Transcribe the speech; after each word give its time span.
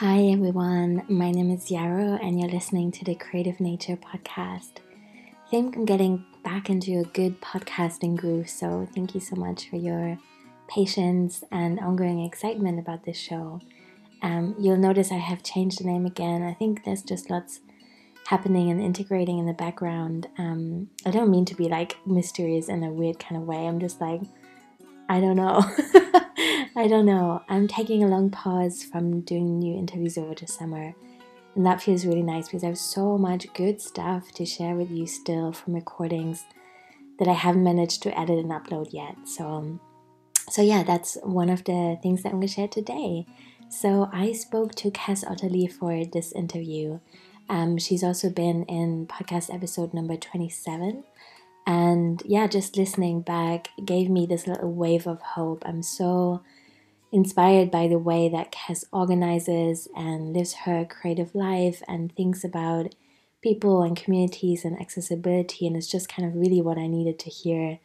Hi 0.00 0.28
everyone, 0.28 1.02
my 1.08 1.32
name 1.32 1.50
is 1.50 1.72
Yarrow 1.72 2.20
and 2.22 2.38
you're 2.38 2.48
listening 2.48 2.92
to 2.92 3.04
the 3.04 3.16
Creative 3.16 3.58
Nature 3.58 3.96
podcast. 3.96 4.74
I 5.44 5.50
think 5.50 5.74
I'm 5.74 5.84
getting 5.86 6.24
back 6.44 6.70
into 6.70 7.00
a 7.00 7.04
good 7.04 7.40
podcasting 7.40 8.16
groove, 8.16 8.48
so 8.48 8.86
thank 8.94 9.16
you 9.16 9.20
so 9.20 9.34
much 9.34 9.68
for 9.68 9.74
your 9.74 10.16
patience 10.68 11.42
and 11.50 11.80
ongoing 11.80 12.24
excitement 12.24 12.78
about 12.78 13.06
this 13.06 13.16
show. 13.18 13.60
Um, 14.22 14.54
you'll 14.56 14.76
notice 14.76 15.10
I 15.10 15.16
have 15.16 15.42
changed 15.42 15.80
the 15.80 15.88
name 15.88 16.06
again. 16.06 16.44
I 16.44 16.54
think 16.54 16.84
there's 16.84 17.02
just 17.02 17.28
lots 17.28 17.58
happening 18.28 18.70
and 18.70 18.80
integrating 18.80 19.40
in 19.40 19.46
the 19.46 19.52
background. 19.52 20.28
Um, 20.38 20.90
I 21.06 21.10
don't 21.10 21.28
mean 21.28 21.44
to 21.46 21.56
be 21.56 21.68
like 21.68 21.96
mysterious 22.06 22.68
in 22.68 22.84
a 22.84 22.92
weird 22.92 23.18
kind 23.18 23.36
of 23.36 23.48
way. 23.48 23.66
I'm 23.66 23.80
just 23.80 24.00
like, 24.00 24.20
I 25.08 25.20
don't 25.20 25.36
know. 25.36 25.60
I 26.76 26.86
don't 26.86 27.06
know. 27.06 27.42
I'm 27.48 27.66
taking 27.66 28.04
a 28.04 28.08
long 28.08 28.30
pause 28.30 28.84
from 28.84 29.22
doing 29.22 29.58
new 29.58 29.76
interviews 29.76 30.18
over 30.18 30.34
the 30.34 30.46
summer. 30.46 30.94
And 31.54 31.66
that 31.66 31.82
feels 31.82 32.06
really 32.06 32.22
nice 32.22 32.46
because 32.46 32.62
I 32.62 32.68
have 32.68 32.78
so 32.78 33.18
much 33.18 33.52
good 33.54 33.80
stuff 33.80 34.30
to 34.32 34.44
share 34.44 34.74
with 34.74 34.90
you 34.90 35.06
still 35.06 35.52
from 35.52 35.74
recordings 35.74 36.44
that 37.18 37.26
I 37.26 37.32
haven't 37.32 37.64
managed 37.64 38.02
to 38.04 38.18
edit 38.18 38.38
and 38.38 38.50
upload 38.50 38.92
yet. 38.92 39.16
So, 39.24 39.48
um, 39.48 39.80
so 40.48 40.62
yeah, 40.62 40.84
that's 40.84 41.16
one 41.22 41.50
of 41.50 41.64
the 41.64 41.98
things 42.02 42.22
that 42.22 42.28
I'm 42.28 42.36
going 42.36 42.48
to 42.48 42.54
share 42.54 42.68
today. 42.68 43.26
So 43.70 44.08
I 44.12 44.32
spoke 44.32 44.74
to 44.76 44.90
Kes 44.90 45.28
Otter 45.28 45.48
Perry 45.48 45.66
for 45.66 46.04
this 46.04 46.32
interview. 46.32 47.00
Um, 47.48 47.78
she's 47.78 48.04
also 48.04 48.30
been 48.30 48.64
in 48.64 49.06
podcast 49.06 49.52
episode 49.52 49.92
number 49.92 50.16
27 50.16 51.04
and 51.68 52.22
yeah, 52.24 52.46
just 52.46 52.78
listening 52.78 53.20
back 53.20 53.68
gave 53.84 54.08
me 54.08 54.24
this 54.24 54.46
little 54.46 54.72
wave 54.72 55.06
of 55.06 55.20
hope. 55.20 55.62
I'm 55.66 55.82
so 55.82 56.42
inspired 57.12 57.70
by 57.70 57.88
the 57.88 57.98
way 57.98 58.30
that 58.30 58.52
Kes 58.52 58.84
organizes 58.90 59.86
and 59.94 60.32
lives 60.32 60.54
her 60.64 60.86
creative 60.86 61.34
life 61.34 61.82
and 61.86 62.10
thinks 62.16 62.42
about 62.42 62.94
people 63.42 63.82
and 63.82 63.94
communities 63.94 64.64
and 64.64 64.80
accessibility. 64.80 65.66
And 65.66 65.76
it's 65.76 65.90
just 65.90 66.08
kind 66.08 66.26
of 66.26 66.40
really 66.40 66.62
what 66.62 66.78
I 66.78 66.86
needed 66.86 67.18
to 67.18 67.30
hear 67.30 67.80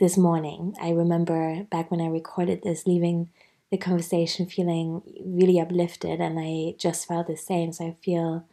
this 0.00 0.16
morning. 0.16 0.74
I 0.80 0.92
remember 0.92 1.64
back 1.64 1.90
when 1.90 2.00
I 2.00 2.08
recorded 2.08 2.62
this, 2.62 2.86
leaving 2.86 3.28
the 3.70 3.76
conversation 3.76 4.46
feeling 4.46 5.02
really 5.22 5.60
uplifted, 5.60 6.18
and 6.18 6.38
I 6.40 6.76
just 6.78 7.06
felt 7.06 7.26
the 7.26 7.36
same. 7.36 7.72
So 7.72 7.88
I 7.88 7.96
feel 8.02 8.46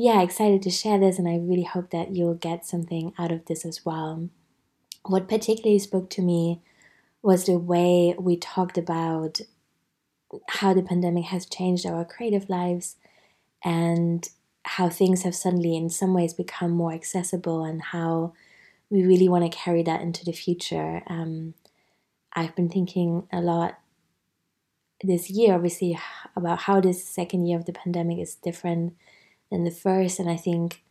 yeah, 0.00 0.22
excited 0.22 0.62
to 0.62 0.70
share 0.70 0.96
this, 0.96 1.18
and 1.18 1.26
I 1.26 1.38
really 1.38 1.64
hope 1.64 1.90
that 1.90 2.14
you'll 2.14 2.34
get 2.34 2.64
something 2.64 3.12
out 3.18 3.32
of 3.32 3.46
this 3.46 3.64
as 3.64 3.84
well. 3.84 4.28
What 5.04 5.28
particularly 5.28 5.80
spoke 5.80 6.08
to 6.10 6.22
me 6.22 6.62
was 7.20 7.46
the 7.46 7.58
way 7.58 8.14
we 8.16 8.36
talked 8.36 8.78
about 8.78 9.40
how 10.50 10.72
the 10.72 10.84
pandemic 10.84 11.24
has 11.24 11.46
changed 11.46 11.84
our 11.84 12.04
creative 12.04 12.48
lives 12.48 12.94
and 13.64 14.28
how 14.62 14.88
things 14.88 15.22
have 15.24 15.34
suddenly, 15.34 15.76
in 15.76 15.90
some 15.90 16.14
ways, 16.14 16.32
become 16.32 16.70
more 16.70 16.92
accessible, 16.92 17.64
and 17.64 17.82
how 17.82 18.34
we 18.90 19.04
really 19.04 19.28
want 19.28 19.50
to 19.50 19.58
carry 19.58 19.82
that 19.82 20.00
into 20.00 20.24
the 20.24 20.30
future. 20.30 21.02
Um, 21.08 21.54
I've 22.34 22.54
been 22.54 22.68
thinking 22.68 23.26
a 23.32 23.40
lot 23.40 23.80
this 25.02 25.28
year, 25.28 25.54
obviously, 25.54 25.98
about 26.36 26.60
how 26.60 26.80
this 26.80 27.04
second 27.04 27.46
year 27.46 27.58
of 27.58 27.64
the 27.64 27.72
pandemic 27.72 28.20
is 28.20 28.36
different 28.36 28.94
than 29.50 29.64
the 29.64 29.70
first. 29.70 30.18
And 30.18 30.28
I 30.28 30.36
think, 30.36 30.82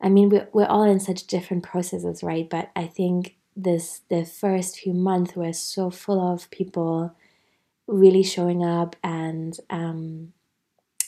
I 0.00 0.08
mean, 0.08 0.28
we're, 0.28 0.48
we're 0.52 0.66
all 0.66 0.84
in 0.84 1.00
such 1.00 1.26
different 1.26 1.62
processes, 1.62 2.22
right? 2.22 2.48
But 2.48 2.70
I 2.74 2.86
think 2.86 3.36
this 3.56 4.00
the 4.08 4.24
first 4.24 4.80
few 4.80 4.92
months 4.92 5.36
were 5.36 5.52
so 5.52 5.88
full 5.88 6.20
of 6.32 6.50
people 6.50 7.14
really 7.86 8.22
showing 8.22 8.64
up 8.64 8.96
and 9.04 9.58
um, 9.70 10.32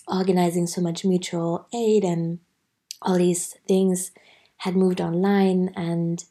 organizing 0.07 0.67
so 0.67 0.81
much 0.81 1.05
mutual 1.05 1.67
aid 1.75 2.05
and 2.05 2.39
all 3.03 3.17
these 3.17 3.57
things 3.67 4.13
had 4.59 4.77
moved 4.77 5.01
online 5.01 5.73
and 5.77 6.25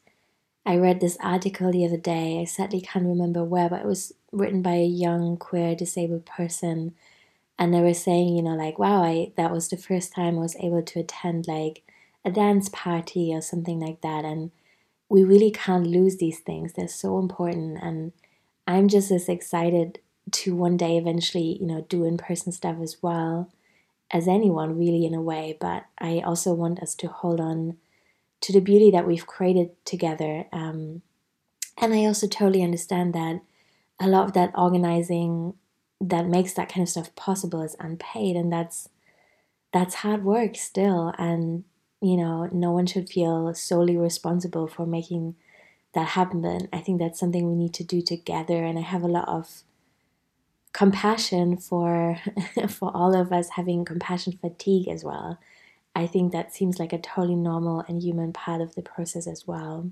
I 0.64 0.76
read 0.78 1.00
this 1.00 1.16
article 1.20 1.70
the 1.70 1.84
other 1.84 1.96
day. 1.96 2.40
I 2.40 2.44
sadly 2.44 2.80
can't 2.80 3.06
remember 3.06 3.44
where, 3.44 3.68
but 3.68 3.82
it 3.82 3.86
was 3.86 4.12
written 4.32 4.62
by 4.62 4.74
a 4.74 4.84
young 4.84 5.36
queer 5.36 5.76
disabled 5.76 6.26
person 6.26 6.94
and 7.58 7.72
they 7.72 7.80
were 7.80 7.94
saying, 7.94 8.36
you 8.36 8.42
know, 8.42 8.54
like, 8.54 8.78
wow, 8.78 9.02
I 9.02 9.32
that 9.36 9.52
was 9.52 9.68
the 9.68 9.76
first 9.76 10.12
time 10.12 10.36
I 10.36 10.42
was 10.42 10.56
able 10.56 10.82
to 10.82 11.00
attend 11.00 11.48
like 11.48 11.82
a 12.24 12.30
dance 12.30 12.68
party 12.68 13.32
or 13.32 13.40
something 13.40 13.80
like 13.80 14.00
that. 14.02 14.24
And 14.24 14.50
we 15.08 15.24
really 15.24 15.50
can't 15.50 15.86
lose 15.86 16.16
these 16.16 16.40
things. 16.40 16.72
They're 16.72 16.88
so 16.88 17.18
important. 17.18 17.78
And 17.80 18.12
I'm 18.66 18.88
just 18.88 19.10
as 19.10 19.28
excited 19.28 20.00
to 20.32 20.54
one 20.54 20.76
day 20.76 20.98
eventually, 20.98 21.56
you 21.60 21.66
know, 21.66 21.86
do 21.88 22.04
in 22.04 22.18
person 22.18 22.52
stuff 22.52 22.76
as 22.82 22.96
well 23.00 23.50
as 24.10 24.28
anyone, 24.28 24.78
really, 24.78 25.06
in 25.06 25.14
a 25.14 25.22
way. 25.22 25.56
But 25.58 25.84
I 25.98 26.20
also 26.20 26.52
want 26.52 26.80
us 26.80 26.94
to 26.96 27.08
hold 27.08 27.40
on 27.40 27.76
to 28.42 28.52
the 28.52 28.60
beauty 28.60 28.90
that 28.90 29.06
we've 29.06 29.26
created 29.26 29.70
together. 29.84 30.46
Um, 30.52 31.02
and 31.78 31.94
I 31.94 32.04
also 32.04 32.26
totally 32.26 32.62
understand 32.62 33.14
that 33.14 33.40
a 34.00 34.08
lot 34.08 34.24
of 34.26 34.32
that 34.34 34.52
organizing 34.56 35.54
that 36.00 36.26
makes 36.26 36.52
that 36.54 36.72
kind 36.72 36.82
of 36.82 36.88
stuff 36.88 37.14
possible 37.14 37.62
is 37.62 37.76
unpaid 37.80 38.36
and 38.36 38.52
that's 38.52 38.88
that's 39.72 39.96
hard 39.96 40.24
work 40.24 40.56
still 40.56 41.12
and 41.18 41.64
you 42.00 42.16
know 42.16 42.48
no 42.52 42.70
one 42.70 42.86
should 42.86 43.08
feel 43.08 43.52
solely 43.54 43.96
responsible 43.96 44.66
for 44.66 44.86
making 44.86 45.34
that 45.94 46.08
happen 46.08 46.68
i 46.72 46.78
think 46.78 46.98
that's 46.98 47.18
something 47.18 47.48
we 47.48 47.56
need 47.56 47.72
to 47.72 47.84
do 47.84 48.02
together 48.02 48.64
and 48.64 48.78
i 48.78 48.82
have 48.82 49.02
a 49.02 49.08
lot 49.08 49.28
of 49.28 49.62
compassion 50.76 51.56
for 51.56 52.18
for 52.68 52.94
all 52.94 53.18
of 53.18 53.32
us 53.32 53.48
having 53.50 53.82
compassion 53.82 54.38
fatigue 54.38 54.88
as 54.88 55.02
well. 55.02 55.38
I 55.94 56.06
think 56.06 56.32
that 56.32 56.54
seems 56.54 56.78
like 56.78 56.92
a 56.92 56.98
totally 56.98 57.34
normal 57.34 57.82
and 57.88 58.02
human 58.02 58.34
part 58.34 58.60
of 58.60 58.74
the 58.74 58.82
process 58.82 59.26
as 59.26 59.46
well. 59.46 59.88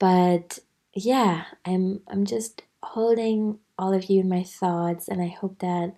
But 0.00 0.58
yeah 0.94 1.44
i'm 1.64 2.00
i'm 2.08 2.24
just 2.24 2.62
holding 2.82 3.58
all 3.78 3.92
of 3.92 4.10
you 4.10 4.20
in 4.20 4.28
my 4.28 4.42
thoughts, 4.42 5.08
and 5.08 5.22
I 5.22 5.28
hope 5.28 5.58
that, 5.60 5.96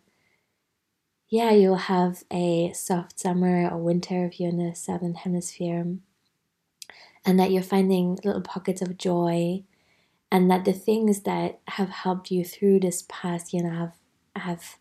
yeah, 1.28 1.50
you'll 1.52 1.76
have 1.76 2.24
a 2.32 2.72
soft 2.72 3.20
summer 3.20 3.68
or 3.68 3.78
winter 3.78 4.26
if 4.26 4.40
you're 4.40 4.50
in 4.50 4.58
the 4.58 4.74
southern 4.74 5.14
hemisphere, 5.14 5.96
and 7.24 7.38
that 7.38 7.50
you're 7.50 7.62
finding 7.62 8.18
little 8.24 8.40
pockets 8.40 8.82
of 8.82 8.98
joy, 8.98 9.62
and 10.32 10.50
that 10.50 10.64
the 10.64 10.72
things 10.72 11.22
that 11.22 11.60
have 11.68 11.90
helped 11.90 12.30
you 12.30 12.44
through 12.44 12.80
this 12.80 13.04
past 13.08 13.52
year 13.52 13.70
have 13.70 13.94
have 14.36 14.76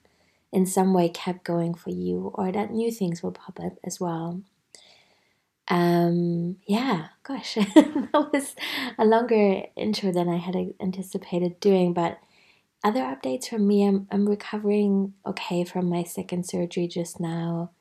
in 0.51 0.65
some 0.65 0.93
way 0.93 1.09
kept 1.09 1.43
going 1.43 1.73
for 1.73 1.89
you, 1.89 2.31
or 2.35 2.51
that 2.51 2.71
new 2.71 2.91
things 2.91 3.21
will 3.21 3.31
pop 3.31 3.59
up 3.59 3.73
as 3.83 3.99
well. 3.99 4.41
Um, 5.69 6.57
yeah, 6.65 7.09
gosh, 7.23 7.55
that 7.75 8.29
was 8.33 8.55
a 8.97 9.05
longer 9.05 9.63
intro 9.75 10.11
than 10.11 10.27
I 10.27 10.37
had 10.37 10.55
anticipated 10.79 11.59
doing, 11.59 11.93
but 11.93 12.19
other 12.83 13.01
updates 13.01 13.49
from 13.49 13.67
me 13.67 13.85
I'm, 13.87 14.07
I'm 14.11 14.27
recovering 14.27 15.13
okay 15.25 15.63
from 15.65 15.89
my 15.89 16.03
second 16.03 16.45
surgery 16.47 16.87
just 16.87 17.19
now. 17.19 17.71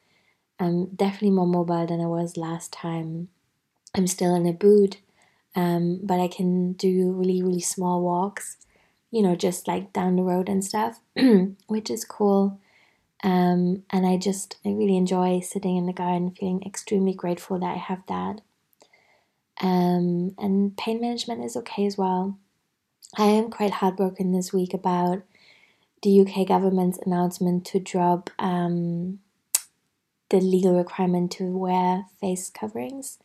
I'm 0.60 0.86
definitely 0.88 1.32
more 1.32 1.46
mobile 1.46 1.86
than 1.86 2.00
I 2.00 2.06
was 2.06 2.36
last 2.36 2.72
time. 2.72 3.28
I'm 3.94 4.06
still 4.06 4.34
in 4.34 4.46
a 4.46 4.52
boot, 4.52 4.98
um, 5.56 6.00
but 6.04 6.20
I 6.20 6.28
can 6.28 6.74
do 6.74 7.12
really, 7.12 7.42
really 7.42 7.60
small 7.60 8.02
walks, 8.02 8.58
you 9.10 9.22
know, 9.22 9.36
just 9.36 9.68
like 9.68 9.92
down 9.92 10.16
the 10.16 10.22
road 10.22 10.48
and 10.48 10.64
stuff, 10.64 11.00
which 11.68 11.90
is 11.90 12.04
cool. 12.04 12.60
Um, 13.24 13.82
and 13.90 14.06
I 14.06 14.16
just, 14.16 14.56
I 14.64 14.70
really 14.70 14.96
enjoy 14.96 15.40
sitting 15.40 15.76
in 15.76 15.86
the 15.86 15.92
garden, 15.92 16.30
feeling 16.30 16.62
extremely 16.64 17.14
grateful 17.14 17.58
that 17.58 17.74
I 17.74 17.78
have 17.78 18.02
that. 18.08 18.40
Um, 19.60 20.34
and 20.38 20.76
pain 20.76 21.00
management 21.00 21.44
is 21.44 21.56
okay 21.56 21.86
as 21.86 21.98
well. 21.98 22.38
I 23.16 23.24
am 23.24 23.50
quite 23.50 23.72
heartbroken 23.72 24.32
this 24.32 24.52
week 24.52 24.74
about 24.74 25.22
the 26.02 26.20
UK 26.20 26.46
government's 26.46 26.98
announcement 27.04 27.64
to 27.66 27.80
drop 27.80 28.30
um, 28.38 29.18
the 30.30 30.40
legal 30.40 30.76
requirement 30.76 31.32
to 31.32 31.44
wear 31.44 32.04
face 32.20 32.50
coverings 32.50 33.18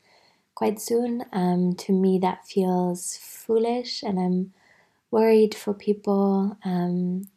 quite 0.55 0.79
soon. 0.81 1.25
Um, 1.31 1.75
to 1.75 1.93
me, 1.93 2.17
that 2.19 2.47
feels 2.47 3.17
foolish, 3.17 4.01
and 4.03 4.19
I'm 4.19 4.53
worried 5.11 5.53
for 5.53 5.73
people. 5.73 6.57
Um, 6.63 7.27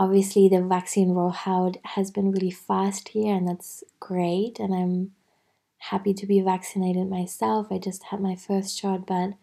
obviously, 0.00 0.48
the 0.48 0.62
vaccine 0.62 1.10
rollout 1.10 1.76
has 1.84 2.10
been 2.10 2.32
really 2.32 2.50
fast 2.50 3.10
here, 3.10 3.34
and 3.34 3.46
that's 3.46 3.84
great. 4.00 4.58
And 4.58 4.74
I'm 4.74 5.12
happy 5.78 6.14
to 6.14 6.26
be 6.26 6.40
vaccinated 6.40 7.08
myself. 7.08 7.68
I 7.70 7.78
just 7.78 8.04
had 8.04 8.20
my 8.20 8.34
first 8.34 8.76
shot, 8.76 9.06
but 9.06 9.34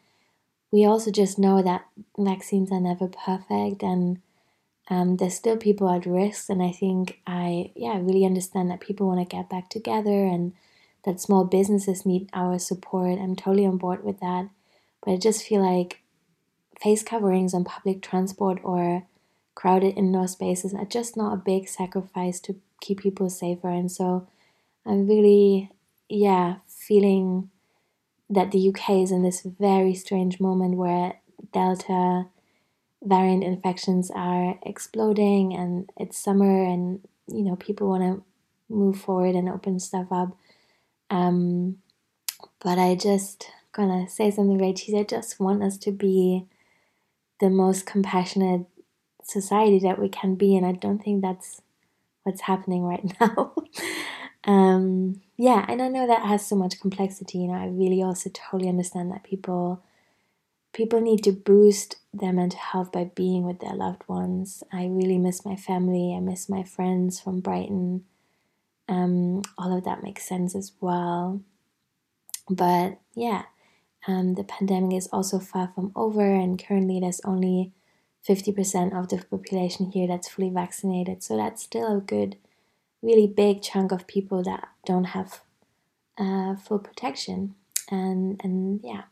we 0.71 0.83
also 0.83 1.12
just 1.12 1.39
know 1.39 1.62
that 1.62 1.86
vaccines 2.18 2.71
are 2.71 2.81
never 2.81 3.07
perfect 3.07 3.83
and 3.83 4.19
um, 4.89 5.18
there's 5.18 5.36
still 5.36 5.57
people 5.57 5.89
at 5.89 6.06
risk 6.06 6.50
and 6.50 6.62
i 6.62 6.71
think 6.71 7.19
i 7.27 7.71
yeah 7.75 7.98
really 7.98 8.25
understand 8.25 8.69
that 8.69 8.80
people 8.80 9.07
want 9.07 9.19
to 9.19 9.36
get 9.36 9.50
back 9.50 9.69
together 9.69 10.25
and 10.25 10.54
that 11.06 11.19
small 11.19 11.44
businesses 11.44 12.06
need 12.06 12.30
our 12.33 12.59
support 12.59 13.19
i'm 13.19 13.36
totally 13.36 13.65
on 13.65 13.77
board 13.77 14.04
with 14.04 14.19
that 14.19 14.50
but 15.04 15.12
i 15.12 15.18
just 15.18 15.44
feel 15.44 15.62
like 15.62 16.01
face 16.81 17.04
coverings 17.04 17.54
on 17.54 17.63
public 17.63 18.01
transport 18.01 18.59
or 18.63 19.06
crowded 19.57 19.98
indoor 19.98 20.27
spaces 20.27 20.71
are 20.75 20.86
just 20.86 21.18
not 21.18 21.33
a 21.33 21.44
big 21.44 21.68
sacrifice 21.68 22.39
to 22.39 22.56
keep 22.80 23.00
people 23.00 23.27
safer. 23.27 23.69
And 23.69 23.92
so 23.92 24.27
I'm 24.86 25.07
really, 25.07 25.71
yeah, 26.07 26.57
feeling 26.68 27.50
that 28.30 28.51
the 28.51 28.69
UK 28.69 29.01
is 29.01 29.12
in 29.12 29.24
this 29.24 29.42
very 29.42 29.95
strange 29.95 30.39
moment 30.39 30.75
where 30.75 31.15
Delta 31.54 32.27
variant 33.04 33.44
infections 33.44 34.12
are 34.13 34.59
exploding 34.62 35.56
and 35.56 35.89
it's 35.98 36.19
summer 36.19 36.63
and 36.63 37.00
you 37.27 37.42
know 37.44 37.56
people 37.56 37.89
want 37.89 38.04
to 38.04 38.24
move 38.69 39.00
forward 39.00 39.33
and 39.33 39.48
open 39.48 39.80
stuff 39.80 40.07
up 40.12 40.36
um, 41.12 41.77
but 42.59 42.80
i 42.80 42.95
just 42.95 43.51
gonna 43.71 44.09
say 44.09 44.31
something 44.31 44.57
very 44.57 44.74
cheesy 44.74 44.98
i 44.98 45.04
just 45.04 45.39
want 45.39 45.62
us 45.62 45.77
to 45.77 45.92
be 45.92 46.48
the 47.39 47.51
most 47.51 47.86
compassionate 47.86 48.65
society 49.27 49.79
that 49.79 50.00
we 50.00 50.09
can 50.09 50.35
be 50.35 50.56
and 50.56 50.65
i 50.65 50.71
don't 50.71 51.03
think 51.03 51.21
that's 51.21 51.62
what's 52.24 52.41
happening 52.41 52.83
right 52.83 53.13
now 53.21 53.53
um, 54.45 55.21
yeah 55.38 55.65
and 55.68 55.81
i 55.81 55.88
know 55.88 56.07
that 56.07 56.25
has 56.25 56.45
so 56.45 56.56
much 56.56 56.79
complexity 56.79 57.45
know 57.47 57.53
i 57.53 57.68
really 57.68 58.01
also 58.01 58.29
totally 58.33 58.69
understand 58.69 59.12
that 59.12 59.24
people 59.24 59.83
people 60.77 61.01
need 61.01 61.24
to 61.24 61.31
boost 61.31 61.95
their 62.13 62.31
mental 62.31 62.59
health 62.59 62.91
by 62.91 63.09
being 63.15 63.44
with 63.44 63.59
their 63.59 63.74
loved 63.74 64.03
ones. 64.07 64.63
I 64.71 64.85
really 64.85 65.18
miss 65.18 65.44
my 65.44 65.56
family. 65.56 66.13
I 66.15 66.19
miss 66.19 66.47
my 66.47 66.63
friends 66.63 67.19
from 67.19 67.39
Brighton. 67.39 68.06
Um, 68.88 69.41
all 69.57 69.75
of 69.75 69.83
that 69.85 70.03
makes 70.03 70.27
sense 70.27 70.56
as 70.56 70.71
well. 70.80 71.41
But 72.47 73.00
yeah, 73.15 73.44
um, 74.07 74.35
the 74.35 74.44
pandemic 74.44 74.95
is 74.97 75.09
also 75.12 75.39
far 75.39 75.71
from 75.73 75.91
over, 75.95 76.23
and 76.23 76.63
currently 76.63 77.00
there's 77.00 77.21
only 77.25 77.73
50% 78.27 78.97
of 78.97 79.09
the 79.09 79.24
population 79.25 79.91
here 79.91 80.07
that's 80.07 80.27
fully 80.27 80.50
vaccinated. 80.50 81.24
So 81.24 81.38
that's 81.38 81.63
still 81.63 81.97
a 81.97 82.01
good, 82.01 82.35
really 83.01 83.27
big 83.27 83.62
chunk 83.62 83.91
of 83.91 84.07
people 84.07 84.44
that 84.44 84.68
don't 84.85 85.06
have 85.06 85.41
uh, 86.18 86.56
full 86.56 86.79
protection. 86.79 87.56
And, 87.89 88.39
and 88.44 88.81
yeah. 88.83 89.03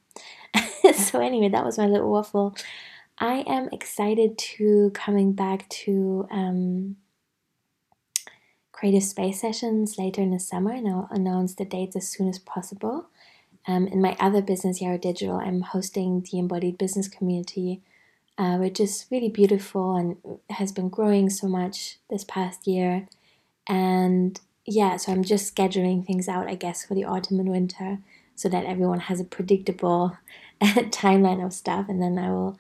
so 0.94 1.20
anyway, 1.22 1.50
that 1.50 1.66
was 1.66 1.78
my 1.78 1.88
little 1.88 2.12
waffle. 2.12 2.56
I 3.18 3.46
am 3.48 3.70
excited 3.72 4.38
to 4.38 4.92
coming 4.94 5.32
back 5.32 5.70
to 5.70 6.28
um, 6.30 6.98
creative 8.74 9.04
space 9.04 9.40
sessions 9.40 9.98
later 9.98 10.22
in 10.22 10.32
the 10.32 10.40
summer, 10.40 10.74
and 10.74 10.88
I'll 10.88 11.08
announce 11.10 11.56
the 11.56 11.64
dates 11.64 11.96
as 11.96 12.10
soon 12.10 12.28
as 12.28 12.40
possible. 12.40 13.08
Um, 13.68 13.88
in 13.88 14.02
my 14.02 14.18
other 14.20 14.42
business, 14.42 14.82
Yarrow 14.82 14.98
Digital, 14.98 15.38
I'm 15.38 15.62
hosting 15.62 16.26
the 16.30 16.40
Embodied 16.40 16.78
Business 16.78 17.08
Community, 17.08 17.82
uh, 18.38 18.58
which 18.58 18.80
is 18.80 19.06
really 19.12 19.30
beautiful 19.30 19.96
and 19.96 20.18
has 20.50 20.72
been 20.72 20.90
growing 20.90 21.30
so 21.30 21.48
much 21.48 21.98
this 22.10 22.24
past 22.24 22.68
year. 22.68 23.08
And 23.68 24.40
yeah, 24.66 24.98
so 24.98 25.12
I'm 25.12 25.24
just 25.24 25.56
scheduling 25.56 26.06
things 26.06 26.28
out, 26.28 26.48
I 26.48 26.56
guess, 26.56 26.86
for 26.86 26.96
the 26.96 27.06
autumn 27.06 27.40
and 27.40 27.50
winter 27.50 28.00
so 28.36 28.50
that 28.50 28.66
everyone 28.66 29.02
has 29.02 29.20
a 29.20 29.26
predictable 29.26 30.18
timeline 30.62 31.46
of 31.46 31.54
stuff. 31.54 31.86
And 31.88 32.02
then 32.02 32.18
I 32.18 32.30
will 32.30 32.58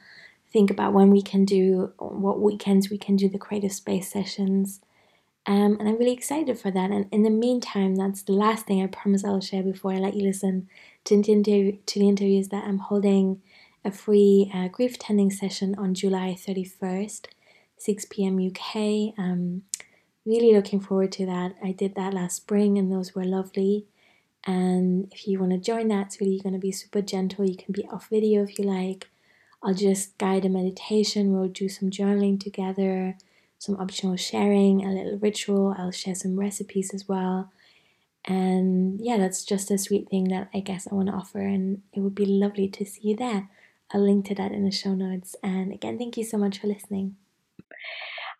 think 0.53 0.71
about 0.71 0.93
when 0.93 1.11
we 1.11 1.21
can 1.21 1.43
do, 1.43 1.91
what 1.97 2.39
weekends 2.39 2.89
we 2.89 2.97
can 2.97 3.17
do 3.17 3.27
the 3.27 3.37
creative 3.37 3.73
space 3.73 4.09
sessions. 4.09 4.79
Um, 5.45 5.77
and 5.79 5.89
I'm 5.89 5.97
really 5.97 6.13
excited 6.13 6.57
for 6.57 6.71
that. 6.71 6.91
And 6.91 7.07
in 7.11 7.23
the 7.23 7.29
meantime, 7.29 7.95
that's 7.95 8.21
the 8.21 8.31
last 8.31 8.65
thing 8.65 8.81
I 8.81 8.87
promise 8.87 9.25
I'll 9.25 9.41
share 9.41 9.61
before 9.61 9.91
I 9.91 9.97
let 9.97 10.15
you 10.15 10.23
listen 10.23 10.69
to, 11.03 11.21
to, 11.21 11.43
to 11.73 11.99
the 11.99 12.07
interviews 12.07 12.47
that 12.49 12.63
I'm 12.63 12.79
holding 12.79 13.41
a 13.85 13.91
free 13.91 14.51
uh, 14.53 14.67
grief 14.67 14.97
tending 14.97 15.29
session 15.29 15.75
on 15.77 15.93
July 15.93 16.35
31st, 16.37 17.27
6 17.77 18.05
p.m. 18.09 18.39
UK. 18.39 19.13
Um, 19.17 19.61
really 20.25 20.53
looking 20.53 20.79
forward 20.79 21.11
to 21.13 21.25
that. 21.27 21.53
I 21.63 21.71
did 21.71 21.93
that 21.95 22.13
last 22.13 22.37
spring 22.37 22.79
and 22.79 22.91
those 22.91 23.13
were 23.13 23.23
lovely. 23.23 23.85
And 24.45 25.07
if 25.13 25.27
you 25.27 25.39
want 25.39 25.51
to 25.51 25.57
join 25.59 25.87
that, 25.89 26.07
it's 26.07 26.19
really 26.19 26.39
going 26.39 26.53
to 26.53 26.59
be 26.59 26.71
super 26.71 27.01
gentle. 27.01 27.45
You 27.45 27.55
can 27.55 27.73
be 27.73 27.87
off 27.91 28.09
video 28.09 28.43
if 28.43 28.57
you 28.57 28.65
like. 28.65 29.09
I'll 29.63 29.75
just 29.75 30.17
guide 30.17 30.45
a 30.45 30.49
meditation. 30.49 31.31
We'll 31.31 31.47
do 31.47 31.69
some 31.69 31.89
journaling 31.89 32.39
together, 32.39 33.17
some 33.59 33.75
optional 33.77 34.15
sharing, 34.15 34.83
a 34.83 34.89
little 34.89 35.19
ritual. 35.19 35.75
I'll 35.77 35.91
share 35.91 36.15
some 36.15 36.39
recipes 36.39 36.91
as 36.93 37.07
well. 37.07 37.51
And 38.25 38.99
yeah, 38.99 39.17
that's 39.17 39.45
just 39.45 39.69
a 39.69 39.77
sweet 39.77 40.09
thing 40.09 40.25
that 40.29 40.49
I 40.53 40.59
guess 40.59 40.87
I 40.89 40.95
want 40.95 41.09
to 41.09 41.13
offer. 41.15 41.39
And 41.39 41.83
it 41.93 41.99
would 41.99 42.15
be 42.15 42.25
lovely 42.25 42.67
to 42.69 42.85
see 42.85 43.09
you 43.09 43.15
there. 43.15 43.49
I'll 43.93 44.03
link 44.03 44.25
to 44.25 44.35
that 44.35 44.51
in 44.51 44.65
the 44.65 44.71
show 44.71 44.93
notes. 44.93 45.35
And 45.43 45.71
again, 45.73 45.97
thank 45.97 46.17
you 46.17 46.23
so 46.23 46.37
much 46.37 46.59
for 46.59 46.67
listening. 46.67 47.15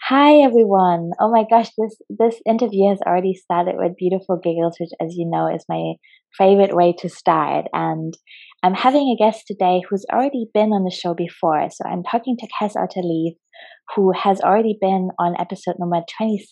Hi 0.07 0.42
everyone. 0.42 1.12
Oh 1.19 1.31
my 1.31 1.45
gosh, 1.50 1.69
this 1.77 1.97
this 2.09 2.42
interview 2.45 2.89
has 2.89 3.00
already 3.01 3.33
started 3.33 3.75
with 3.77 3.97
beautiful 3.97 4.38
giggles, 4.38 4.77
which 4.80 4.92
as 5.01 5.15
you 5.15 5.27
know 5.27 5.47
is 5.47 5.65
my 5.68 5.94
favorite 6.38 6.75
way 6.75 6.94
to 7.00 7.09
start. 7.09 7.65
And 7.74 8.13
I'm 8.62 8.74
having 8.74 9.07
a 9.07 9.24
guest 9.24 9.45
today 9.47 9.81
who's 9.89 10.06
already 10.12 10.47
been 10.53 10.74
on 10.74 10.83
the 10.83 10.92
show 10.92 11.13
before. 11.13 11.69
So 11.71 11.88
I'm 11.88 12.03
talking 12.03 12.38
to 12.38 12.47
Kes 12.59 12.75
Otter-Leith, 12.75 13.38
who 13.95 14.12
has 14.12 14.42
already 14.42 14.77
been 14.80 15.09
on 15.18 15.39
episode 15.39 15.75
number 15.80 16.01
26. 16.18 16.51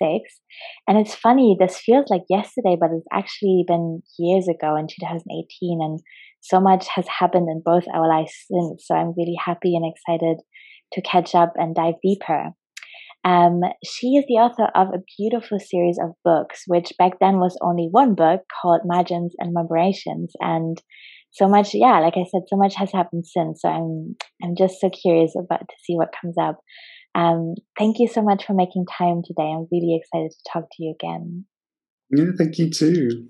And 0.88 0.98
it's 0.98 1.16
funny, 1.16 1.56
this 1.60 1.78
feels 1.78 2.06
like 2.10 2.24
yesterday, 2.30 2.78
but 2.80 2.92
it's 2.92 3.07
actually 3.12 3.66
been 3.68 4.01
years 4.18 4.48
ago 4.48 4.75
in 4.75 4.88
2018. 4.88 5.80
And 5.81 6.00
so 6.44 6.60
much 6.60 6.88
has 6.94 7.06
happened 7.07 7.48
in 7.50 7.62
both 7.63 7.86
our 7.94 8.07
lives 8.07 8.34
since. 8.51 8.86
So 8.86 8.95
I'm 8.95 9.13
really 9.18 9.38
happy 9.44 9.75
and 9.75 9.86
excited 9.90 10.38
to 10.92 11.01
catch 11.01 11.34
up 11.34 11.54
and 11.56 11.74
dive 11.74 11.95
deeper. 12.04 12.51
Um, 13.24 13.62
she 13.86 14.07
is 14.16 14.25
the 14.28 14.36
author 14.36 14.69
of 14.75 14.90
a 14.90 15.01
beautiful 15.18 15.57
series 15.57 15.98
of 16.04 16.12
books, 16.25 16.63
which 16.68 16.92
back 17.00 17.13
then 17.22 17.38
was 17.40 17.57
only 17.62 17.88
one 17.90 18.13
book 18.13 18.42
called 18.62 18.81
Margins 18.84 19.34
and 19.40 19.56
Murmurations. 19.56 20.34
And 20.42 20.81
so 21.31 21.48
much, 21.48 21.74
yeah, 21.74 22.01
like 22.01 22.16
I 22.18 22.25
said, 22.30 22.42
so 22.48 22.57
much 22.57 22.75
has 22.75 22.92
happened 22.92 23.25
since. 23.25 23.62
So 23.62 23.69
I'm, 23.69 24.16
I'm 24.44 24.56
just 24.57 24.81
so 24.81 24.90
curious 24.90 25.34
about 25.40 25.62
to 25.62 25.75
see 25.86 25.95
what 25.95 26.13
comes 26.19 26.36
up. 26.38 26.60
Um, 27.16 27.56
thank 27.80 28.00
you 28.00 28.10
so 28.10 28.22
much 28.22 28.45
for 28.45 28.54
making 28.54 28.86
time 28.98 29.22
today. 29.25 29.50
I'm 29.50 29.68
really 29.72 29.98
excited 30.01 30.31
to 30.31 30.51
talk 30.51 30.63
to 30.63 30.84
you 30.84 30.94
again. 31.00 31.45
Yeah, 32.15 32.31
thank 32.38 32.57
you 32.57 32.69
too. 32.69 33.27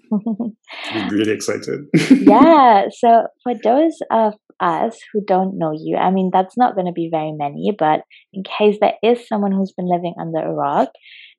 I'm 0.91 1.09
really 1.12 1.31
excited. 1.31 1.85
yeah. 2.09 2.85
So 3.00 3.27
for 3.44 3.53
those 3.63 3.97
of 4.12 4.33
us 4.59 5.00
who 5.12 5.21
don't 5.25 5.57
know 5.57 5.71
you, 5.71 5.97
I 5.97 6.12
mean, 6.12 6.31
that's 6.33 6.57
not 6.57 6.75
going 6.75 6.88
to 6.88 6.91
be 6.91 7.09
very 7.12 7.31
many, 7.31 7.74
but 7.77 8.01
in 8.33 8.44
case 8.44 8.77
there 8.81 8.95
is 9.01 9.27
someone 9.27 9.51
who's 9.51 9.71
been 9.71 9.89
living 9.89 10.15
under 10.19 10.39
a 10.39 10.53
rock, 10.53 10.89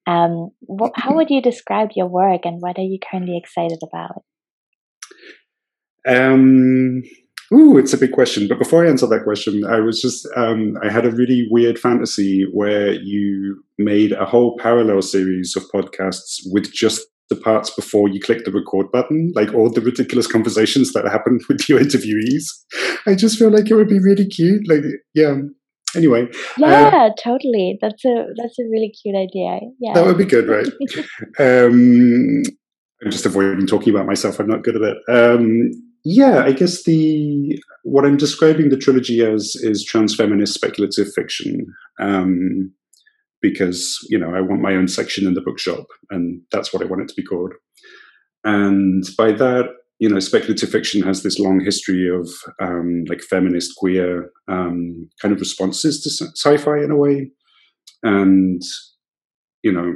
um, 0.06 0.50
what, 0.60 0.92
how 0.94 1.14
would 1.14 1.30
you 1.30 1.42
describe 1.42 1.90
your 1.94 2.08
work 2.08 2.42
and 2.44 2.60
what 2.60 2.78
are 2.78 2.82
you 2.82 2.98
currently 3.10 3.36
excited 3.36 3.78
about? 3.82 4.22
Um, 6.06 7.02
ooh, 7.52 7.78
it's 7.78 7.92
a 7.92 7.98
big 7.98 8.12
question. 8.12 8.46
But 8.48 8.58
before 8.58 8.84
I 8.84 8.88
answer 8.88 9.06
that 9.06 9.24
question, 9.24 9.64
I 9.64 9.80
was 9.80 10.00
just, 10.00 10.26
um, 10.36 10.76
I 10.82 10.90
had 10.90 11.06
a 11.06 11.10
really 11.10 11.46
weird 11.50 11.78
fantasy 11.78 12.46
where 12.52 12.92
you 12.92 13.62
made 13.78 14.12
a 14.12 14.26
whole 14.26 14.56
parallel 14.58 15.02
series 15.02 15.56
of 15.56 15.64
podcasts 15.74 16.40
with 16.52 16.72
just 16.72 17.06
the 17.30 17.36
parts 17.36 17.70
before 17.70 18.08
you 18.08 18.20
click 18.20 18.44
the 18.44 18.52
record 18.52 18.90
button, 18.92 19.32
like 19.34 19.52
all 19.54 19.70
the 19.70 19.80
ridiculous 19.80 20.26
conversations 20.26 20.92
that 20.92 21.06
happen 21.06 21.40
with 21.48 21.68
your 21.68 21.80
interviewees. 21.80 22.44
I 23.06 23.14
just 23.14 23.38
feel 23.38 23.50
like 23.50 23.70
it 23.70 23.74
would 23.74 23.88
be 23.88 23.98
really 23.98 24.26
cute. 24.26 24.68
Like, 24.68 24.84
yeah. 25.14 25.36
Anyway. 25.96 26.26
Yeah, 26.58 26.90
uh, 26.92 27.10
totally. 27.22 27.78
That's 27.80 28.04
a 28.04 28.26
that's 28.36 28.58
a 28.58 28.64
really 28.64 28.92
cute 29.00 29.14
idea. 29.14 29.60
Yeah. 29.80 29.94
That 29.94 30.06
would 30.06 30.18
be 30.18 30.24
good, 30.24 30.48
right? 30.48 30.66
um, 31.38 32.42
I'm 33.04 33.10
just 33.10 33.26
avoiding 33.26 33.66
talking 33.66 33.94
about 33.94 34.06
myself. 34.06 34.40
I'm 34.40 34.48
not 34.48 34.64
good 34.64 34.76
at 34.76 34.82
it. 34.82 34.98
Um, 35.08 35.70
yeah, 36.04 36.42
I 36.44 36.52
guess 36.52 36.84
the 36.84 37.62
what 37.84 38.04
I'm 38.04 38.16
describing 38.16 38.68
the 38.68 38.76
trilogy 38.76 39.24
as 39.24 39.54
is 39.56 39.88
transfeminist 39.88 40.48
speculative 40.48 41.12
fiction. 41.14 41.66
Um, 42.00 42.72
because 43.44 43.98
you 44.08 44.18
know 44.18 44.34
I 44.34 44.40
want 44.40 44.62
my 44.62 44.74
own 44.74 44.88
section 44.88 45.26
in 45.26 45.34
the 45.34 45.42
bookshop, 45.42 45.84
and 46.10 46.40
that's 46.50 46.72
what 46.72 46.82
I 46.82 46.86
want 46.86 47.02
it 47.02 47.08
to 47.08 47.14
be 47.14 47.22
called. 47.22 47.52
And 48.42 49.04
by 49.18 49.32
that, 49.32 49.66
you 49.98 50.08
know, 50.08 50.18
speculative 50.18 50.70
fiction 50.70 51.02
has 51.02 51.22
this 51.22 51.38
long 51.38 51.60
history 51.60 52.08
of 52.08 52.26
um, 52.58 53.04
like 53.06 53.20
feminist, 53.20 53.76
queer 53.76 54.30
um, 54.48 55.08
kind 55.20 55.34
of 55.34 55.40
responses 55.40 56.00
to 56.02 56.10
sci-fi 56.10 56.78
in 56.82 56.90
a 56.90 56.96
way, 56.96 57.30
and 58.02 58.62
you 59.62 59.72
know, 59.72 59.92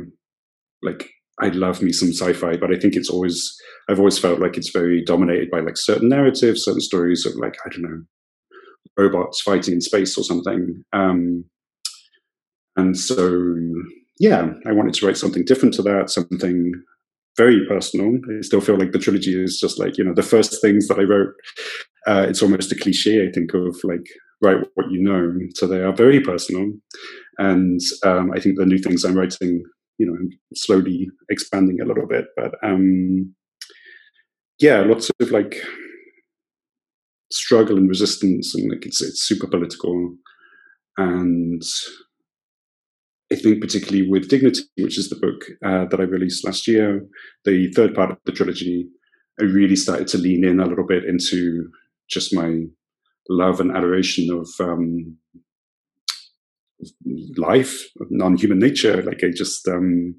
like 0.82 1.08
I 1.40 1.48
love 1.48 1.80
me 1.80 1.92
some 1.92 2.12
sci-fi, 2.12 2.58
but 2.58 2.70
I 2.70 2.78
think 2.78 2.96
it's 2.96 3.08
always 3.08 3.50
I've 3.88 3.98
always 3.98 4.18
felt 4.18 4.40
like 4.40 4.58
it's 4.58 4.70
very 4.70 5.02
dominated 5.02 5.50
by 5.50 5.60
like 5.60 5.78
certain 5.78 6.10
narratives, 6.10 6.64
certain 6.64 6.82
stories 6.82 7.24
of 7.24 7.32
like 7.36 7.56
I 7.64 7.70
don't 7.70 7.82
know 7.82 8.02
robots 8.98 9.40
fighting 9.40 9.74
in 9.74 9.80
space 9.80 10.18
or 10.18 10.24
something. 10.24 10.84
Um, 10.92 11.44
and 12.78 12.96
so, 12.96 13.54
yeah, 14.20 14.52
I 14.66 14.72
wanted 14.72 14.94
to 14.94 15.06
write 15.06 15.16
something 15.16 15.44
different 15.44 15.74
to 15.74 15.82
that, 15.82 16.10
something 16.10 16.72
very 17.36 17.66
personal. 17.68 18.18
I 18.30 18.40
still 18.42 18.60
feel 18.60 18.78
like 18.78 18.92
the 18.92 18.98
trilogy 18.98 19.34
is 19.40 19.58
just 19.60 19.78
like, 19.78 19.98
you 19.98 20.04
know, 20.04 20.14
the 20.14 20.22
first 20.22 20.60
things 20.62 20.88
that 20.88 20.98
I 20.98 21.02
wrote. 21.02 21.34
Uh, 22.06 22.26
it's 22.28 22.42
almost 22.42 22.72
a 22.72 22.76
cliche, 22.76 23.26
I 23.26 23.32
think, 23.32 23.52
of 23.54 23.76
like, 23.84 24.06
write 24.40 24.64
what 24.74 24.90
you 24.90 25.02
know. 25.02 25.32
So 25.54 25.66
they 25.66 25.80
are 25.80 25.92
very 25.92 26.20
personal. 26.20 26.72
and 27.38 27.80
um, 28.04 28.30
I 28.34 28.40
think 28.40 28.56
the 28.56 28.66
new 28.66 28.78
things 28.78 29.04
I'm 29.04 29.16
writing, 29.16 29.62
you 29.98 30.06
know, 30.06 30.14
I'm 30.14 30.30
slowly 30.54 31.08
expanding 31.30 31.80
a 31.80 31.84
little 31.84 32.06
bit. 32.06 32.26
But 32.36 32.54
um, 32.62 33.34
yeah, 34.60 34.80
lots 34.80 35.10
of 35.20 35.30
like 35.30 35.56
struggle 37.32 37.76
and 37.76 37.88
resistance, 37.88 38.54
and 38.54 38.70
like 38.70 38.86
it's 38.86 39.00
it's 39.00 39.22
super 39.22 39.46
political, 39.46 40.14
and 40.96 41.62
I 43.30 43.36
think 43.36 43.60
particularly 43.60 44.08
with 44.08 44.28
Dignity, 44.28 44.62
which 44.78 44.98
is 44.98 45.10
the 45.10 45.16
book 45.16 45.44
uh, 45.64 45.84
that 45.90 46.00
I 46.00 46.04
released 46.04 46.46
last 46.46 46.66
year, 46.66 47.06
the 47.44 47.70
third 47.72 47.94
part 47.94 48.10
of 48.10 48.18
the 48.24 48.32
trilogy, 48.32 48.88
I 49.40 49.44
really 49.44 49.76
started 49.76 50.08
to 50.08 50.18
lean 50.18 50.44
in 50.44 50.60
a 50.60 50.66
little 50.66 50.86
bit 50.86 51.04
into 51.04 51.68
just 52.08 52.34
my 52.34 52.62
love 53.28 53.60
and 53.60 53.76
adoration 53.76 54.28
of 54.32 54.48
um, 54.60 55.16
life, 57.36 57.88
non-human 58.10 58.58
nature. 58.58 59.02
Like 59.02 59.22
I 59.22 59.30
just, 59.30 59.68
um, 59.68 60.14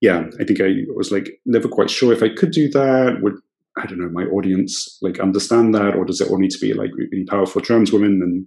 yeah, 0.00 0.24
I 0.40 0.44
think 0.44 0.60
I 0.60 0.70
was 0.96 1.12
like 1.12 1.30
never 1.46 1.68
quite 1.68 1.90
sure 1.90 2.12
if 2.12 2.22
I 2.22 2.28
could 2.28 2.50
do 2.50 2.68
that. 2.70 3.18
Would 3.22 3.34
I 3.76 3.86
don't 3.86 3.98
know 3.98 4.10
my 4.10 4.24
audience 4.24 4.98
like 5.00 5.20
understand 5.20 5.74
that, 5.74 5.94
or 5.94 6.04
does 6.04 6.20
it 6.20 6.30
all 6.30 6.38
need 6.38 6.50
to 6.50 6.58
be 6.58 6.74
like 6.74 6.90
really 6.94 7.24
powerful 7.28 7.60
trans 7.60 7.92
women 7.92 8.20
and 8.22 8.46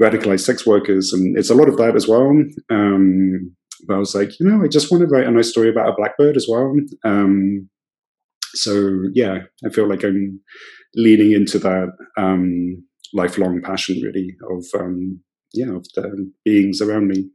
radicalized 0.00 0.40
sex 0.40 0.66
workers? 0.66 1.12
And 1.12 1.38
it's 1.38 1.50
a 1.50 1.54
lot 1.54 1.68
of 1.68 1.76
that 1.78 1.96
as 1.96 2.06
well. 2.06 2.30
Um, 2.70 3.54
but 3.86 3.94
I 3.94 3.98
was 3.98 4.14
like, 4.14 4.38
you 4.38 4.46
know, 4.46 4.62
I 4.62 4.68
just 4.68 4.90
want 4.90 5.02
to 5.02 5.06
write 5.06 5.26
a 5.26 5.30
nice 5.30 5.50
story 5.50 5.70
about 5.70 5.88
a 5.88 5.94
blackbird 5.96 6.36
as 6.36 6.46
well. 6.48 6.74
Um, 7.04 7.68
so 8.54 9.04
yeah, 9.14 9.38
I 9.64 9.70
feel 9.70 9.88
like 9.88 10.04
I'm 10.04 10.40
leaning 10.94 11.32
into 11.32 11.58
that 11.60 11.88
um, 12.18 12.84
lifelong 13.14 13.62
passion, 13.62 14.00
really, 14.02 14.36
of 14.50 14.64
um, 14.78 15.20
yeah, 15.52 15.74
of 15.74 15.86
the 15.94 16.30
beings 16.44 16.80
around 16.80 17.08
me. 17.08 17.30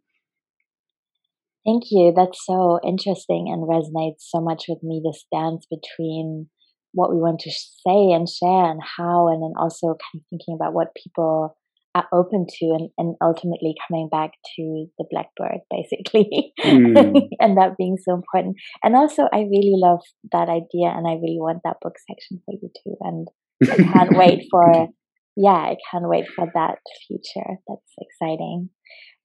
Thank 1.65 1.85
you. 1.89 2.13
That's 2.15 2.45
so 2.45 2.79
interesting 2.85 3.47
and 3.49 3.67
resonates 3.67 4.19
so 4.19 4.39
much 4.39 4.65
with 4.69 4.83
me. 4.83 5.01
This 5.03 5.25
dance 5.31 5.65
between 5.65 6.47
what 6.95 7.11
we 7.13 7.19
want 7.19 7.39
to 7.41 7.51
say 7.51 8.11
and 8.15 8.27
share 8.27 8.71
and 8.71 8.81
how, 8.81 9.27
and 9.27 9.43
then 9.43 9.53
also 9.59 9.87
kind 9.87 10.15
of 10.15 10.21
thinking 10.29 10.57
about 10.59 10.73
what 10.73 10.95
people 10.95 11.55
are 11.93 12.07
open 12.11 12.45
to 12.47 12.65
and, 12.77 12.89
and 12.97 13.15
ultimately 13.23 13.73
coming 13.87 14.09
back 14.09 14.31
to 14.55 14.87
the 14.97 15.05
blackbird 15.09 15.61
basically. 15.71 16.53
Mm. 16.61 17.27
and 17.39 17.57
that 17.57 17.77
being 17.77 17.97
so 17.97 18.13
important. 18.13 18.57
And 18.83 18.95
also 18.95 19.23
i 19.31 19.39
really 19.39 19.73
love 19.75 20.01
that 20.31 20.49
idea 20.49 20.89
and 20.89 21.07
i 21.07 21.13
really 21.13 21.39
want 21.39 21.61
that 21.63 21.77
book 21.81 21.95
section 22.09 22.41
for 22.45 22.53
you 22.53 22.69
too 22.83 22.95
and 22.99 23.27
i 23.71 23.75
can't 23.77 24.17
wait 24.17 24.43
for 24.51 24.89
yeah 25.37 25.51
i 25.51 25.77
can't 25.89 26.09
wait 26.09 26.25
for 26.35 26.47
that 26.53 26.79
future. 27.07 27.59
That's 27.67 27.93
exciting 28.01 28.69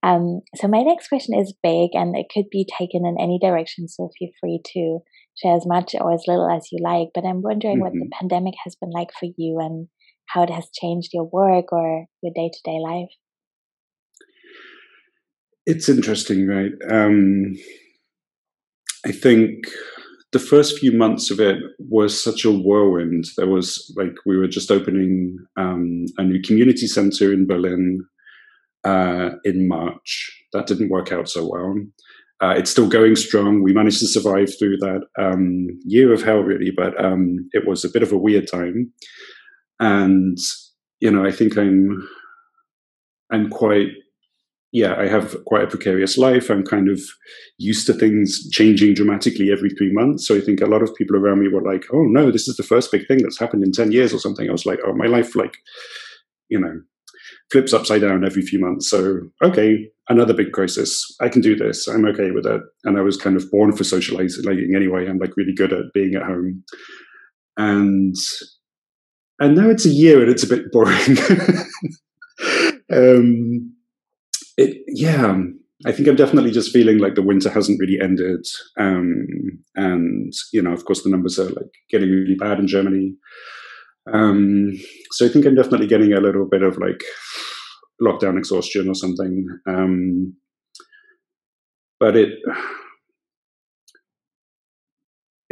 um, 0.03 0.41
so 0.57 0.67
my 0.67 0.83
next 0.83 1.09
question 1.09 1.39
is 1.39 1.55
big 1.63 1.91
and 1.93 2.17
it 2.17 2.27
could 2.33 2.49
be 2.51 2.67
taken 2.79 3.05
in 3.05 3.17
any 3.21 3.39
direction 3.41 3.89
so 3.89 4.11
feel 4.19 4.31
free 4.41 4.61
to 4.65 4.99
share 5.37 5.57
as 5.57 5.67
much 5.67 5.95
or 6.01 6.13
as 6.13 6.25
little 6.27 6.51
as 6.51 6.69
you 6.73 6.79
like 6.83 7.09
but 7.15 7.25
i'm 7.25 7.43
wondering 7.43 7.77
mm-hmm. 7.77 7.83
what 7.83 7.93
the 7.93 7.99
mm-hmm. 8.01 8.19
pandemic 8.19 8.55
has 8.65 8.75
been 8.77 8.91
like 8.91 9.11
for 9.19 9.29
you 9.37 9.59
and 9.61 9.89
how 10.33 10.43
it 10.43 10.51
has 10.51 10.69
changed 10.73 11.11
your 11.13 11.25
work 11.25 11.73
or 11.73 12.07
your 12.23 12.33
day 12.35 12.51
to 12.53 12.61
day 12.65 12.79
life? 12.79 13.11
It's 15.67 15.89
interesting, 15.89 16.47
right? 16.47 16.73
Um, 16.91 17.55
I 19.05 19.13
think 19.13 19.67
the 20.33 20.39
first 20.39 20.79
few 20.79 20.93
months 20.93 21.31
of 21.31 21.41
it 21.41 21.57
was 21.79 22.23
such 22.23 22.45
a 22.45 22.51
whirlwind. 22.51 23.25
There 23.37 23.49
was 23.49 23.93
like 23.97 24.15
we 24.25 24.37
were 24.37 24.49
just 24.49 24.71
opening 24.71 25.37
um, 25.57 26.07
a 26.19 26.25
new 26.25 26.41
community 26.43 26.87
center 26.87 27.33
in 27.33 27.47
Berlin 27.47 28.05
uh, 28.85 29.31
in 29.45 29.69
March. 29.69 30.45
That 30.53 30.67
didn't 30.67 30.91
work 30.91 31.13
out 31.13 31.29
so 31.29 31.47
well. 31.47 31.75
Uh, 32.43 32.55
it's 32.57 32.71
still 32.71 32.89
going 32.89 33.17
strong. 33.17 33.63
We 33.63 33.75
managed 33.75 33.99
to 34.01 34.07
survive 34.07 34.51
through 34.59 34.79
that 34.79 35.03
um, 35.19 35.69
year 35.85 36.13
of 36.13 36.23
hell, 36.23 36.41
really, 36.41 36.71
but 36.75 37.03
um, 37.03 37.49
it 37.53 37.69
was 37.69 37.85
a 37.85 37.91
bit 37.91 38.03
of 38.03 38.13
a 38.13 38.19
weird 38.19 38.49
time 38.51 38.93
and 39.81 40.39
you 41.01 41.11
know 41.11 41.27
i 41.27 41.33
think 41.33 41.57
i'm 41.57 42.07
i'm 43.33 43.49
quite 43.49 43.89
yeah 44.73 44.95
i 44.99 45.09
have 45.09 45.43
quite 45.47 45.65
a 45.65 45.67
precarious 45.67 46.17
life 46.17 46.51
i'm 46.51 46.63
kind 46.63 46.89
of 46.89 47.01
used 47.59 47.87
to 47.87 47.95
things 47.95 48.49
changing 48.51 48.95
dramatically 48.95 49.51
every 49.51 49.71
three 49.71 49.93
months 49.93 50.29
so 50.29 50.37
i 50.37 50.41
think 50.41 50.61
a 50.61 50.67
lot 50.67 50.83
of 50.83 50.95
people 50.95 51.17
around 51.17 51.41
me 51.41 51.49
were 51.49 51.63
like 51.63 51.87
oh 51.93 52.05
no 52.05 52.31
this 52.31 52.47
is 52.47 52.57
the 52.57 52.63
first 52.63 52.93
big 52.93 53.07
thing 53.09 53.19
that's 53.19 53.39
happened 53.39 53.65
in 53.65 53.73
10 53.73 53.91
years 53.91 54.15
or 54.15 54.19
something 54.19 54.49
i 54.49 54.53
was 54.53 54.67
like 54.67 54.79
oh 54.87 54.93
my 54.93 55.07
life 55.07 55.35
like 55.35 55.57
you 56.49 56.61
know 56.61 56.81
flips 57.51 57.73
upside 57.73 58.01
down 58.01 58.25
every 58.25 58.43
few 58.43 58.59
months 58.59 58.89
so 58.89 59.21
okay 59.43 59.87
another 60.09 60.35
big 60.35 60.53
crisis 60.53 61.05
i 61.21 61.29
can 61.29 61.41
do 61.41 61.57
this 61.57 61.89
i'm 61.89 62.05
okay 62.05 62.31
with 62.31 62.47
it 62.47 62.61
and 62.85 62.99
i 62.99 63.01
was 63.01 63.17
kind 63.17 63.37
of 63.37 63.51
born 63.51 63.73
for 63.73 63.85
socializing 63.85 64.45
anyway 64.75 65.09
i'm 65.09 65.19
like 65.19 65.37
really 65.37 65.55
good 65.55 65.73
at 65.73 65.93
being 65.95 66.15
at 66.15 66.23
home 66.23 66.63
and 67.57 68.15
and 69.41 69.57
now 69.57 69.71
it's 69.71 69.87
a 69.87 69.91
year 69.91 70.21
and 70.21 70.31
it's 70.31 70.43
a 70.43 70.47
bit 70.47 70.71
boring. 70.71 71.17
um, 72.93 73.75
it, 74.59 74.83
yeah, 74.87 75.35
I 75.87 75.93
think 75.93 76.09
I'm 76.09 76.17
definitely 76.17 76.51
just 76.51 76.73
feeling 76.73 76.99
like 76.99 77.15
the 77.15 77.23
winter 77.23 77.49
hasn't 77.49 77.81
really 77.81 77.99
ended. 78.01 78.47
Um, 78.79 79.27
and, 79.75 80.31
you 80.53 80.61
know, 80.61 80.73
of 80.73 80.85
course, 80.85 81.03
the 81.03 81.09
numbers 81.09 81.39
are 81.39 81.49
like 81.49 81.73
getting 81.89 82.11
really 82.11 82.35
bad 82.35 82.59
in 82.59 82.67
Germany. 82.67 83.15
Um, 84.13 84.73
so 85.13 85.27
I 85.27 85.29
think 85.29 85.45
I'm 85.45 85.55
definitely 85.55 85.87
getting 85.87 86.13
a 86.13 86.21
little 86.21 86.47
bit 86.47 86.63
of 86.63 86.79
like 86.79 87.03
lockdown 88.01 88.39
exhaustion 88.39 88.89
or 88.89 88.95
something. 88.95 89.47
Um, 89.69 90.37
but 91.99 92.17
it, 92.17 92.39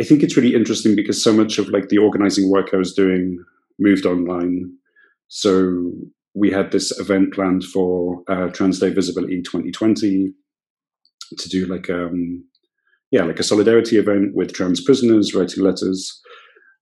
I 0.01 0.05
think 0.05 0.23
it's 0.23 0.37
really 0.37 0.55
interesting 0.55 0.97
because 0.97 1.23
so 1.23 1.33
much 1.33 1.59
of 1.59 1.69
like 1.69 1.89
the 1.89 1.99
organizing 1.99 2.51
work 2.51 2.71
I 2.73 2.77
was 2.79 2.95
doing 2.95 3.45
moved 3.79 4.07
online. 4.07 4.73
So 5.29 5.91
we 6.35 6.51
had 6.51 6.71
this 6.71 6.99
event 6.99 7.35
planned 7.35 7.65
for 7.65 8.23
uh, 8.29 8.49
Trans 8.49 8.79
Day 8.79 8.91
Visibility 8.91 9.43
2020 9.43 10.33
to 11.37 11.49
do 11.49 11.67
like 11.67 11.91
um 11.91 12.45
yeah 13.11 13.23
like 13.23 13.39
a 13.39 13.43
solidarity 13.43 13.99
event 13.99 14.35
with 14.35 14.53
trans 14.53 14.81
prisoners 14.83 15.35
writing 15.35 15.63
letters 15.63 16.21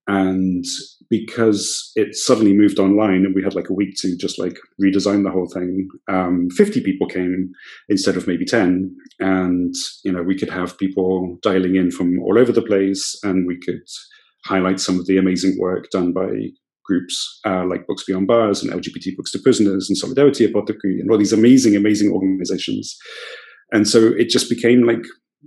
and 0.07 0.65
because 1.09 1.93
it 1.95 2.15
suddenly 2.15 2.53
moved 2.53 2.79
online 2.79 3.25
and 3.25 3.35
we 3.35 3.43
had 3.43 3.55
like 3.55 3.69
a 3.71 3.75
week 3.75 3.95
to 3.97 4.17
just 4.17 4.39
like 4.39 4.59
redesign 4.83 5.23
the 5.23 5.31
whole 5.31 5.49
thing 5.49 5.89
um, 6.09 6.49
50 6.57 6.81
people 6.83 7.07
came 7.07 7.51
instead 7.89 8.17
of 8.17 8.27
maybe 8.27 8.45
10 8.45 8.95
and 9.21 9.75
you 10.05 10.13
know 10.13 10.23
we 10.23 10.37
could 10.37 10.51
have 10.51 10.79
people 10.79 11.39
dialing 11.43 11.77
in 11.77 11.91
from 11.91 12.19
all 12.21 12.39
over 12.39 12.53
the 12.53 12.63
place 12.63 13.19
and 13.23 13.47
we 13.47 13.59
could 13.59 13.83
highlight 14.45 14.81
some 14.81 14.99
of 14.99 15.07
the 15.07 15.19
amazing 15.19 15.57
work 15.59 15.91
done 15.91 16.13
by 16.13 16.29
groups 16.85 17.41
uh, 17.45 17.65
like 17.67 17.87
Books 17.87 18.05
Beyond 18.05 18.29
Bars 18.29 18.63
and 18.63 18.73
LGBT 18.73 19.17
Books 19.17 19.33
to 19.33 19.41
Prisoners 19.41 19.89
and 19.89 19.99
Solidarity 19.99 20.45
Apothecary 20.45 21.01
and 21.01 21.11
all 21.11 21.19
these 21.19 21.33
amazing, 21.33 21.75
amazing 21.75 22.13
organizations. 22.13 22.97
And 23.73 23.89
so 23.89 23.99
it 24.17 24.29
just 24.29 24.49
became 24.49 24.87
like 24.87 25.03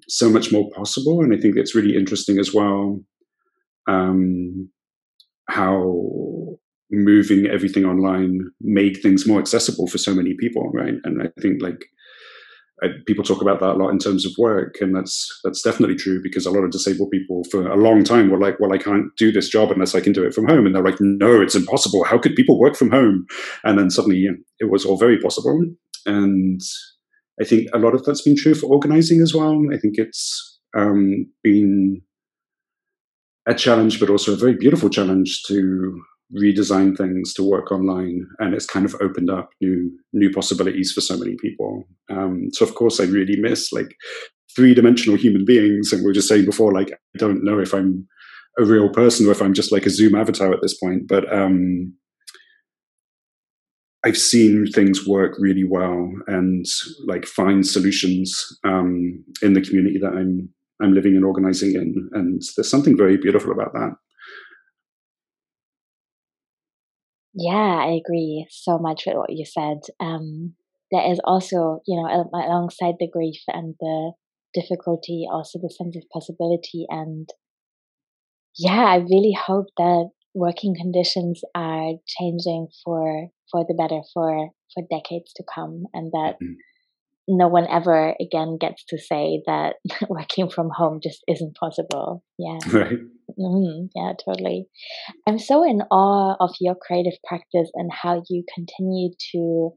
so 0.10 0.30
much 0.30 0.52
more 0.52 0.70
possible. 0.72 1.22
And 1.22 1.34
I 1.34 1.38
think 1.38 1.56
it's 1.56 1.74
really 1.74 1.96
interesting 1.96 2.40
as 2.40 2.54
well 2.54 3.00
um, 3.90 4.70
how 5.50 6.58
moving 6.92 7.48
everything 7.48 7.86
online 7.86 8.40
made 8.62 8.98
things 8.98 9.28
more 9.28 9.40
accessible 9.40 9.88
for 9.88 9.98
so 9.98 10.14
many 10.14 10.36
people, 10.40 10.70
right? 10.74 10.96
And 11.04 11.22
I 11.22 11.42
think 11.42 11.62
like 11.62 11.86
I, 12.82 12.88
people 13.06 13.24
talk 13.24 13.42
about 13.42 13.60
that 13.60 13.72
a 13.72 13.80
lot 13.80 13.90
in 13.90 14.00
terms 14.00 14.26
of 14.26 14.32
work, 14.38 14.78
and 14.80 14.96
that's 14.96 15.28
that's 15.44 15.62
definitely 15.62 15.96
true 15.96 16.22
because 16.24 16.46
a 16.46 16.52
lot 16.52 16.64
of 16.64 16.72
disabled 16.72 17.12
people 17.12 17.44
for 17.52 17.68
a 17.68 17.76
long 17.76 18.04
time 18.04 18.30
were 18.30 18.40
like, 18.40 18.60
"Well, 18.60 18.74
I 18.74 18.78
can't 18.78 19.08
do 19.18 19.32
this 19.32 19.50
job 19.50 19.72
unless 19.72 19.96
I 19.96 20.02
can 20.02 20.14
do 20.14 20.24
it 20.24 20.34
from 20.34 20.48
home," 20.48 20.66
and 20.66 20.74
they're 20.74 20.84
like, 20.84 21.02
"No, 21.02 21.42
it's 21.42 21.56
impossible. 21.56 22.04
How 22.06 22.18
could 22.18 22.36
people 22.36 22.60
work 22.60 22.76
from 22.76 22.92
home?" 22.92 23.26
And 23.64 23.78
then 23.78 23.90
suddenly 23.90 24.28
it 24.60 24.70
was 24.70 24.86
all 24.86 24.98
very 24.98 25.20
possible, 25.20 25.60
and 26.06 26.62
I 27.42 27.44
think 27.44 27.68
a 27.74 27.80
lot 27.80 27.96
of 27.96 28.04
that's 28.06 28.22
been 28.22 28.38
true 28.38 28.56
for 28.56 28.68
organizing 28.68 29.22
as 29.22 29.34
well. 29.34 29.62
I 29.74 29.78
think 29.78 29.96
it's 29.98 30.60
um, 30.78 31.26
been 31.44 32.02
a 33.50 33.56
challenge, 33.56 34.00
but 34.00 34.10
also 34.10 34.34
a 34.34 34.38
very 34.38 34.54
beautiful 34.54 34.90
challenge 34.90 35.44
to 35.48 36.00
redesign 36.38 36.96
things 36.96 37.34
to 37.34 37.44
work 37.44 37.72
online 37.72 38.28
and 38.38 38.54
it's 38.54 38.68
kind 38.68 38.86
of 38.86 38.96
opened 39.02 39.32
up 39.32 39.50
new 39.62 39.92
new 40.14 40.32
possibilities 40.32 40.92
for 40.92 41.02
so 41.02 41.18
many 41.18 41.36
people. 41.38 41.88
Um, 42.10 42.50
so 42.54 42.64
of 42.64 42.76
course 42.76 43.00
i 43.00 43.04
really 43.04 43.36
miss 43.36 43.72
like 43.72 43.96
three-dimensional 44.56 45.18
human 45.18 45.46
beings 45.46 45.92
and 45.92 46.02
we 46.02 46.08
were 46.08 46.14
just 46.14 46.28
saying 46.28 46.46
before 46.46 46.72
like 46.72 46.92
i 46.92 47.18
don't 47.18 47.44
know 47.44 47.60
if 47.60 47.74
i'm 47.74 48.08
a 48.60 48.66
real 48.66 48.90
person 48.90 49.28
or 49.28 49.32
if 49.32 49.42
i'm 49.42 49.54
just 49.54 49.72
like 49.72 49.86
a 49.86 49.90
zoom 49.90 50.16
avatar 50.16 50.54
at 50.54 50.62
this 50.62 50.78
point 50.78 51.08
but 51.08 51.32
um, 51.34 51.94
i've 54.06 54.18
seen 54.18 54.68
things 54.68 55.08
work 55.08 55.36
really 55.40 55.64
well 55.64 56.12
and 56.28 56.66
like 57.06 57.26
find 57.26 57.66
solutions 57.66 58.46
um, 58.64 59.24
in 59.42 59.54
the 59.54 59.62
community 59.62 59.98
that 59.98 60.14
i'm 60.14 60.50
i'm 60.82 60.94
living 60.94 61.16
and 61.16 61.26
organizing 61.26 61.74
in 61.76 62.10
and 62.14 62.42
there's 62.56 62.70
something 62.70 62.98
very 62.98 63.18
beautiful 63.18 63.52
about 63.52 63.74
that 63.74 63.92
Yeah, 67.34 67.54
I 67.86 68.00
agree 68.06 68.48
so 68.50 68.80
much 68.80 69.04
with 69.06 69.16
what 69.16 69.32
you 69.32 69.46
said. 69.46 69.80
Um, 70.00 70.56
there 70.92 71.10
is 71.12 71.22
also, 71.24 71.80
you 71.86 71.96
know, 71.96 72.30
alongside 72.34 72.96
the 73.00 73.10
grief 73.12 73.42
and 73.48 73.76
the 73.80 74.14
difficulty, 74.54 75.26
also 75.32 75.60
the 75.60 75.70
sense 75.70 75.96
of 75.96 76.04
possibility. 76.12 76.86
And 76.90 77.30
yeah, 78.58 78.84
I 78.86 78.96
really 78.98 79.38
hope 79.40 79.68
that 79.78 80.10
working 80.34 80.76
conditions 80.76 81.42
are 81.56 81.94
changing 82.08 82.68
for 82.84 83.30
for 83.52 83.64
the 83.68 83.76
better 83.76 84.02
for 84.14 84.50
for 84.74 84.84
decades 84.90 85.32
to 85.36 85.44
come, 85.54 85.86
and 85.94 86.12
that. 86.12 86.36
Mm 86.42 86.56
no 87.30 87.48
one 87.48 87.68
ever 87.70 88.16
again 88.20 88.58
gets 88.60 88.84
to 88.86 88.98
say 88.98 89.42
that 89.46 89.76
working 90.10 90.50
from 90.50 90.70
home 90.76 91.00
just 91.02 91.20
isn't 91.28 91.56
possible. 91.56 92.24
Yeah. 92.38 92.58
Right. 92.74 93.00
Mm-hmm. 93.40 93.86
Yeah, 93.96 94.14
totally. 94.26 94.66
I'm 95.28 95.38
so 95.38 95.64
in 95.64 95.82
awe 95.92 96.36
of 96.40 96.56
your 96.60 96.76
creative 96.76 97.14
practice 97.28 97.70
and 97.76 97.92
how 97.94 98.24
you 98.28 98.44
continue 98.54 99.12
to 99.32 99.70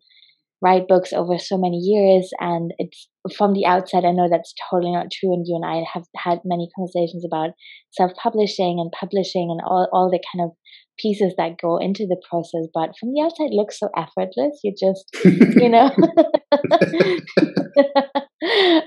write 0.62 0.87
books 0.88 1.12
over 1.12 1.38
so 1.38 1.59
many 1.59 1.78
years. 1.78 2.31
And 2.38 2.73
it's 2.78 3.09
from 3.37 3.52
the 3.52 3.66
outside, 3.66 4.04
I 4.04 4.12
know 4.12 4.28
that's 4.31 4.54
totally 4.71 4.92
not 4.92 5.11
true. 5.12 5.33
And 5.33 5.45
you 5.47 5.57
and 5.57 5.64
I 5.66 5.85
have 5.92 6.04
had 6.16 6.40
many 6.45 6.69
conversations 6.76 7.25
about 7.25 7.50
self 7.90 8.12
publishing 8.14 8.78
and 8.78 8.92
publishing 8.92 9.49
and 9.50 9.61
all, 9.66 9.88
all 9.92 10.11
the 10.11 10.23
kind 10.33 10.49
of 10.49 10.57
pieces 10.99 11.35
that 11.37 11.61
go 11.61 11.78
into 11.78 12.07
the 12.07 12.21
process. 12.28 12.69
But 12.73 12.90
from 12.99 13.12
the 13.12 13.23
outside, 13.23 13.50
it 13.50 13.57
looks 13.57 13.78
so 13.78 13.88
effortless. 13.97 14.61
You 14.62 14.73
just, 14.78 15.04
you 15.57 15.69
know. 15.69 15.90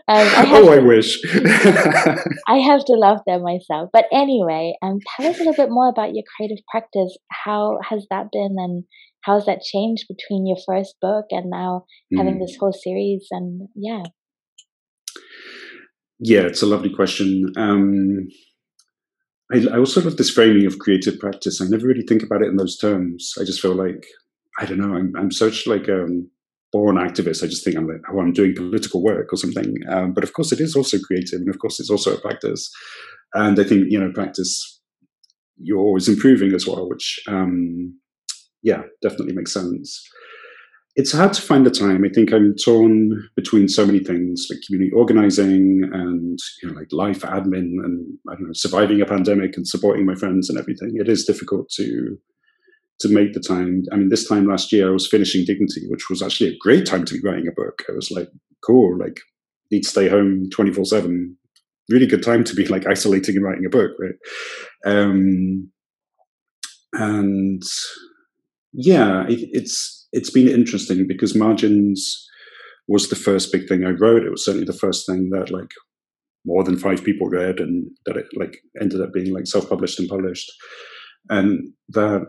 um, 0.07 0.25
I 0.37 0.45
oh, 0.47 0.71
I 0.71 0.75
to, 0.77 0.85
wish. 0.85 1.19
I 2.47 2.57
have 2.57 2.85
to 2.85 2.93
love 2.93 3.19
them 3.25 3.43
myself. 3.43 3.89
But 3.91 4.05
anyway, 4.11 4.75
um, 4.81 4.99
tell 5.15 5.27
us 5.27 5.37
a 5.37 5.39
little 5.39 5.53
bit 5.53 5.69
more 5.69 5.89
about 5.89 6.13
your 6.13 6.23
creative 6.35 6.63
practice. 6.69 7.17
How 7.31 7.79
has 7.89 8.05
that 8.09 8.27
been, 8.31 8.55
and 8.57 8.83
how 9.25 9.35
has 9.35 9.45
that 9.45 9.61
changed 9.61 10.05
between 10.07 10.45
your 10.45 10.57
first 10.67 10.95
book 11.01 11.25
and 11.31 11.49
now 11.49 11.85
mm. 12.13 12.17
having 12.17 12.39
this 12.39 12.55
whole 12.59 12.73
series? 12.73 13.27
And 13.31 13.67
yeah. 13.75 14.03
Yeah, 16.19 16.41
it's 16.41 16.61
a 16.61 16.67
lovely 16.67 16.93
question. 16.93 17.51
Um, 17.57 18.27
I, 19.51 19.65
I 19.73 19.77
also 19.77 20.01
love 20.01 20.17
this 20.17 20.29
framing 20.29 20.65
of 20.65 20.79
creative 20.79 21.19
practice. 21.19 21.59
I 21.59 21.65
never 21.65 21.87
really 21.87 22.05
think 22.07 22.23
about 22.23 22.41
it 22.41 22.49
in 22.49 22.57
those 22.57 22.77
terms. 22.77 23.33
I 23.39 23.43
just 23.43 23.61
feel 23.61 23.75
like 23.75 24.05
I 24.59 24.65
don't 24.65 24.79
know. 24.79 24.95
I'm, 24.95 25.13
I'm 25.17 25.31
such 25.31 25.67
like 25.67 25.89
um, 25.89 26.29
born 26.71 26.95
activist. 26.95 27.43
I 27.43 27.47
just 27.47 27.63
think 27.63 27.75
I'm 27.75 27.87
like, 27.87 28.01
oh, 28.11 28.19
I'm 28.19 28.31
doing 28.31 28.55
political 28.55 29.03
work 29.03 29.33
or 29.33 29.37
something. 29.37 29.75
Um, 29.89 30.13
but 30.13 30.23
of 30.23 30.33
course, 30.33 30.51
it 30.51 30.61
is 30.61 30.75
also 30.75 30.97
creative, 30.99 31.41
and 31.41 31.49
of 31.49 31.59
course, 31.59 31.79
it's 31.79 31.89
also 31.89 32.15
a 32.15 32.21
practice. 32.21 32.71
And 33.33 33.59
I 33.59 33.63
think 33.63 33.87
you 33.89 33.99
know, 33.99 34.11
practice 34.13 34.81
you're 35.57 35.79
always 35.79 36.07
improving 36.07 36.53
as 36.53 36.67
well, 36.67 36.87
which 36.89 37.19
um, 37.27 37.97
yeah, 38.65 38.81
definitely 39.01 39.35
makes 39.35 39.53
sense. 39.53 40.09
It's 40.95 41.11
hard 41.11 41.33
to 41.33 41.41
find 41.41 41.65
the 41.65 41.71
time. 41.71 42.03
I 42.03 42.09
think 42.09 42.33
I'm 42.33 42.55
torn 42.55 43.29
between 43.35 43.67
so 43.67 43.85
many 43.85 43.99
things, 43.99 44.47
like 44.49 44.59
community 44.65 44.91
organizing 44.91 45.87
and 45.93 46.39
you 46.61 46.69
know, 46.69 46.79
like 46.79 46.91
life 46.91 47.21
admin, 47.21 47.77
and 47.83 48.17
I 48.29 48.33
don't 48.33 48.47
know, 48.47 48.53
surviving 48.53 49.01
a 49.01 49.05
pandemic 49.05 49.55
and 49.55 49.67
supporting 49.67 50.05
my 50.05 50.15
friends 50.15 50.49
and 50.49 50.57
everything. 50.57 50.93
It 50.95 51.07
is 51.07 51.25
difficult 51.25 51.69
to 51.75 52.17
to 53.01 53.09
make 53.09 53.33
the 53.33 53.39
time. 53.39 53.83
I 53.91 53.97
mean, 53.97 54.09
this 54.09 54.27
time 54.27 54.47
last 54.47 54.71
year, 54.71 54.89
I 54.89 54.93
was 54.93 55.07
finishing 55.07 55.45
Dignity, 55.45 55.81
which 55.89 56.09
was 56.09 56.23
actually 56.23 56.51
a 56.51 56.57
great 56.59 56.87
time 56.87 57.05
to 57.05 57.13
be 57.13 57.27
writing 57.27 57.47
a 57.47 57.51
book. 57.51 57.83
I 57.87 57.91
was 57.91 58.09
like, 58.09 58.29
cool, 58.65 58.97
like, 58.97 59.19
need 59.69 59.83
to 59.83 59.89
stay 59.89 60.07
home 60.07 60.49
24 60.51 60.85
7. 60.85 61.37
Really 61.89 62.07
good 62.07 62.23
time 62.23 62.43
to 62.45 62.55
be 62.55 62.65
like 62.65 62.87
isolating 62.87 63.35
and 63.35 63.45
writing 63.45 63.65
a 63.65 63.69
book, 63.69 63.91
right? 63.99 64.15
Um, 64.85 65.69
and 66.93 67.61
yeah, 68.75 69.25
it, 69.27 69.49
it's 69.51 70.07
it's 70.11 70.29
been 70.29 70.47
interesting 70.47 71.07
because 71.07 71.35
margins 71.35 72.25
was 72.87 73.09
the 73.09 73.15
first 73.15 73.51
big 73.51 73.67
thing 73.67 73.83
I 73.83 73.91
wrote. 73.91 74.23
It 74.23 74.31
was 74.31 74.45
certainly 74.45 74.65
the 74.65 74.73
first 74.73 75.05
thing 75.07 75.29
that 75.31 75.51
like 75.51 75.71
more 76.45 76.63
than 76.63 76.77
five 76.77 77.03
people 77.03 77.27
read, 77.27 77.59
and 77.59 77.89
that 78.05 78.17
it 78.17 78.27
like 78.35 78.57
ended 78.81 79.01
up 79.01 79.13
being 79.13 79.33
like 79.33 79.47
self 79.47 79.69
published 79.69 79.99
and 79.99 80.09
published, 80.09 80.51
and 81.29 81.73
that 81.89 82.25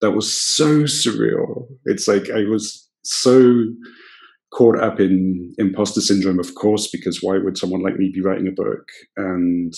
that 0.00 0.12
was 0.12 0.38
so 0.38 0.82
surreal. 0.82 1.66
It's 1.84 2.06
like 2.08 2.30
I 2.30 2.44
was 2.44 2.88
so 3.04 3.64
caught 4.52 4.78
up 4.78 5.00
in 5.00 5.52
imposter 5.58 6.00
syndrome, 6.00 6.38
of 6.38 6.54
course, 6.54 6.88
because 6.92 7.20
why 7.22 7.38
would 7.38 7.58
someone 7.58 7.82
like 7.82 7.96
me 7.96 8.10
be 8.14 8.20
writing 8.20 8.46
a 8.46 8.52
book? 8.52 8.86
And 9.16 9.72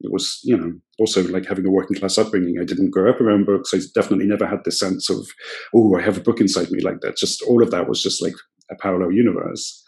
it 0.00 0.10
was, 0.12 0.40
you 0.44 0.56
know, 0.56 0.72
also 0.98 1.22
like 1.28 1.46
having 1.46 1.66
a 1.66 1.70
working 1.70 1.96
class 1.96 2.18
upbringing. 2.18 2.56
I 2.60 2.64
didn't 2.64 2.90
grow 2.90 3.10
up 3.10 3.20
around 3.20 3.46
books. 3.46 3.72
I 3.74 3.78
definitely 3.94 4.26
never 4.26 4.46
had 4.46 4.60
the 4.64 4.72
sense 4.72 5.10
of, 5.10 5.26
oh, 5.74 5.96
I 5.96 6.02
have 6.02 6.16
a 6.16 6.22
book 6.22 6.40
inside 6.40 6.70
me 6.70 6.80
like 6.82 7.00
that. 7.00 7.16
Just 7.16 7.42
all 7.42 7.62
of 7.62 7.70
that 7.70 7.88
was 7.88 8.02
just 8.02 8.22
like 8.22 8.34
a 8.70 8.76
parallel 8.76 9.12
universe. 9.12 9.82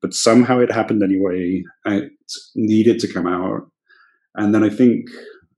But 0.00 0.14
somehow 0.14 0.60
it 0.60 0.72
happened 0.72 1.02
anyway. 1.02 1.62
It 1.86 2.12
needed 2.54 2.98
to 3.00 3.12
come 3.12 3.26
out. 3.26 3.70
And 4.36 4.54
then 4.54 4.62
I 4.62 4.70
think 4.70 5.06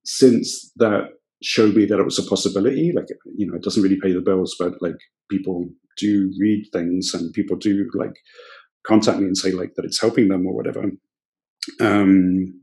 since 0.05 0.73
that 0.77 1.11
showed 1.43 1.75
me 1.75 1.87
that 1.87 1.99
it 1.99 2.05
was 2.05 2.19
a 2.19 2.29
possibility. 2.29 2.93
Like, 2.95 3.07
you 3.37 3.47
know, 3.47 3.55
it 3.55 3.63
doesn't 3.63 3.83
really 3.83 4.01
pay 4.01 4.13
the 4.13 4.21
bills, 4.21 4.57
but 4.59 4.75
like 4.81 4.97
people 5.31 5.69
do 5.97 6.33
read 6.39 6.67
things 6.73 7.15
and 7.15 7.33
people 7.33 7.57
do 7.57 7.89
like 7.95 8.15
contact 8.87 9.19
me 9.19 9.27
and 9.27 9.37
say 9.37 9.53
like 9.53 9.75
that 9.77 9.85
it's 9.85 10.01
helping 10.01 10.29
them 10.29 10.47
or 10.47 10.55
whatever. 10.55 10.85
Um, 11.81 12.60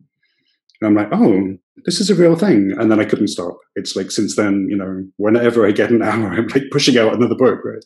I'm 0.83 0.95
like, 0.95 1.09
oh, 1.11 1.55
this 1.85 1.99
is 1.99 2.09
a 2.09 2.15
real 2.15 2.35
thing. 2.35 2.73
And 2.77 2.91
then 2.91 2.99
I 2.99 3.05
couldn't 3.05 3.29
stop. 3.29 3.57
It's 3.75 3.95
like 3.95 4.11
since 4.11 4.35
then, 4.35 4.67
you 4.69 4.77
know, 4.77 5.05
whenever 5.17 5.65
I 5.65 5.71
get 5.71 5.91
an 5.91 6.01
hour, 6.03 6.33
I'm 6.33 6.47
like 6.47 6.69
pushing 6.71 6.97
out 6.97 7.15
another 7.15 7.35
book, 7.35 7.59
right? 7.63 7.83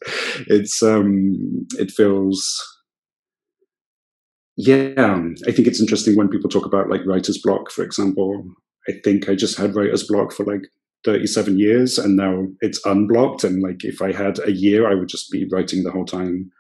It's 0.48 0.82
um 0.84 1.68
it 1.78 1.92
feels 1.92 2.68
yeah, 4.58 5.20
I 5.48 5.52
think 5.52 5.68
it's 5.68 5.80
interesting 5.80 6.16
when 6.16 6.30
people 6.30 6.50
talk 6.50 6.66
about 6.66 6.90
like 6.90 7.06
writer's 7.06 7.42
block, 7.42 7.72
for 7.72 7.84
example. 7.84 8.44
I 8.88 8.94
think 9.04 9.30
I 9.30 9.36
just 9.36 9.58
had 9.58 9.76
writer's 9.76 10.04
block 10.04 10.34
for 10.34 10.44
like 10.44 10.64
37 11.04 11.58
years 11.58 11.98
and 11.98 12.16
now 12.16 12.48
it's 12.60 12.84
unblocked 12.86 13.44
and 13.44 13.62
like 13.62 13.84
if 13.84 14.02
i 14.02 14.12
had 14.12 14.38
a 14.46 14.52
year 14.52 14.90
i 14.90 14.94
would 14.94 15.08
just 15.08 15.32
be 15.32 15.48
writing 15.52 15.84
the 15.84 15.92
whole 15.92 16.06
time 16.06 16.52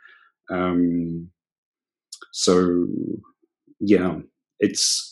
um 0.50 1.30
so 2.32 2.88
yeah 3.80 4.18
it's 4.60 5.11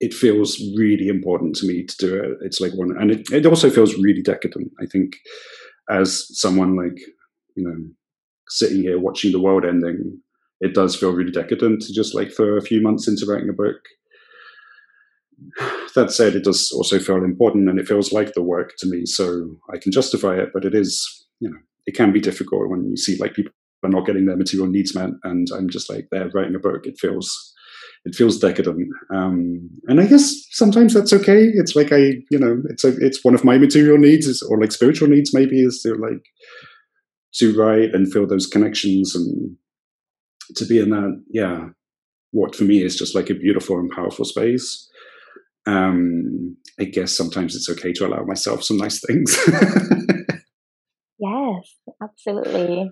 it 0.00 0.14
feels 0.14 0.58
really 0.76 1.08
important 1.08 1.54
to 1.54 1.66
me 1.66 1.84
to 1.84 1.96
do 1.98 2.14
it 2.14 2.38
it's 2.40 2.60
like 2.60 2.72
one 2.72 2.96
and 2.98 3.10
it, 3.10 3.30
it 3.30 3.46
also 3.46 3.70
feels 3.70 3.94
really 3.96 4.22
decadent 4.22 4.70
i 4.80 4.86
think 4.86 5.16
as 5.88 6.26
someone 6.38 6.76
like 6.76 6.98
you 7.56 7.64
know 7.64 7.76
sitting 8.48 8.82
here 8.82 8.98
watching 8.98 9.32
the 9.32 9.40
world 9.40 9.64
ending 9.64 10.18
it 10.60 10.74
does 10.74 10.96
feel 10.96 11.12
really 11.12 11.32
decadent 11.32 11.80
to 11.80 11.92
just 11.92 12.14
like 12.14 12.32
throw 12.32 12.56
a 12.56 12.62
few 12.62 12.80
months 12.80 13.08
into 13.08 13.26
writing 13.26 13.48
a 13.48 13.52
book 13.52 13.78
that 15.94 16.10
said, 16.10 16.34
it 16.34 16.44
does 16.44 16.70
also 16.72 16.98
feel 16.98 17.24
important 17.24 17.68
and 17.68 17.78
it 17.78 17.88
feels 17.88 18.12
like 18.12 18.34
the 18.34 18.42
work 18.42 18.74
to 18.78 18.86
me. 18.86 19.06
So 19.06 19.56
I 19.72 19.78
can 19.78 19.92
justify 19.92 20.36
it, 20.36 20.50
but 20.52 20.64
it 20.64 20.74
is, 20.74 21.26
you 21.40 21.50
know, 21.50 21.56
it 21.86 21.94
can 21.94 22.12
be 22.12 22.20
difficult 22.20 22.68
when 22.68 22.88
you 22.88 22.96
see 22.96 23.16
like 23.18 23.34
people 23.34 23.52
are 23.82 23.90
not 23.90 24.06
getting 24.06 24.26
their 24.26 24.36
material 24.36 24.68
needs 24.68 24.94
met 24.94 25.10
and 25.24 25.48
I'm 25.54 25.70
just 25.70 25.88
like 25.88 26.08
they're 26.10 26.30
writing 26.34 26.54
a 26.54 26.60
book. 26.60 26.86
It 26.86 26.98
feels, 26.98 27.54
it 28.04 28.14
feels 28.14 28.38
decadent. 28.38 28.88
Um, 29.14 29.68
and 29.86 30.00
I 30.00 30.06
guess 30.06 30.34
sometimes 30.50 30.94
that's 30.94 31.12
okay. 31.12 31.50
It's 31.54 31.76
like 31.76 31.92
I, 31.92 32.14
you 32.30 32.38
know, 32.38 32.62
it's 32.70 32.84
a, 32.84 32.96
it's 32.98 33.24
one 33.24 33.34
of 33.34 33.44
my 33.44 33.58
material 33.58 33.98
needs 33.98 34.42
or 34.42 34.60
like 34.60 34.72
spiritual 34.72 35.08
needs 35.08 35.34
maybe 35.34 35.60
is 35.62 35.80
to 35.82 35.94
like, 35.94 36.24
to 37.34 37.56
write 37.56 37.94
and 37.94 38.12
feel 38.12 38.26
those 38.26 38.46
connections 38.46 39.14
and 39.14 39.56
to 40.56 40.64
be 40.64 40.80
in 40.80 40.90
that, 40.90 41.22
yeah, 41.30 41.68
what 42.32 42.54
for 42.54 42.64
me 42.64 42.82
is 42.82 42.96
just 42.96 43.14
like 43.14 43.30
a 43.30 43.34
beautiful 43.34 43.78
and 43.78 43.90
powerful 43.90 44.24
space 44.24 44.90
um, 45.66 46.56
I 46.78 46.84
guess 46.84 47.16
sometimes 47.16 47.54
it's 47.54 47.68
okay 47.70 47.92
to 47.94 48.06
allow 48.06 48.24
myself 48.24 48.64
some 48.64 48.78
nice 48.78 49.00
things. 49.00 49.36
yes, 51.18 51.76
absolutely. 52.02 52.90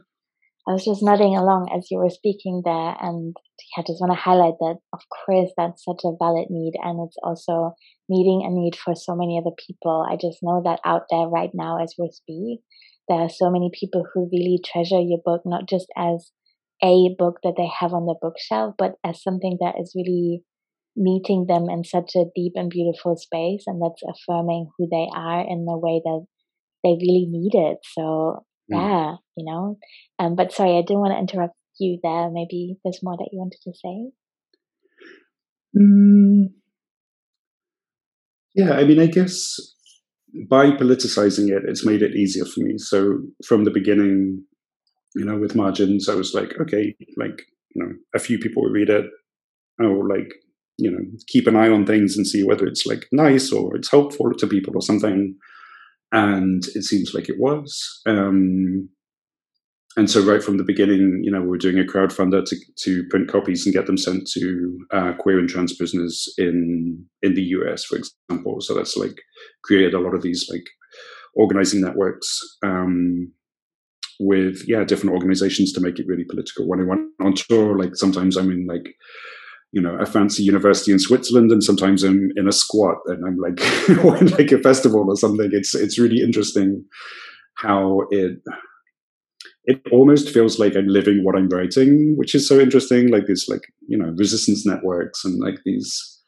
I 0.67 0.73
was 0.73 0.85
just 0.85 1.03
nodding 1.03 1.37
along 1.37 1.71
as 1.75 1.91
you 1.91 1.99
were 1.99 2.11
speaking 2.11 2.63
there, 2.65 2.97
and 3.01 3.35
I 3.77 3.83
just 3.83 4.01
want 4.01 4.13
to 4.13 4.21
highlight 4.21 4.55
that, 4.61 4.77
of 4.93 5.01
course, 5.09 5.51
that's 5.57 5.85
such 5.85 6.01
a 6.05 6.17
valid 6.19 6.49
need, 6.51 6.75
and 6.83 7.07
it's 7.07 7.17
also 7.23 7.75
meeting 8.09 8.43
a 8.45 8.51
need 8.51 8.77
for 8.77 8.95
so 8.95 9.15
many 9.15 9.39
other 9.39 9.55
people. 9.67 10.07
I 10.09 10.17
just 10.17 10.39
know 10.43 10.63
that 10.65 10.81
out 10.85 11.07
there 11.11 11.29
right 11.29 11.51
now, 11.55 11.83
as 11.83 11.95
we 11.99 12.11
speak, 12.13 12.61
there 13.09 13.19
are 13.19 13.29
so 13.29 13.51
many 13.51 13.71
people 13.73 14.05
who 14.13 14.29
really 14.33 14.61
treasure 14.65 15.01
your 15.01 15.21
book, 15.25 15.43
not 15.45 15.69
just 15.69 15.87
as 15.97 16.31
a 16.83 17.15
book 17.19 17.39
that 17.43 17.55
they 17.57 17.69
have 17.81 17.93
on 17.93 18.07
their 18.07 18.21
bookshelf, 18.21 18.75
but 18.79 18.95
as 19.05 19.23
something 19.23 19.59
that 19.61 19.75
is 19.81 19.93
really 19.97 20.43
meeting 20.99 21.47
them 21.49 21.69
in 21.71 21.85
such 21.85 22.13
a 22.17 22.27
deep 22.35 22.53
and 22.57 22.71
beautiful 22.71 23.17
space 23.17 23.63
and 23.67 23.81
that's 23.81 24.03
affirming 24.03 24.69
who 24.77 24.89
they 24.91 25.07
are 25.15 25.41
in 25.49 25.65
the 25.65 25.79
way 25.79 26.03
that 26.05 26.27
they 26.83 26.91
really 26.91 27.27
need 27.31 27.55
it 27.55 27.79
so 27.95 28.45
mm. 28.71 28.75
yeah 28.75 29.15
you 29.37 29.45
know 29.45 29.79
um 30.19 30.35
but 30.35 30.53
sorry 30.53 30.77
i 30.77 30.83
didn't 30.83 30.99
want 30.99 31.13
to 31.13 31.19
interrupt 31.19 31.55
you 31.79 31.99
there 32.03 32.31
maybe 32.31 32.77
there's 32.85 33.03
more 33.03 33.17
that 33.17 33.29
you 33.33 33.39
wanted 33.39 33.61
to 33.63 33.73
say 33.73 34.11
mm. 35.77 36.47
yeah 38.55 38.73
i 38.73 38.85
mean 38.85 38.99
i 38.99 39.07
guess 39.07 39.59
by 40.49 40.71
politicizing 40.71 41.49
it 41.49 41.63
it's 41.67 41.87
made 41.87 42.03
it 42.03 42.15
easier 42.15 42.45
for 42.45 42.61
me 42.61 42.77
so 42.79 43.19
from 43.45 43.65
the 43.65 43.71
beginning 43.71 44.45
you 45.15 45.25
know, 45.25 45.37
with 45.37 45.55
margins. 45.55 46.09
I 46.09 46.15
was 46.15 46.35
like, 46.35 46.55
okay, 46.61 46.95
like, 47.17 47.43
you 47.75 47.83
know, 47.83 47.93
a 48.15 48.19
few 48.19 48.39
people 48.39 48.63
will 48.63 48.71
read 48.71 48.91
it. 48.91 49.07
I 49.81 49.87
will 49.87 50.09
like, 50.09 50.33
you 50.77 50.91
know, 50.91 51.05
keep 51.27 51.47
an 51.47 51.57
eye 51.57 51.69
on 51.69 51.87
things 51.87 52.17
and 52.17 52.27
see 52.27 52.45
whether 52.45 52.67
it's 52.67 52.87
like 52.87 53.07
nice 53.11 53.53
or 53.53 53.77
it's 53.77 53.91
helpful 53.91 54.33
to 54.33 54.47
people 54.47 54.75
or 54.77 54.83
something. 54.83 55.35
And 56.13 56.65
it 56.75 56.85
seems 56.85 57.13
like 57.15 57.29
it 57.29 57.37
was. 57.39 58.01
Um, 58.07 58.89
and 59.99 60.09
so 60.09 60.25
right 60.25 60.41
from 60.41 60.59
the 60.59 60.65
beginning, 60.65 61.23
you 61.25 61.31
know, 61.33 61.41
we 61.41 61.49
were 61.49 61.59
doing 61.59 61.81
a 61.81 61.83
crowdfunder 61.83 62.45
to, 62.45 62.57
to 62.85 63.05
print 63.11 63.29
copies 63.29 63.67
and 63.67 63.75
get 63.75 63.87
them 63.87 63.99
sent 63.99 64.29
to 64.29 64.79
uh, 64.93 65.13
queer 65.19 65.41
and 65.41 65.49
trans 65.49 65.77
prisoners 65.77 66.33
in 66.39 67.05
in 67.23 67.35
the 67.35 67.43
US, 67.43 67.85
for 67.85 67.97
example. 67.97 68.61
So 68.61 68.75
that's 68.75 68.97
like 68.97 69.21
created 69.65 69.95
a 69.95 69.99
lot 69.99 70.15
of 70.15 70.23
these 70.23 70.47
like 70.49 70.63
organizing 71.35 71.81
networks 71.81 72.41
um, 72.65 73.33
with 74.21 74.63
yeah 74.69 74.85
different 74.85 75.15
organizations 75.15 75.73
to 75.73 75.81
make 75.81 75.99
it 75.99 76.07
really 76.07 76.25
political. 76.31 76.69
When 76.69 76.81
I 76.81 76.85
went 76.85 77.09
on 77.21 77.35
tour, 77.35 77.77
like 77.77 77.97
sometimes 77.97 78.37
I'm 78.37 78.53
in 78.53 78.69
like 78.69 78.95
you 79.73 79.83
know 79.83 79.97
a 79.97 80.07
fancy 80.07 80.45
university 80.45 80.93
in 80.93 81.01
Switzerland, 81.01 81.51
and 81.51 81.65
sometimes 81.65 82.05
I'm 82.05 82.31
in 82.37 82.47
a 82.47 82.53
squat, 82.53 82.99
and 83.07 83.27
I'm 83.27 83.37
like 83.39 83.59
like 84.39 84.53
a 84.53 84.63
festival 84.63 85.07
or 85.09 85.17
something. 85.17 85.51
It's 85.51 85.75
it's 85.75 85.99
really 85.99 86.23
interesting 86.23 86.85
how 87.57 88.03
it 88.13 88.39
it 89.65 89.83
almost 89.93 90.31
feels 90.31 90.59
like 90.59 90.77
I'm 90.77 90.89
living 90.89 91.25
what 91.25 91.37
I'm 91.37 91.49
writing, 91.49 92.15
which 92.17 92.35
is 92.35 92.49
so 92.49 92.59
interesting. 92.59 93.11
Like 93.11 93.27
these, 93.27 93.47
like 93.49 93.63
you 93.87 93.99
know, 93.99 94.15
resistance 94.17 94.67
networks 94.67 95.25
and 95.25 95.39
like 95.41 95.59
these, 95.65 96.21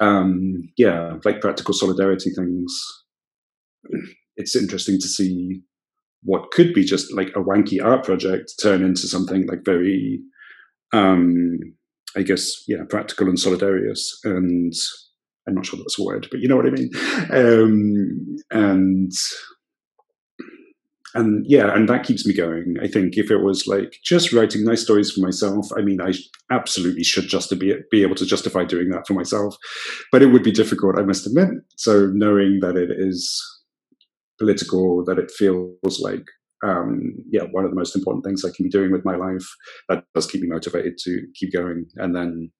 um, 0.00 0.70
yeah, 0.76 1.18
like 1.24 1.40
practical 1.40 1.74
solidarity 1.74 2.30
things. 2.30 2.72
It's 4.34 4.56
interesting 4.56 4.98
to 4.98 5.08
see 5.08 5.60
what 6.22 6.52
could 6.52 6.72
be 6.72 6.84
just 6.84 7.12
like 7.12 7.28
a 7.36 7.40
wanky 7.40 7.84
art 7.84 8.02
project 8.02 8.54
turn 8.62 8.82
into 8.82 9.06
something 9.06 9.46
like 9.46 9.62
very, 9.62 10.20
um, 10.94 11.58
I 12.16 12.22
guess, 12.22 12.64
yeah, 12.66 12.84
practical 12.88 13.28
and 13.28 13.36
solidarious. 13.38 14.00
And 14.24 14.72
I'm 15.46 15.54
not 15.54 15.66
sure 15.66 15.78
that's 15.78 15.98
a 15.98 16.02
word, 16.02 16.28
but 16.30 16.40
you 16.40 16.48
know 16.48 16.56
what 16.56 16.66
I 16.66 16.70
mean. 16.70 16.90
Um, 17.30 18.36
and 18.50 19.12
and 21.14 21.44
yeah, 21.46 21.74
and 21.74 21.88
that 21.88 22.04
keeps 22.04 22.26
me 22.26 22.34
going. 22.34 22.76
I 22.82 22.88
think 22.88 23.16
if 23.16 23.30
it 23.30 23.38
was 23.38 23.66
like 23.66 23.96
just 24.04 24.32
writing 24.32 24.64
nice 24.64 24.82
stories 24.82 25.10
for 25.10 25.20
myself, 25.20 25.68
I 25.76 25.82
mean, 25.82 26.00
I 26.00 26.12
absolutely 26.50 27.04
should 27.04 27.28
just 27.28 27.56
be 27.58 27.74
be 27.90 28.02
able 28.02 28.14
to 28.16 28.26
justify 28.26 28.64
doing 28.64 28.90
that 28.90 29.06
for 29.06 29.14
myself, 29.14 29.56
but 30.10 30.22
it 30.22 30.26
would 30.26 30.42
be 30.42 30.52
difficult, 30.52 30.98
I 30.98 31.02
must 31.02 31.26
admit. 31.26 31.48
So 31.76 32.10
knowing 32.12 32.60
that 32.60 32.76
it 32.76 32.90
is 32.90 33.40
political, 34.38 35.04
that 35.04 35.18
it 35.18 35.30
feels 35.30 36.00
like 36.00 36.24
um, 36.64 37.14
yeah, 37.30 37.42
one 37.50 37.64
of 37.64 37.70
the 37.70 37.76
most 37.76 37.96
important 37.96 38.24
things 38.24 38.44
I 38.44 38.50
can 38.54 38.64
be 38.64 38.70
doing 38.70 38.92
with 38.92 39.04
my 39.04 39.16
life, 39.16 39.44
that 39.88 40.04
does 40.14 40.26
keep 40.26 40.42
me 40.42 40.48
motivated 40.48 40.96
to 41.04 41.26
keep 41.34 41.52
going. 41.52 41.86
And 41.96 42.14
then 42.14 42.52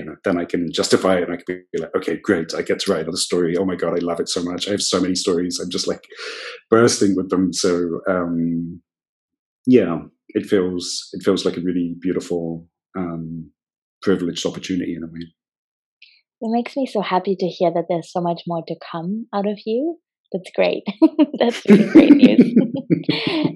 you 0.00 0.06
know, 0.06 0.16
then 0.24 0.38
I 0.38 0.46
can 0.46 0.72
justify 0.72 1.18
it 1.18 1.24
and 1.24 1.34
I 1.34 1.36
can 1.36 1.62
be 1.72 1.78
like, 1.78 1.94
okay, 1.94 2.16
great, 2.16 2.54
I 2.54 2.62
get 2.62 2.78
to 2.80 2.90
write 2.90 3.02
another 3.02 3.18
story. 3.18 3.54
Oh 3.58 3.66
my 3.66 3.76
god, 3.76 3.92
I 3.92 3.98
love 3.98 4.18
it 4.18 4.30
so 4.30 4.42
much. 4.42 4.66
I 4.66 4.70
have 4.70 4.80
so 4.80 4.98
many 4.98 5.14
stories. 5.14 5.60
I'm 5.60 5.68
just 5.68 5.86
like 5.86 6.04
bursting 6.70 7.14
with 7.14 7.28
them. 7.28 7.52
So 7.52 8.00
um, 8.08 8.80
yeah, 9.66 9.98
it 10.28 10.46
feels 10.46 11.10
it 11.12 11.22
feels 11.22 11.44
like 11.44 11.58
a 11.58 11.60
really 11.60 11.96
beautiful, 12.00 12.66
um, 12.96 13.50
privileged 14.00 14.46
opportunity 14.46 14.94
in 14.94 15.02
a 15.02 15.06
way. 15.06 15.26
It 16.40 16.50
makes 16.50 16.78
me 16.78 16.86
so 16.86 17.02
happy 17.02 17.36
to 17.38 17.46
hear 17.46 17.70
that 17.70 17.84
there's 17.90 18.10
so 18.10 18.22
much 18.22 18.44
more 18.46 18.64
to 18.66 18.76
come 18.90 19.26
out 19.34 19.46
of 19.46 19.58
you. 19.66 19.98
That's 20.32 20.50
great. 20.54 20.84
That's 21.38 21.60
really 21.68 21.90
great 21.90 22.12
news. 22.12 22.54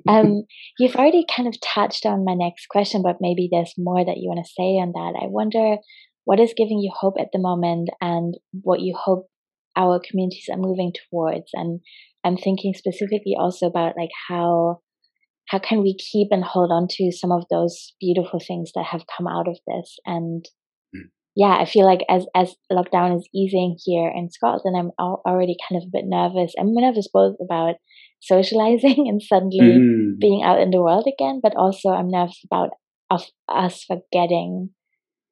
um, 0.09 0.43
you've 0.79 0.97
already 0.97 1.25
kind 1.35 1.49
of 1.49 1.59
touched 1.63 2.05
on 2.05 2.25
my 2.27 2.35
next 2.35 2.67
question, 2.69 3.01
but 3.01 3.17
maybe 3.21 3.49
there's 3.51 3.73
more 3.79 4.05
that 4.05 4.19
you 4.19 4.29
want 4.29 4.45
to 4.45 4.53
say 4.53 4.77
on 4.83 4.93
that. 4.93 5.19
I 5.23 5.29
wonder 5.29 5.79
what 6.25 6.41
is 6.41 6.55
giving 6.57 6.79
you 6.79 6.93
hope 6.95 7.15
at 7.19 7.29
the 7.33 7.39
moment 7.39 7.91
and 8.01 8.35
what 8.63 8.81
you 8.81 8.95
hope 8.97 9.27
our 9.77 10.01
communities 10.09 10.47
are 10.51 10.59
moving 10.59 10.93
towards 11.11 11.51
and 11.53 11.81
i'm 12.25 12.37
thinking 12.37 12.75
specifically 12.75 13.35
also 13.39 13.67
about 13.67 13.95
like 13.97 14.11
how 14.29 14.81
how 15.49 15.59
can 15.59 15.83
we 15.83 15.97
keep 15.97 16.29
and 16.31 16.45
hold 16.45 16.71
on 16.71 16.87
to 16.89 17.13
some 17.13 17.31
of 17.31 17.45
those 17.51 17.95
beautiful 18.01 18.41
things 18.41 18.73
that 18.75 18.85
have 18.85 19.05
come 19.17 19.27
out 19.27 19.49
of 19.49 19.59
this 19.67 19.97
and 20.07 20.45
mm. 20.95 21.03
yeah 21.37 21.57
i 21.59 21.65
feel 21.65 21.85
like 21.85 22.01
as 22.09 22.27
as 22.35 22.55
lockdown 22.73 23.17
is 23.17 23.29
easing 23.35 23.77
here 23.85 24.11
in 24.15 24.31
scotland 24.31 24.77
i'm 24.77 24.91
already 24.99 25.57
kind 25.69 25.83
of 25.83 25.87
a 25.87 25.93
bit 25.93 26.05
nervous 26.07 26.55
i'm 26.59 26.73
nervous 26.73 27.09
both 27.13 27.37
about 27.43 27.75
socializing 28.21 29.07
and 29.09 29.23
suddenly 29.23 29.59
mm. 29.61 30.19
being 30.19 30.43
out 30.43 30.61
in 30.61 30.71
the 30.71 30.81
world 30.81 31.07
again 31.07 31.41
but 31.43 31.55
also 31.57 31.91
i'm 31.91 32.09
nervous 32.09 32.41
about 32.45 32.71
of 33.11 33.23
us 33.49 33.85
forgetting 33.85 34.71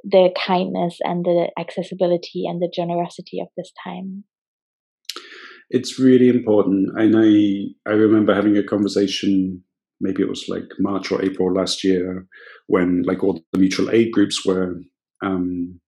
the 0.05 0.31
kindness 0.47 0.99
and 1.03 1.25
the 1.25 1.51
accessibility 1.59 2.45
and 2.47 2.61
the 2.61 2.73
generosity 2.75 3.41
of 3.41 3.49
this 3.57 3.73
time. 3.85 4.25
It's 5.71 5.99
really 5.99 6.29
important. 6.29 6.91
And 6.97 7.15
i 7.17 7.91
i 7.91 7.95
remember 7.95 8.35
having 8.35 8.57
a 8.57 8.63
conversation 8.63 9.63
maybe 10.01 10.23
it 10.23 10.29
was 10.29 10.49
like 10.49 10.69
march 10.79 11.13
or 11.13 11.25
april 11.25 11.55
last 11.55 11.85
year 11.85 12.27
when 12.67 13.03
like 13.03 13.23
all 13.23 13.41
the 13.53 13.59
mutual 13.59 13.89
aid 13.91 14.11
groups 14.13 14.45
were 14.45 14.75
um, 15.25 15.81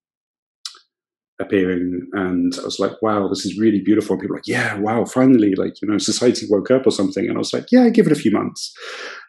appearing 1.41 2.01
and 2.13 2.55
i 2.61 2.65
was 2.65 2.79
like 2.79 2.93
wow 3.03 3.27
this 3.29 3.45
is 3.45 3.59
really 3.59 3.81
beautiful. 3.81 4.15
And 4.15 4.21
people 4.21 4.35
were 4.35 4.39
like 4.39 4.47
yeah 4.47 4.79
wow 4.79 5.05
finally 5.05 5.55
like 5.57 5.81
you 5.83 5.89
know 5.89 5.99
society 5.99 6.47
woke 6.49 6.71
up 6.71 6.87
or 6.87 6.91
something. 6.91 7.27
And 7.27 7.35
i 7.37 7.39
was 7.39 7.53
like 7.53 7.67
yeah 7.73 7.89
give 7.89 8.07
it 8.07 8.13
a 8.13 8.17
few 8.17 8.31
months. 8.31 8.73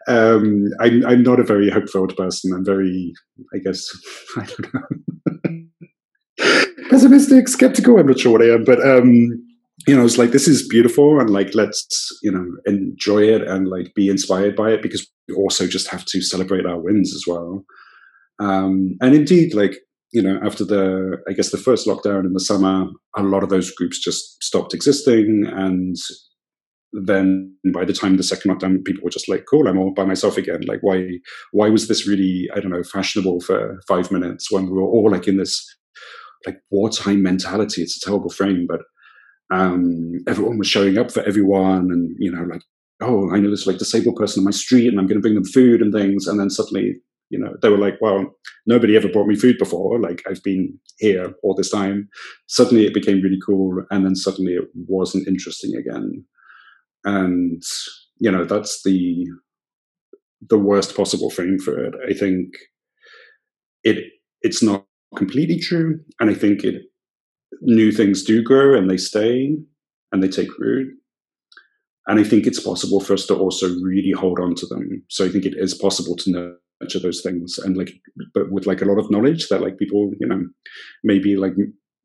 Um, 0.08 0.68
I'm, 0.80 1.04
I'm 1.04 1.24
not 1.24 1.40
a 1.40 1.44
very 1.44 1.72
hopeful 1.72 2.08
person. 2.08 2.54
I'm 2.54 2.66
very 2.66 3.14
i 3.54 3.58
guess 3.58 3.88
i 4.38 4.46
don't 4.46 4.74
know. 4.74 4.82
Pessimistic 6.90 7.48
skeptical 7.48 7.98
i'm 7.98 8.08
not 8.08 8.20
sure 8.20 8.34
what 8.34 8.44
i 8.44 8.54
am 8.54 8.64
but 8.64 8.80
um, 8.86 9.30
you 9.88 9.96
know 9.96 10.06
it's 10.06 10.18
like 10.18 10.32
this 10.32 10.48
is 10.48 10.68
beautiful 10.68 11.20
and 11.20 11.30
like 11.30 11.56
let's 11.56 12.10
you 12.22 12.32
know 12.32 12.46
enjoy 12.66 13.24
it 13.24 13.42
and 13.42 13.68
like 13.68 13.94
be 13.96 14.10
inspired 14.10 14.56
by 14.56 14.72
it 14.72 14.82
because 14.82 15.08
we 15.28 15.36
also 15.36 15.68
just 15.68 15.90
have 15.90 16.06
to 16.06 16.22
celebrate 16.22 16.66
our 16.66 16.80
wins 16.80 17.14
as 17.16 17.24
well. 17.28 17.66
Um, 18.40 18.98
and 19.02 19.16
indeed 19.16 19.54
like 19.54 19.78
you 20.12 20.22
know, 20.22 20.40
after 20.44 20.64
the, 20.64 21.18
I 21.28 21.34
guess 21.34 21.52
the 21.52 21.58
first 21.58 21.88
lockdown 21.88 22.26
in 22.26 22.34
the 22.34 22.40
summer, 22.40 22.86
a 23.18 23.24
lot 23.24 23.44
of 23.44 23.50
those 23.50 23.72
groups 23.72 24.00
just 24.00 24.42
stopped 24.44 24.74
existing. 24.74 25.46
And 25.46 25.96
then 26.94 27.56
by 27.74 27.84
the 27.84 27.94
time 27.94 28.16
the 28.16 28.24
second 28.24 28.52
lockdown, 28.52 28.84
people 28.86 29.04
were 29.04 29.10
just 29.10 29.28
like, 29.28 29.46
cool, 29.50 29.68
I'm 29.68 29.78
all 29.78 29.94
by 29.94 30.06
myself 30.06 30.38
again. 30.38 30.62
Like, 30.68 30.80
why, 30.82 31.06
why 31.52 31.70
was 31.70 31.88
this 31.88 32.08
really, 32.08 32.50
I 32.56 32.60
don't 32.60 32.72
know, 32.72 32.84
fashionable 32.84 33.42
for 33.42 33.82
five 33.88 34.12
minutes 34.12 34.52
when 34.52 34.68
we 34.68 34.74
were 34.74 34.84
all 34.84 35.12
like 35.12 35.28
in 35.28 35.38
this 35.38 35.66
like 36.46 36.60
wartime 36.72 37.22
mentality? 37.22 37.82
It's 37.82 37.98
a 37.98 38.06
terrible 38.06 38.30
frame, 38.30 38.68
but 38.68 38.82
um, 39.54 40.14
everyone 40.28 40.58
was 40.58 40.68
showing 40.68 40.98
up 40.98 41.12
for 41.12 41.24
everyone 41.24 41.92
and, 41.92 42.16
you 42.20 42.32
know, 42.32 42.44
like, 42.44 42.62
oh, 43.02 43.30
I 43.34 43.40
know 43.40 43.50
this 43.50 43.68
like 43.68 43.78
disabled 43.78 44.16
person 44.16 44.42
on 44.42 44.46
my 44.46 44.52
street 44.52 44.88
and 44.88 45.00
I'm 45.00 45.08
going 45.08 45.18
to 45.18 45.22
bring 45.22 45.36
them 45.36 45.44
food 45.44 45.82
and 45.82 45.94
things. 45.94 46.28
And 46.28 46.40
then 46.40 46.50
suddenly 46.50 46.96
you 47.30 47.40
know 47.40 47.56
they 47.62 47.70
were 47.70 47.78
like 47.78 47.98
well 48.02 48.26
nobody 48.68 48.96
ever 48.96 49.08
brought 49.08 49.28
me 49.28 49.36
food 49.36 49.58
before 49.58 50.00
like 50.00 50.22
i've 50.28 50.44
been 50.44 50.80
here 50.98 51.34
all 51.44 51.54
this 51.56 51.70
time. 51.70 52.10
Suddenly 52.48 52.86
it 52.86 52.94
became 52.94 53.22
really 53.22 53.40
cool 53.46 53.84
and 53.92 54.06
then 54.06 54.16
suddenly 54.16 54.54
it 54.54 54.66
wasn't 54.74 55.28
interesting 55.28 55.76
again. 55.76 56.24
And 57.04 57.62
you 58.18 58.32
know 58.32 58.46
that's 58.46 58.84
the 58.84 59.28
the 60.50 60.58
worst 60.58 60.96
possible 60.96 61.30
thing 61.30 61.60
for 61.60 61.84
it. 61.84 61.94
I 62.10 62.14
think 62.14 62.54
it 63.84 64.06
it's 64.42 64.64
not 64.64 64.86
completely 65.16 65.58
true 65.58 65.98
and 66.20 66.30
i 66.30 66.34
think 66.34 66.64
it 66.64 66.82
new 67.62 67.90
things 67.90 68.22
do 68.24 68.44
grow 68.44 68.78
and 68.78 68.90
they 68.90 68.98
stay 68.98 69.56
and 70.12 70.22
they 70.22 70.28
take 70.28 70.58
root. 70.60 70.94
And 72.08 72.20
i 72.20 72.24
think 72.24 72.46
it's 72.46 72.60
possible 72.60 73.00
for 73.00 73.14
us 73.14 73.26
to 73.28 73.36
also 73.36 73.68
really 73.82 74.12
hold 74.12 74.40
on 74.40 74.56
to 74.56 74.66
them. 74.66 75.04
So 75.10 75.26
i 75.26 75.30
think 75.30 75.46
it 75.46 75.56
is 75.58 75.74
possible 75.74 76.16
to 76.18 76.32
know 76.32 76.56
of 76.82 77.02
those 77.02 77.22
things 77.22 77.58
and 77.58 77.78
like 77.78 77.94
but 78.34 78.52
with 78.52 78.68
like 78.68 78.82
a 78.82 78.86
lot 78.86 79.00
of 79.00 79.10
knowledge 79.10 79.48
that 79.48 79.62
like 79.62 79.78
people 79.78 80.12
you 80.20 80.28
know 80.28 80.46
maybe 81.04 81.36
like 81.36 81.54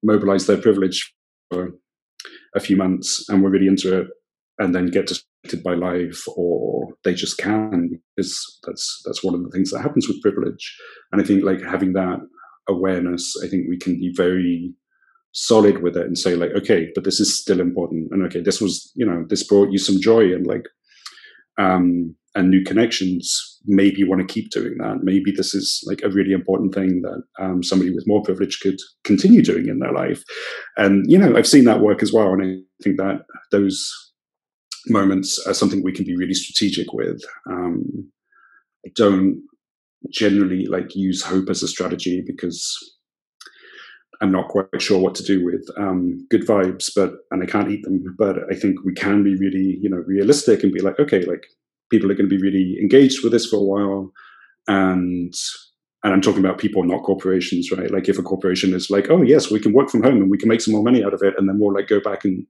mobilize 0.02 0.46
their 0.46 0.56
privilege 0.56 1.12
for 1.50 1.72
a 2.54 2.60
few 2.60 2.76
months 2.76 3.28
and 3.28 3.42
we're 3.42 3.50
really 3.50 3.66
into 3.66 4.00
it 4.00 4.06
and 4.58 4.74
then 4.74 4.86
get 4.86 5.06
distracted 5.06 5.62
by 5.62 5.74
life 5.74 6.22
or 6.36 6.88
they 7.04 7.14
just 7.14 7.38
can 7.38 8.00
because 8.16 8.58
that's 8.66 9.02
that's 9.04 9.24
one 9.24 9.34
of 9.34 9.42
the 9.42 9.50
things 9.50 9.70
that 9.70 9.80
happens 9.80 10.06
with 10.06 10.22
privilege. 10.22 10.76
And 11.12 11.20
i 11.20 11.24
think 11.24 11.42
like 11.44 11.62
having 11.62 11.92
that 11.94 12.20
awareness 12.68 13.34
i 13.44 13.48
think 13.48 13.68
we 13.68 13.78
can 13.78 13.94
be 13.94 14.12
very 14.14 14.72
solid 15.32 15.82
with 15.82 15.96
it 15.96 16.06
and 16.06 16.18
say 16.18 16.34
like 16.34 16.50
okay 16.52 16.88
but 16.94 17.04
this 17.04 17.20
is 17.20 17.38
still 17.38 17.60
important. 17.60 18.08
And 18.12 18.24
okay 18.24 18.40
this 18.40 18.60
was 18.60 18.92
you 18.94 19.06
know 19.06 19.24
this 19.28 19.46
brought 19.46 19.72
you 19.72 19.78
some 19.78 20.00
joy 20.00 20.32
and 20.32 20.46
like 20.46 20.66
um 21.58 22.14
and 22.34 22.50
new 22.50 22.62
connections, 22.64 23.49
maybe 23.66 24.04
want 24.04 24.26
to 24.26 24.32
keep 24.32 24.50
doing 24.50 24.78
that. 24.78 25.02
Maybe 25.02 25.30
this 25.30 25.54
is 25.54 25.82
like 25.86 26.00
a 26.02 26.08
really 26.10 26.32
important 26.32 26.74
thing 26.74 27.02
that 27.02 27.22
um, 27.38 27.62
somebody 27.62 27.92
with 27.92 28.06
more 28.06 28.22
privilege 28.22 28.60
could 28.60 28.78
continue 29.04 29.42
doing 29.42 29.68
in 29.68 29.80
their 29.80 29.92
life. 29.92 30.22
And, 30.76 31.04
you 31.10 31.18
know, 31.18 31.36
I've 31.36 31.46
seen 31.46 31.64
that 31.64 31.80
work 31.80 32.02
as 32.02 32.12
well. 32.12 32.32
And 32.32 32.42
I 32.42 32.82
think 32.82 32.96
that 32.96 33.22
those 33.50 33.92
moments 34.88 35.38
are 35.46 35.54
something 35.54 35.82
we 35.82 35.92
can 35.92 36.04
be 36.04 36.16
really 36.16 36.34
strategic 36.34 36.92
with. 36.92 37.20
Um, 37.48 38.10
I 38.86 38.90
don't 38.94 39.42
generally 40.10 40.66
like 40.66 40.96
use 40.96 41.22
hope 41.22 41.50
as 41.50 41.62
a 41.62 41.68
strategy 41.68 42.22
because 42.26 42.76
I'm 44.22 44.32
not 44.32 44.48
quite 44.48 44.80
sure 44.80 44.98
what 44.98 45.14
to 45.16 45.22
do 45.22 45.44
with 45.44 45.66
um, 45.78 46.26
good 46.30 46.46
vibes, 46.46 46.90
but 46.94 47.12
and 47.30 47.42
I 47.42 47.46
can't 47.46 47.70
eat 47.70 47.82
them. 47.84 48.02
But 48.18 48.36
I 48.50 48.54
think 48.54 48.84
we 48.84 48.94
can 48.94 49.22
be 49.22 49.36
really, 49.36 49.78
you 49.80 49.88
know, 49.88 50.02
realistic 50.06 50.62
and 50.62 50.72
be 50.72 50.80
like, 50.80 50.98
okay, 50.98 51.24
like 51.24 51.46
people 51.90 52.10
are 52.10 52.14
going 52.14 52.28
to 52.28 52.36
be 52.36 52.42
really 52.42 52.78
engaged 52.80 53.22
with 53.22 53.32
this 53.32 53.46
for 53.46 53.56
a 53.56 53.62
while, 53.62 54.12
and 54.68 55.34
and 56.02 56.14
I'm 56.14 56.22
talking 56.22 56.44
about 56.44 56.58
people, 56.58 56.82
not 56.84 57.02
corporations, 57.02 57.70
right? 57.70 57.90
Like 57.90 58.08
if 58.08 58.18
a 58.18 58.22
corporation 58.22 58.72
is 58.72 58.90
like, 58.90 59.10
oh 59.10 59.22
yes, 59.22 59.50
we 59.50 59.60
can 59.60 59.72
work 59.72 59.90
from 59.90 60.02
home 60.02 60.16
and 60.16 60.30
we 60.30 60.38
can 60.38 60.48
make 60.48 60.62
some 60.62 60.72
more 60.72 60.82
money 60.82 61.04
out 61.04 61.14
of 61.14 61.22
it, 61.22 61.34
and 61.36 61.48
then 61.48 61.58
we'll 61.58 61.74
like 61.74 61.88
go 61.88 62.00
back 62.00 62.24
and 62.24 62.46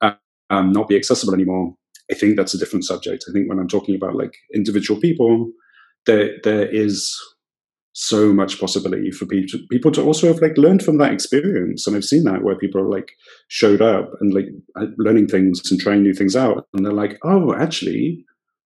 uh, 0.00 0.12
um, 0.50 0.72
not 0.72 0.88
be 0.88 0.96
accessible 0.96 1.34
anymore. 1.34 1.74
I 2.10 2.14
think 2.14 2.36
that's 2.36 2.54
a 2.54 2.58
different 2.58 2.84
subject. 2.84 3.24
I 3.28 3.32
think 3.32 3.48
when 3.48 3.58
I'm 3.58 3.68
talking 3.68 3.94
about 3.94 4.14
like 4.14 4.34
individual 4.54 5.00
people, 5.00 5.50
there 6.06 6.36
there 6.44 6.66
is 6.66 7.16
so 7.98 8.30
much 8.30 8.60
possibility 8.60 9.10
for 9.10 9.24
people 9.24 9.58
people 9.70 9.90
to 9.90 10.02
also 10.02 10.26
have 10.26 10.42
like 10.42 10.56
learned 10.58 10.82
from 10.82 10.98
that 10.98 11.14
experience 11.14 11.86
and 11.86 11.96
i've 11.96 12.04
seen 12.04 12.24
that 12.24 12.42
where 12.42 12.54
people 12.54 12.78
are 12.78 12.90
like 12.90 13.10
showed 13.48 13.80
up 13.80 14.10
and 14.20 14.34
like 14.34 14.44
learning 14.98 15.26
things 15.26 15.62
and 15.70 15.80
trying 15.80 16.02
new 16.02 16.12
things 16.12 16.36
out 16.36 16.66
and 16.74 16.84
they're 16.84 16.92
like 16.92 17.18
oh 17.24 17.54
actually 17.54 18.22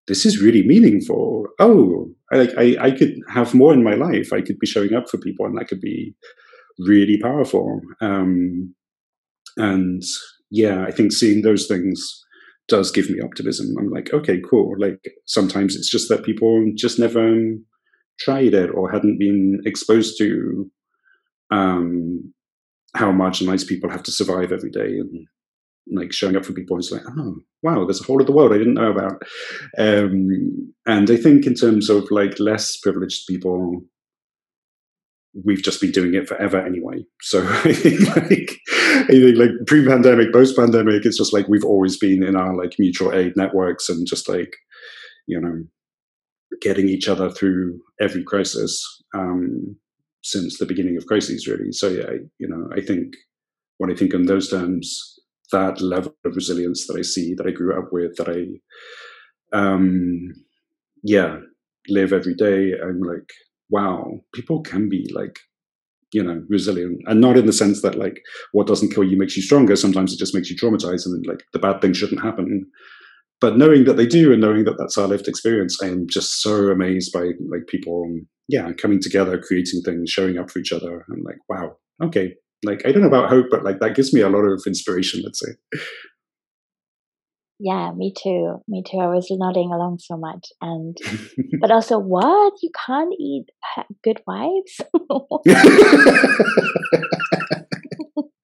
this 0.08 0.26
is 0.26 0.42
really 0.42 0.66
meaningful. 0.66 1.48
Oh 1.60 2.10
I, 2.32 2.50
I, 2.58 2.78
I 2.88 2.92
could 2.92 3.16
have 3.30 3.54
more 3.54 3.74
in 3.74 3.84
my 3.84 3.94
life. 3.94 4.34
I 4.34 4.42
could 4.42 4.60
be 4.60 4.68
showing 4.68 4.94
up 4.94 5.10
for 5.10 5.18
people 5.18 5.46
and 5.46 5.58
that 5.58 5.68
could 5.68 5.82
be 5.82 6.16
really 6.80 7.20
powerful. 7.22 7.82
Um, 8.02 8.74
and 9.58 10.04
yeah 10.52 10.86
i 10.86 10.92
think 10.92 11.12
seeing 11.12 11.42
those 11.42 11.68
things 11.68 12.24
does 12.68 12.92
give 12.92 13.10
me 13.10 13.22
optimism. 13.22 13.76
I'm 13.80 13.90
like 13.90 14.14
okay 14.14 14.40
cool. 14.50 14.76
Like 14.78 15.00
sometimes 15.26 15.76
it's 15.76 15.90
just 15.90 16.10
that 16.10 16.24
people 16.24 16.70
just 16.76 17.00
never 17.00 17.36
tried 18.20 18.54
it 18.54 18.70
or 18.72 18.92
hadn't 18.92 19.20
been 19.20 19.62
exposed 19.66 20.18
to 20.18 20.70
um, 21.52 22.34
how 22.96 23.12
marginalized 23.12 23.68
people 23.68 23.90
have 23.90 24.04
to 24.04 24.12
survive 24.12 24.52
every 24.52 24.72
day 24.72 24.98
and 25.00 25.28
like 25.94 26.12
showing 26.12 26.36
up 26.36 26.46
for 26.46 26.54
people 26.54 26.78
it's 26.78 26.92
like 26.92 27.02
oh 27.18 27.36
wow 27.64 27.86
there's 27.86 28.02
a 28.02 28.04
whole 28.04 28.22
other 28.22 28.34
world 28.34 28.54
i 28.54 28.58
didn't 28.58 28.74
know 28.74 28.92
about 28.92 29.22
um, 29.78 30.74
and 30.86 31.10
i 31.10 31.18
think 31.18 31.46
in 31.46 31.54
terms 31.54 31.90
of 31.90 32.10
like 32.12 32.40
less 32.40 32.78
privileged 32.78 33.26
people 33.28 33.82
we've 35.46 35.62
just 35.62 35.80
been 35.80 35.92
doing 35.92 36.14
it 36.14 36.28
forever 36.28 36.60
anyway 36.60 37.04
so 37.22 37.46
i 37.64 37.74
think 37.74 38.02
like 38.16 38.60
like 39.38 39.52
pre-pandemic 39.68 40.34
post-pandemic 40.34 41.06
it's 41.06 41.18
just 41.18 41.34
like 41.34 41.48
we've 41.48 41.66
always 41.66 41.98
been 41.98 42.24
in 42.24 42.36
our 42.36 42.56
like 42.56 42.76
mutual 42.80 43.14
aid 43.14 43.34
networks 43.36 43.88
and 43.90 44.08
just 44.08 44.28
like 44.28 44.56
you 45.28 45.40
know 45.40 45.64
getting 46.62 46.88
each 46.88 47.08
other 47.08 47.30
through 47.30 47.80
every 48.00 48.24
crisis 48.24 48.84
um, 49.14 49.76
since 50.24 50.58
the 50.58 50.66
beginning 50.66 50.98
of 50.98 51.06
crises, 51.06 51.48
really. 51.48 51.72
So 51.72 51.88
yeah, 51.88 52.12
you 52.40 52.48
know, 52.48 52.70
I 52.76 52.82
think 52.82 53.14
when 53.78 53.92
I 53.92 53.96
think 53.96 54.14
in 54.14 54.26
those 54.26 54.50
terms, 54.50 55.17
that 55.52 55.82
level 55.82 56.16
of 56.26 56.36
resilience 56.36 56.88
that 56.88 56.98
I 56.98 57.02
see, 57.02 57.34
that 57.36 57.48
I 57.48 57.52
grew 57.52 57.78
up 57.78 57.90
with, 57.92 58.16
that 58.18 58.30
I, 58.30 59.58
um, 59.58 60.34
yeah, 61.04 61.38
live 61.88 62.14
every 62.14 62.36
day, 62.36 62.74
I'm 62.82 63.02
like, 63.02 63.30
wow, 63.70 64.20
people 64.34 64.62
can 64.62 64.90
be 64.90 65.10
like, 65.14 65.38
you 66.14 66.24
know, 66.24 66.44
resilient, 66.50 67.02
and 67.08 67.20
not 67.20 67.38
in 67.38 67.46
the 67.46 67.54
sense 67.54 67.82
that 67.82 67.96
like 67.96 68.22
what 68.54 68.68
doesn't 68.68 68.94
kill 68.94 69.04
you 69.04 69.18
makes 69.18 69.36
you 69.36 69.44
stronger. 69.44 69.76
Sometimes 69.76 70.14
it 70.14 70.20
just 70.20 70.34
makes 70.34 70.50
you 70.50 70.56
traumatized, 70.56 71.06
and 71.06 71.26
like 71.28 71.44
the 71.52 71.60
bad 71.60 71.82
thing 71.82 71.94
shouldn't 71.94 72.24
happen 72.24 72.66
but 73.40 73.58
knowing 73.58 73.84
that 73.86 73.98
they 73.98 74.08
do 74.08 74.32
and 74.32 74.42
knowing 74.42 74.64
that 74.66 74.78
that's 74.78 74.98
our 74.98 75.08
lived 75.08 75.28
experience, 75.28 75.78
I 75.82 75.88
am 75.88 76.08
just 76.10 76.42
so 76.42 76.70
amazed 76.70 77.14
by 77.14 77.32
like 77.50 77.68
people, 77.68 78.20
yeah, 78.48 78.72
coming 78.74 79.00
together, 79.00 79.40
creating 79.40 79.82
things, 79.82 80.10
showing 80.10 80.38
up 80.38 80.50
for 80.50 80.60
each 80.60 80.72
other. 80.72 81.06
I'm 81.12 81.22
like, 81.24 81.38
wow, 81.48 81.78
okay. 82.04 82.34
Like 82.64 82.82
I 82.86 82.92
don't 82.92 83.02
know 83.02 83.08
about 83.08 83.30
hope, 83.30 83.48
but 83.52 83.64
like 83.64 83.80
that 83.80 83.96
gives 83.96 84.14
me 84.14 84.22
a 84.22 84.30
lot 84.30 84.40
of 84.40 84.64
inspiration. 84.66 85.22
Let's 85.24 85.40
say. 85.40 85.54
Yeah, 87.60 87.92
me 87.96 88.14
too. 88.16 88.62
Me 88.68 88.84
too. 88.90 88.98
I 88.98 89.08
was 89.08 89.28
nodding 89.32 89.72
along 89.74 89.98
so 90.00 90.16
much, 90.16 90.48
and 90.62 90.96
but 91.62 91.72
also, 91.72 91.98
what 91.98 92.54
you 92.62 92.70
can't 92.86 93.14
eat 93.20 93.48
good 94.04 94.22
vibes. 94.28 94.82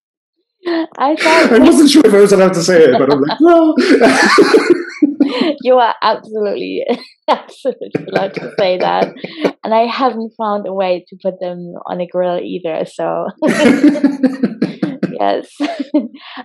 I 0.97 1.15
thought 1.17 1.51
I 1.51 1.59
wasn't 1.59 1.89
sure 1.89 2.05
if 2.05 2.13
I 2.13 2.21
was 2.21 2.31
allowed 2.31 2.53
to 2.53 2.63
say 2.63 2.83
it, 2.83 2.97
but 2.97 3.11
I'm 3.11 3.19
like, 3.21 3.37
well. 3.39 3.75
you 5.61 5.75
are 5.75 5.95
absolutely, 6.01 6.85
absolutely 7.27 7.91
allowed 8.07 8.33
to 8.35 8.51
say 8.59 8.77
that. 8.77 9.13
And 9.63 9.73
I 9.73 9.85
haven't 9.85 10.33
found 10.37 10.67
a 10.67 10.73
way 10.73 11.05
to 11.07 11.17
put 11.21 11.39
them 11.39 11.73
on 11.85 12.01
a 12.01 12.07
grill 12.07 12.39
either. 12.39 12.85
So, 12.85 13.27
yes. 15.11 15.49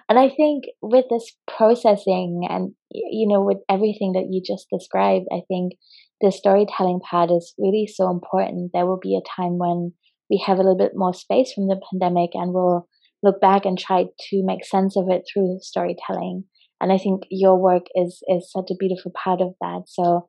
and 0.09 0.19
I 0.19 0.29
think 0.29 0.65
with 0.83 1.07
this 1.11 1.33
processing 1.47 2.47
and, 2.49 2.75
you 2.93 3.29
know, 3.29 3.43
with 3.43 3.59
everything 3.69 4.13
that 4.13 4.29
you 4.31 4.43
just 4.45 4.67
described, 4.73 5.27
I 5.33 5.43
think 5.49 5.73
the 6.21 6.33
storytelling 6.33 7.01
part 7.01 7.31
is 7.31 7.55
really 7.59 7.87
so 7.87 8.11
important. 8.11 8.71
There 8.73 8.87
will 8.87 9.01
be 9.01 9.17
a 9.17 9.41
time 9.41 9.59
when 9.59 9.93
we 10.31 10.43
have 10.47 10.59
a 10.59 10.63
little 10.63 10.77
bit 10.77 10.93
more 10.95 11.15
space 11.15 11.53
from 11.53 11.69
the 11.69 11.81
pandemic 11.91 12.31
and 12.35 12.53
we'll 12.53 12.89
look 13.23 13.41
back 13.41 13.65
and 13.65 13.79
try 13.79 14.05
to 14.05 14.43
make 14.45 14.65
sense 14.65 14.97
of 14.97 15.07
it 15.09 15.25
through 15.33 15.59
storytelling 15.61 16.45
and 16.81 16.93
i 16.93 16.99
think 16.99 17.23
your 17.31 17.57
work 17.59 17.87
is 17.95 18.23
is 18.29 18.51
such 18.51 18.71
a 18.71 18.77
beautiful 18.79 19.13
part 19.13 19.41
of 19.41 19.55
that. 19.61 19.83
So 19.87 20.29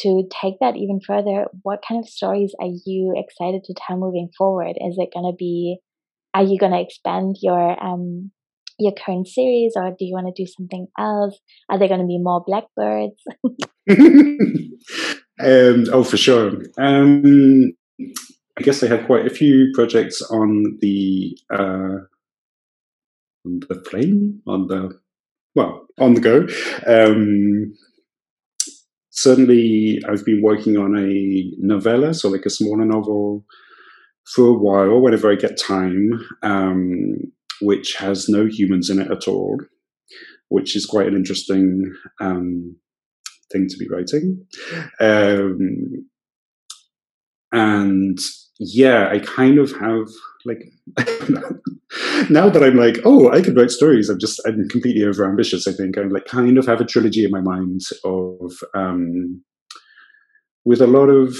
to 0.00 0.28
take 0.30 0.54
that 0.60 0.76
even 0.76 1.00
further 1.06 1.46
what 1.62 1.82
kind 1.86 2.02
of 2.02 2.08
stories 2.08 2.54
are 2.60 2.68
you 2.84 3.14
excited 3.16 3.64
to 3.64 3.74
tell 3.74 3.96
moving 3.96 4.28
forward? 4.36 4.76
Is 4.76 4.96
it 4.98 5.08
going 5.14 5.30
to 5.30 5.36
be 5.36 5.78
are 6.34 6.42
you 6.42 6.58
going 6.58 6.72
to 6.72 6.80
expand 6.80 7.36
your 7.40 7.82
um 7.82 8.30
your 8.78 8.92
current 8.92 9.26
series 9.26 9.72
or 9.74 9.90
do 9.90 10.04
you 10.04 10.12
want 10.12 10.26
to 10.26 10.42
do 10.42 10.46
something 10.46 10.86
else? 10.98 11.38
Are 11.70 11.78
there 11.78 11.88
going 11.88 12.00
to 12.00 12.06
be 12.06 12.18
more 12.18 12.44
blackbirds? 12.46 13.22
Um, 15.38 15.84
oh 15.92 16.02
for 16.02 16.16
sure. 16.16 16.62
Um, 16.78 17.74
i 18.58 18.62
guess 18.62 18.82
i 18.82 18.86
have 18.86 19.04
quite 19.04 19.26
a 19.26 19.34
few 19.34 19.70
projects 19.74 20.22
on 20.22 20.78
the 20.80 21.36
uh, 21.52 21.98
on 23.44 23.60
the 23.68 23.82
plane 23.84 24.40
on 24.46 24.66
the 24.66 24.98
well, 25.56 25.86
on 25.98 26.14
the 26.14 26.20
go. 26.20 26.46
Um, 26.86 27.74
certainly, 29.10 29.98
I've 30.08 30.24
been 30.24 30.42
working 30.42 30.76
on 30.76 30.96
a 30.96 31.50
novella, 31.58 32.14
so 32.14 32.28
like 32.28 32.46
a 32.46 32.50
smaller 32.50 32.84
novel, 32.84 33.44
for 34.34 34.48
a 34.48 34.52
while, 34.52 35.00
whenever 35.00 35.32
I 35.32 35.36
get 35.36 35.58
time, 35.58 36.10
um, 36.42 37.16
which 37.60 37.96
has 37.96 38.28
no 38.28 38.46
humans 38.46 38.90
in 38.90 39.00
it 39.00 39.10
at 39.10 39.26
all, 39.26 39.58
which 40.48 40.76
is 40.76 40.84
quite 40.84 41.06
an 41.06 41.16
interesting 41.16 41.92
um, 42.20 42.76
thing 43.50 43.66
to 43.68 43.76
be 43.78 43.88
writing. 43.88 44.46
Um, 45.00 46.08
and 47.52 48.18
yeah, 48.58 49.08
I 49.10 49.18
kind 49.18 49.58
of 49.58 49.72
have 49.72 50.08
like 50.44 50.72
now 52.30 52.48
that 52.48 52.62
I'm 52.62 52.76
like, 52.76 52.98
oh, 53.04 53.30
I 53.30 53.42
could 53.42 53.56
write 53.56 53.70
stories. 53.70 54.08
I'm 54.08 54.18
just 54.18 54.40
I'm 54.46 54.68
completely 54.68 55.04
over 55.04 55.28
ambitious. 55.28 55.66
I 55.66 55.72
think 55.72 55.98
I'm 55.98 56.10
like 56.10 56.24
kind 56.26 56.58
of 56.58 56.66
have 56.66 56.80
a 56.80 56.84
trilogy 56.84 57.24
in 57.24 57.30
my 57.30 57.40
mind 57.40 57.82
of 58.04 58.52
um, 58.74 59.42
with 60.64 60.80
a 60.80 60.86
lot 60.86 61.08
of 61.08 61.36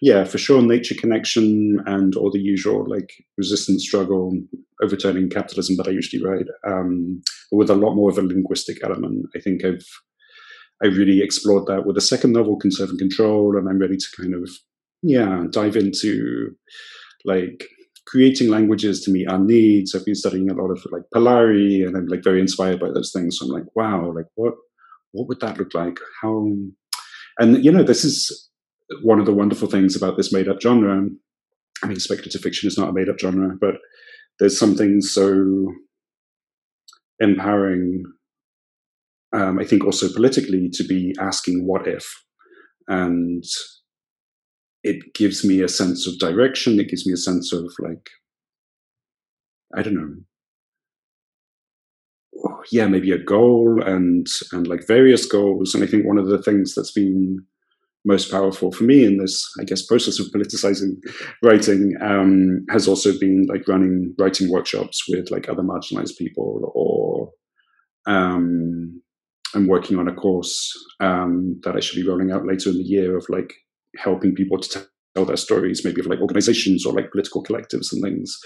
yeah, 0.00 0.24
for 0.24 0.38
sure, 0.38 0.62
nature 0.62 0.94
connection 0.94 1.82
and 1.86 2.14
all 2.14 2.30
the 2.30 2.38
usual 2.38 2.88
like 2.88 3.10
resistance 3.36 3.84
struggle, 3.84 4.32
overturning 4.82 5.28
capitalism 5.28 5.76
that 5.76 5.88
I 5.88 5.92
usually 5.92 6.22
write, 6.22 6.46
um, 6.66 7.20
but 7.50 7.56
with 7.56 7.70
a 7.70 7.74
lot 7.74 7.94
more 7.94 8.10
of 8.10 8.18
a 8.18 8.22
linguistic 8.22 8.78
element. 8.84 9.26
I 9.34 9.40
think 9.40 9.64
I've 9.64 9.86
I 10.82 10.86
really 10.86 11.20
explored 11.22 11.66
that 11.66 11.84
with 11.84 11.96
the 11.96 12.00
second 12.00 12.32
novel, 12.32 12.56
Conserve 12.56 12.90
and 12.90 12.98
Control, 12.98 13.56
and 13.56 13.68
I'm 13.68 13.80
ready 13.80 13.96
to 13.96 14.06
kind 14.16 14.34
of 14.34 14.48
yeah 15.02 15.44
dive 15.50 15.76
into 15.76 16.54
like 17.24 17.68
creating 18.08 18.48
languages 18.48 19.02
to 19.02 19.10
meet 19.10 19.28
our 19.28 19.38
needs. 19.38 19.94
I've 19.94 20.04
been 20.04 20.14
studying 20.14 20.50
a 20.50 20.54
lot 20.54 20.70
of 20.70 20.84
like 20.90 21.02
Polari, 21.14 21.86
and 21.86 21.96
I'm 21.96 22.06
like 22.06 22.24
very 22.24 22.40
inspired 22.40 22.80
by 22.80 22.88
those 22.88 23.12
things. 23.12 23.36
So 23.38 23.44
I'm 23.44 23.52
like, 23.52 23.66
wow, 23.74 24.12
like 24.14 24.26
what 24.34 24.54
what 25.12 25.28
would 25.28 25.40
that 25.40 25.58
look 25.58 25.74
like? 25.74 25.98
How 26.22 26.50
and 27.38 27.64
you 27.64 27.70
know, 27.70 27.82
this 27.82 28.04
is 28.04 28.48
one 29.02 29.20
of 29.20 29.26
the 29.26 29.34
wonderful 29.34 29.68
things 29.68 29.94
about 29.94 30.16
this 30.16 30.32
made 30.32 30.48
up 30.48 30.60
genre. 30.60 31.06
I 31.82 31.86
mean, 31.86 32.00
speculative 32.00 32.40
fiction 32.40 32.66
is 32.66 32.78
not 32.78 32.88
a 32.88 32.92
made 32.92 33.08
up 33.08 33.20
genre, 33.20 33.54
but 33.60 33.74
there's 34.38 34.58
something 34.58 35.00
so 35.00 35.72
empowering. 37.20 38.04
Um, 39.34 39.58
I 39.58 39.64
think 39.64 39.84
also 39.84 40.10
politically 40.10 40.70
to 40.72 40.84
be 40.84 41.14
asking 41.20 41.66
what 41.66 41.86
if, 41.86 42.10
and 42.88 43.44
it 44.88 45.14
gives 45.14 45.44
me 45.44 45.60
a 45.62 45.68
sense 45.68 46.06
of 46.06 46.18
direction. 46.18 46.80
It 46.80 46.88
gives 46.88 47.06
me 47.06 47.12
a 47.12 47.16
sense 47.16 47.52
of 47.52 47.72
like, 47.78 48.08
I 49.76 49.82
don't 49.82 49.94
know, 49.94 50.14
yeah, 52.72 52.86
maybe 52.86 53.12
a 53.12 53.18
goal 53.18 53.82
and 53.84 54.26
and 54.52 54.66
like 54.66 54.86
various 54.86 55.26
goals. 55.26 55.74
And 55.74 55.84
I 55.84 55.86
think 55.86 56.06
one 56.06 56.18
of 56.18 56.28
the 56.28 56.42
things 56.42 56.74
that's 56.74 56.92
been 56.92 57.44
most 58.04 58.30
powerful 58.30 58.72
for 58.72 58.84
me 58.84 59.04
in 59.04 59.18
this, 59.18 59.44
I 59.60 59.64
guess, 59.64 59.84
process 59.84 60.18
of 60.18 60.26
politicizing 60.28 60.92
writing 61.42 61.94
um, 62.00 62.64
has 62.70 62.88
also 62.88 63.18
been 63.18 63.46
like 63.48 63.68
running 63.68 64.14
writing 64.18 64.50
workshops 64.50 65.04
with 65.08 65.30
like 65.30 65.48
other 65.48 65.62
marginalized 65.62 66.16
people, 66.16 66.72
or 66.74 67.30
um, 68.12 69.02
I'm 69.54 69.66
working 69.66 69.98
on 69.98 70.08
a 70.08 70.14
course 70.14 70.72
um, 71.00 71.60
that 71.64 71.76
I 71.76 71.80
should 71.80 72.00
be 72.00 72.08
rolling 72.08 72.30
out 72.30 72.46
later 72.46 72.70
in 72.70 72.78
the 72.78 72.84
year 72.84 73.16
of 73.16 73.26
like 73.28 73.52
helping 73.96 74.34
people 74.34 74.58
to 74.58 74.86
tell 75.14 75.24
their 75.24 75.36
stories, 75.36 75.84
maybe 75.84 76.00
of 76.00 76.06
like 76.06 76.20
organizations 76.20 76.84
or 76.84 76.92
like 76.92 77.10
political 77.10 77.42
collectives 77.42 77.92
and 77.92 78.02
things, 78.02 78.38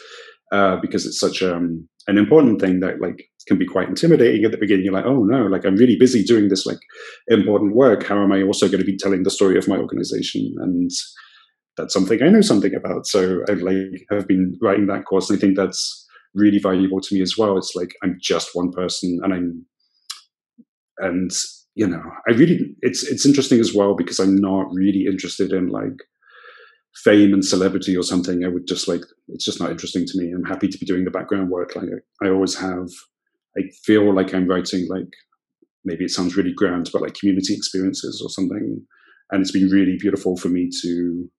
uh, 0.53 0.77
because 0.77 1.07
it's 1.07 1.19
such 1.19 1.43
um, 1.43 1.89
an 2.07 2.19
important 2.19 2.61
thing 2.61 2.81
that 2.81 3.01
like 3.01 3.25
can 3.47 3.59
be 3.59 3.67
quite 3.67 3.89
intimidating 3.89 4.45
at 4.45 4.53
the 4.53 4.59
beginning. 4.59 4.85
You're 4.85 4.95
like, 4.95 5.07
oh 5.07 5.25
no, 5.25 5.47
like 5.47 5.65
I'm 5.65 5.77
really 5.77 5.97
busy 5.97 6.23
doing 6.23 6.49
this 6.49 6.67
like 6.67 6.81
important 7.29 7.75
work. 7.75 8.05
How 8.05 8.23
am 8.23 8.33
I 8.33 8.43
also 8.43 8.67
going 8.69 8.81
to 8.81 8.85
be 8.85 8.97
telling 8.97 9.23
the 9.23 9.31
story 9.31 9.59
of 9.59 9.69
my 9.69 9.77
organization? 9.77 10.55
And 10.59 10.91
that's 11.77 11.95
something 11.95 12.23
I 12.23 12.29
know 12.29 12.43
something 12.43 12.75
about. 12.75 13.07
So 13.07 13.41
I 13.49 13.53
like 13.53 14.07
have 14.11 14.29
been 14.29 14.59
writing 14.61 14.87
that 14.87 15.05
course, 15.05 15.31
and 15.31 15.39
I 15.39 15.41
think 15.41 15.57
that's 15.57 16.07
really 16.35 16.59
valuable 16.59 17.01
to 17.01 17.15
me 17.15 17.23
as 17.23 17.37
well. 17.37 17.57
It's 17.57 17.75
like 17.75 17.95
I'm 18.03 18.19
just 18.21 18.51
one 18.55 18.71
person, 18.73 19.21
and 19.23 19.33
I'm 19.33 19.67
and 20.99 21.31
you 21.75 21.87
know 21.87 22.03
I 22.29 22.33
really 22.33 22.77
it's 22.81 23.03
it's 23.05 23.27
interesting 23.27 23.61
as 23.61 23.75
well 23.75 23.95
because 23.95 24.19
I'm 24.21 24.37
not 24.37 24.73
really 24.73 25.07
interested 25.07 25.53
in 25.53 25.69
like 25.69 26.03
fame 27.05 27.33
and 27.33 27.45
celebrity 27.45 27.97
or 27.97 28.03
something, 28.03 28.45
I 28.45 28.49
would 28.49 28.67
just 28.67 28.89
like 28.89 29.03
it's 29.29 29.45
just 29.45 29.61
not 29.61 29.71
interesting 29.71 30.05
to 30.07 30.19
me. 30.19 30.31
I'm 30.31 30.45
happy 30.45 30.69
to 30.69 30.79
be 30.79 30.87
doing 30.87 31.05
the 31.05 31.11
background 31.11 31.51
work. 31.51 31.75
Like 31.75 31.89
I, 32.21 32.27
I 32.27 32.31
always 32.31 32.57
have. 32.57 32.89
I 33.57 33.63
feel 33.85 34.15
like 34.15 34.35
I'm 34.35 34.49
writing 34.49 34.87
like 34.89 35.09
maybe 35.85 36.05
it 36.05 36.11
sounds 36.11 36.37
really 36.37 36.53
grand, 36.55 36.91
but 36.93 37.03
like 37.03 37.15
community 37.15 37.55
experiences 37.55 38.21
or 38.23 38.31
something. 38.31 38.85
And 39.31 39.41
it's 39.41 39.51
been 39.51 39.69
really 39.69 39.97
beautiful 39.99 40.37
for 40.37 40.49
me 40.49 40.69
to 40.83 41.31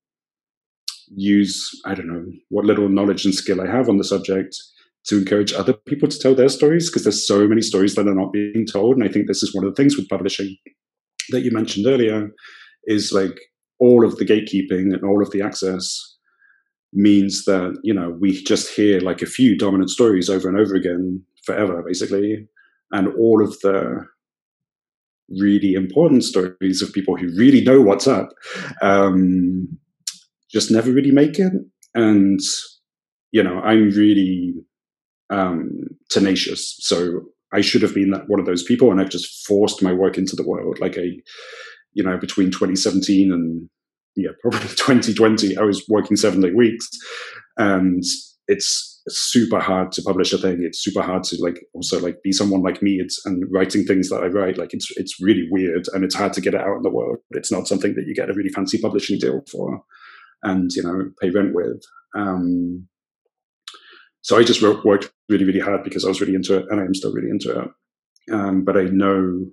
use 1.16 1.70
I 1.86 1.94
don't 1.94 2.08
know 2.08 2.26
what 2.50 2.66
little 2.66 2.90
knowledge 2.90 3.26
and 3.26 3.34
skill 3.34 3.62
I 3.62 3.68
have 3.68 3.90
on 3.90 3.98
the 3.98 4.04
subject 4.04 4.56
to 5.06 5.18
encourage 5.18 5.54
other 5.54 5.74
people 5.74 6.08
to 6.08 6.18
tell 6.18 6.36
their 6.36 6.50
stories 6.50 6.90
because 6.90 7.04
there's 7.04 7.28
so 7.28 7.48
many 7.48 7.62
stories 7.62 7.96
that 7.96 8.08
are 8.08 8.16
not 8.16 8.32
being 8.32 8.66
told. 8.72 8.96
And 8.96 9.04
I 9.04 9.10
think 9.10 9.28
this 9.28 9.44
is 9.44 9.54
one 9.54 9.66
of 9.66 9.72
the 9.72 9.76
things 9.76 9.98
with 9.98 10.10
publishing 10.10 10.56
that 11.30 11.42
you 11.42 11.52
mentioned 11.52 11.88
earlier 11.88 12.32
is 12.86 13.12
like 13.12 13.40
all 13.80 14.06
of 14.06 14.18
the 14.18 14.26
gatekeeping 14.26 14.94
and 14.94 15.04
all 15.04 15.22
of 15.22 15.32
the 15.32 15.42
access 15.42 16.14
means 16.94 17.46
that 17.46 17.78
you 17.84 17.94
know 17.94 18.16
we 18.20 18.44
just 18.44 18.70
hear 18.74 19.00
like 19.00 19.22
a 19.22 19.28
few 19.28 19.58
dominant 19.58 19.90
stories 19.90 20.30
over 20.30 20.48
and 20.48 20.60
over 20.60 20.76
again 20.76 21.22
forever 21.44 21.84
basically 21.86 22.48
and 22.92 23.08
all 23.16 23.44
of 23.44 23.60
the 23.62 24.06
really 25.40 25.74
important 25.74 26.24
stories 26.24 26.82
of 26.82 26.94
people 26.94 27.16
who 27.18 27.36
really 27.36 27.64
know 27.64 27.82
what's 27.82 28.08
up 28.08 28.30
um, 28.84 29.68
just 30.52 30.70
never 30.70 30.92
really 30.92 31.12
make 31.12 31.40
it 31.40 31.54
and 31.96 32.40
you 33.32 33.42
know 33.42 33.60
i'm 33.62 33.90
really 33.92 34.54
um, 35.34 35.70
tenacious 36.10 36.76
so 36.80 37.22
i 37.54 37.62
should 37.62 37.82
have 37.82 37.94
been 37.94 38.12
that 38.12 38.28
one 38.28 38.40
of 38.40 38.46
those 38.46 38.64
people 38.64 38.92
and 38.92 39.00
i've 39.02 39.10
just 39.10 39.46
forced 39.48 39.82
my 39.82 39.94
work 39.94 40.18
into 40.18 40.36
the 40.36 40.48
world 40.48 40.80
like 40.80 40.98
a 40.98 41.22
you 41.94 42.04
know, 42.04 42.18
between 42.18 42.52
2017 42.52 43.32
and 43.32 43.70
yeah, 44.16 44.32
probably 44.42 44.60
2020, 44.70 45.58
I 45.58 45.62
was 45.62 45.84
working 45.88 46.18
seven 46.18 46.42
day 46.42 46.52
weeks, 46.52 46.90
and 47.58 48.04
it's 48.48 49.02
super 49.08 49.60
hard 49.60 49.92
to 49.94 50.02
publish 50.02 50.34
a 50.34 50.38
thing. 50.38 50.60
It's 50.62 50.84
super 50.84 51.02
hard 51.02 51.24
to 51.26 51.38
like 51.42 51.60
also 51.74 52.00
like 52.00 52.22
be 52.24 52.32
someone 52.32 52.62
like 52.62 52.82
me. 52.82 53.00
It's 53.00 53.24
and 53.26 53.44
writing 53.52 53.86
things 53.86 54.10
that 54.10 54.24
I 54.24 54.28
write. 54.28 54.58
Like 54.58 54.74
it's 54.74 54.92
it's 54.98 55.22
really 55.22 55.48
weird, 55.50 55.86
and 55.94 56.04
it's 56.04 56.16
hard 56.16 56.34
to 56.34 56.42
get 56.42 56.54
it 56.54 56.62
out 56.62 56.78
in 56.78 56.84
the 56.84 56.92
world. 56.92 57.20
It's 57.32 57.52
not 57.52 57.68
something 57.68 57.96
that 57.96 58.06
you 58.08 58.14
get 58.14 58.30
a 58.30 58.34
really 58.34 58.50
fancy 58.50 58.80
publishing 58.80 59.20
deal 59.20 59.42
for, 59.52 59.82
and 60.44 60.72
you 60.74 60.84
know, 60.84 61.10
pay 61.22 61.30
rent 61.30 61.54
with. 61.54 61.82
Um, 62.16 62.88
so 64.24 64.38
I 64.38 64.44
just 64.44 64.62
worked 64.62 65.12
really, 65.30 65.46
really 65.46 65.60
hard 65.60 65.84
because 65.84 66.04
I 66.04 66.08
was 66.10 66.20
really 66.20 66.36
into 66.36 66.58
it, 66.58 66.66
and 66.70 66.82
I 66.82 66.84
am 66.84 66.96
still 66.96 67.14
really 67.14 67.30
into 67.30 67.52
it. 67.52 67.70
Um, 68.34 68.64
but 68.66 68.78
I 68.78 68.86
know 68.86 69.46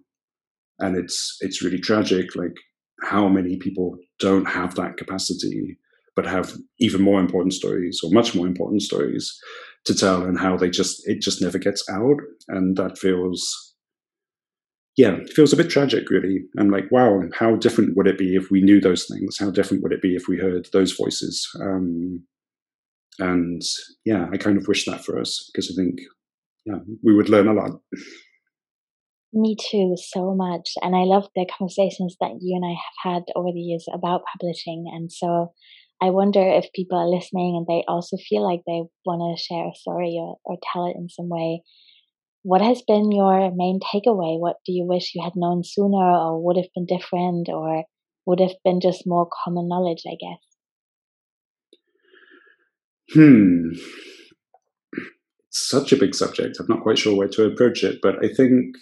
and 0.81 0.97
it's 0.97 1.37
it's 1.41 1.63
really 1.63 1.79
tragic 1.79 2.35
like 2.35 2.57
how 3.03 3.29
many 3.29 3.57
people 3.57 3.97
don't 4.19 4.47
have 4.47 4.75
that 4.75 4.97
capacity 4.97 5.79
but 6.17 6.27
have 6.27 6.57
even 6.81 7.01
more 7.01 7.21
important 7.21 7.55
stories 7.55 8.01
or 8.03 8.11
much 8.11 8.35
more 8.35 8.47
important 8.47 8.83
stories 8.83 9.39
to 9.85 9.95
tell 9.95 10.23
and 10.25 10.39
how 10.39 10.57
they 10.57 10.69
just 10.69 11.07
it 11.09 11.21
just 11.21 11.41
never 11.41 11.59
gets 11.59 11.89
out. 11.89 12.17
And 12.49 12.77
that 12.77 12.99
feels 12.99 13.75
yeah 14.97 15.13
it 15.13 15.33
feels 15.33 15.53
a 15.53 15.57
bit 15.57 15.71
tragic 15.71 16.11
really. 16.11 16.41
I'm 16.59 16.71
like 16.71 16.91
wow 16.91 17.23
how 17.35 17.57
different 17.57 17.97
would 17.97 18.07
it 18.07 18.19
be 18.19 18.35
if 18.35 18.51
we 18.51 18.61
knew 18.61 18.81
those 18.81 19.07
things? 19.07 19.39
How 19.39 19.51
different 19.51 19.83
would 19.83 19.93
it 19.93 20.03
be 20.03 20.17
if 20.17 20.29
we 20.29 20.39
heard 20.39 20.69
those 20.73 20.93
voices? 20.93 21.49
Um, 21.61 22.25
and 23.19 23.63
yeah 24.05 24.29
i 24.33 24.37
kind 24.37 24.57
of 24.57 24.69
wish 24.69 24.85
that 24.85 25.05
for 25.05 25.19
us 25.19 25.51
because 25.53 25.71
i 25.71 25.75
think 25.75 26.01
yeah 26.67 26.79
we 27.03 27.15
would 27.15 27.29
learn 27.29 27.49
a 27.49 27.53
lot 27.53 27.81
me 29.33 29.57
too, 29.71 29.95
so 29.97 30.35
much. 30.35 30.73
And 30.83 30.97
I 30.97 31.03
love 31.03 31.29
the 31.35 31.47
conversations 31.47 32.17
that 32.21 32.39
you 32.41 32.57
and 32.57 32.65
I 32.65 32.75
have 32.75 33.15
had 33.15 33.23
over 33.37 33.51
the 33.53 33.61
years 33.61 33.87
about 33.93 34.23
publishing. 34.33 34.91
And 34.93 35.13
so 35.13 35.53
I 36.03 36.11
wonder 36.11 36.43
if 36.43 36.73
people 36.75 36.99
are 36.99 37.09
listening 37.09 37.57
and 37.57 37.67
they 37.67 37.85
also 37.87 38.17
feel 38.17 38.43
like 38.43 38.63
they 38.67 38.83
want 39.05 39.39
to 39.39 39.43
share 39.43 39.69
a 39.69 39.75
story 39.75 40.17
or, 40.19 40.37
or 40.45 40.57
tell 40.73 40.87
it 40.87 40.97
in 40.97 41.09
some 41.09 41.29
way. 41.29 41.63
What 42.43 42.63
has 42.63 42.83
been 42.83 43.13
your 43.13 43.53
main 43.55 43.81
takeaway? 43.81 44.41
What 44.41 44.57
do 44.65 44.73
you 44.73 44.85
wish 44.85 45.15
you 45.15 45.23
had 45.23 45.37
known 45.37 45.63
sooner 45.63 45.97
or 45.97 46.43
would 46.43 46.57
have 46.57 46.73
been 46.75 46.87
different 46.87 47.49
or 47.51 47.85
would 48.27 48.41
have 48.41 48.57
been 48.65 48.81
just 48.81 49.07
more 49.07 49.29
common 49.45 49.69
knowledge, 49.69 50.03
I 50.07 50.17
guess? 50.19 50.50
Hmm. 53.13 53.71
Such 55.51 55.93
a 55.93 55.97
big 55.97 56.15
subject. 56.15 56.59
I'm 56.61 56.67
not 56.69 56.83
quite 56.83 56.99
sure 56.99 57.17
where 57.17 57.29
to 57.29 57.47
approach 57.47 57.83
it, 57.83 57.99
but 58.03 58.25
I 58.25 58.29
think 58.29 58.77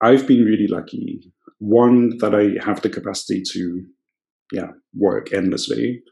I've 0.00 0.26
been 0.26 0.44
really 0.44 0.66
lucky. 0.66 1.32
One 1.58 2.18
that 2.18 2.34
I 2.34 2.64
have 2.64 2.82
the 2.82 2.90
capacity 2.90 3.42
to, 3.52 3.84
yeah, 4.52 4.70
work 4.94 5.32
endlessly 5.32 6.02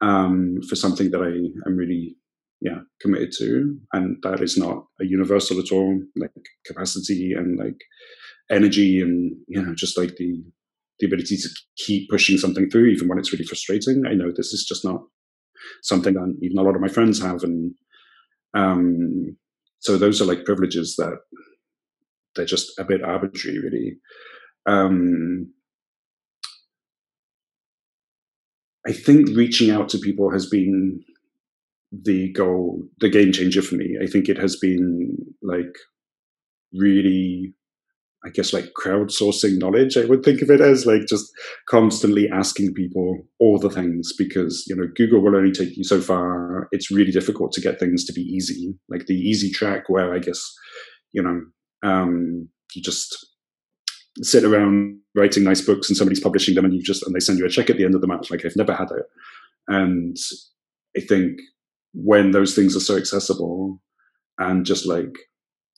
um, 0.00 0.60
for 0.68 0.76
something 0.76 1.10
that 1.10 1.20
I 1.20 1.68
am 1.68 1.76
really, 1.76 2.16
yeah, 2.60 2.80
committed 3.00 3.32
to, 3.38 3.78
and 3.92 4.16
that 4.22 4.40
is 4.40 4.56
not 4.56 4.86
a 5.00 5.04
universal 5.04 5.58
at 5.58 5.72
all. 5.72 6.00
Like 6.16 6.30
capacity 6.66 7.32
and 7.32 7.58
like 7.58 7.80
energy, 8.50 9.00
and 9.00 9.36
you 9.46 9.62
know, 9.62 9.74
just 9.74 9.98
like 9.98 10.16
the 10.16 10.42
the 11.00 11.06
ability 11.06 11.36
to 11.36 11.48
keep 11.76 12.08
pushing 12.08 12.38
something 12.38 12.70
through, 12.70 12.86
even 12.86 13.08
when 13.08 13.18
it's 13.18 13.32
really 13.32 13.44
frustrating. 13.44 14.04
I 14.06 14.14
know 14.14 14.30
this 14.34 14.52
is 14.52 14.64
just 14.64 14.84
not 14.84 15.02
something 15.82 16.14
that 16.14 16.36
even 16.42 16.58
a 16.58 16.62
lot 16.62 16.74
of 16.74 16.80
my 16.80 16.88
friends 16.88 17.20
have, 17.22 17.42
and 17.42 17.74
um, 18.54 19.36
so 19.80 19.96
those 19.96 20.20
are 20.20 20.26
like 20.26 20.44
privileges 20.44 20.96
that 20.96 21.18
they're 22.34 22.44
just 22.44 22.78
a 22.78 22.84
bit 22.84 23.02
arbitrary, 23.02 23.58
really. 23.58 23.96
Um, 24.66 25.52
I 28.86 28.92
think 28.92 29.28
reaching 29.36 29.70
out 29.70 29.88
to 29.90 29.98
people 29.98 30.30
has 30.30 30.46
been 30.46 31.00
the 31.92 32.32
goal, 32.32 32.82
the 32.98 33.08
game 33.08 33.32
changer 33.32 33.62
for 33.62 33.76
me. 33.76 33.96
I 34.02 34.06
think 34.06 34.28
it 34.28 34.38
has 34.38 34.56
been 34.56 35.16
like 35.42 35.74
really, 36.72 37.54
I 38.26 38.30
guess, 38.30 38.52
like 38.52 38.72
crowdsourcing 38.72 39.58
knowledge. 39.58 39.96
I 39.96 40.06
would 40.06 40.24
think 40.24 40.40
of 40.40 40.50
it 40.50 40.60
as 40.60 40.86
like 40.86 41.06
just 41.06 41.30
constantly 41.68 42.28
asking 42.30 42.74
people 42.74 43.26
all 43.38 43.58
the 43.58 43.70
things 43.70 44.12
because, 44.16 44.64
you 44.66 44.74
know, 44.74 44.88
Google 44.96 45.20
will 45.20 45.36
only 45.36 45.52
take 45.52 45.76
you 45.76 45.84
so 45.84 46.00
far. 46.00 46.68
It's 46.72 46.90
really 46.90 47.12
difficult 47.12 47.52
to 47.52 47.60
get 47.60 47.78
things 47.78 48.04
to 48.06 48.12
be 48.12 48.22
easy, 48.22 48.74
like 48.88 49.06
the 49.06 49.14
easy 49.14 49.50
track 49.50 49.88
where 49.88 50.14
I 50.14 50.18
guess, 50.18 50.42
you 51.12 51.22
know, 51.22 51.42
um, 51.82 52.48
you 52.74 52.82
just 52.82 53.14
sit 54.22 54.44
around 54.44 54.98
writing 55.14 55.44
nice 55.44 55.60
books 55.60 55.88
and 55.88 55.96
somebody's 55.96 56.20
publishing 56.20 56.54
them 56.54 56.64
and 56.64 56.74
you 56.74 56.82
just 56.82 57.04
and 57.04 57.14
they 57.14 57.20
send 57.20 57.38
you 57.38 57.46
a 57.46 57.48
check 57.48 57.68
at 57.68 57.76
the 57.76 57.84
end 57.84 57.94
of 57.94 58.00
the 58.00 58.06
month 58.06 58.30
like 58.30 58.44
i've 58.44 58.56
never 58.56 58.72
had 58.72 58.88
it 58.90 59.06
and 59.68 60.16
i 60.96 61.00
think 61.00 61.40
when 61.94 62.30
those 62.30 62.54
things 62.54 62.76
are 62.76 62.80
so 62.80 62.96
accessible 62.96 63.80
and 64.38 64.64
just 64.64 64.86
like 64.86 65.12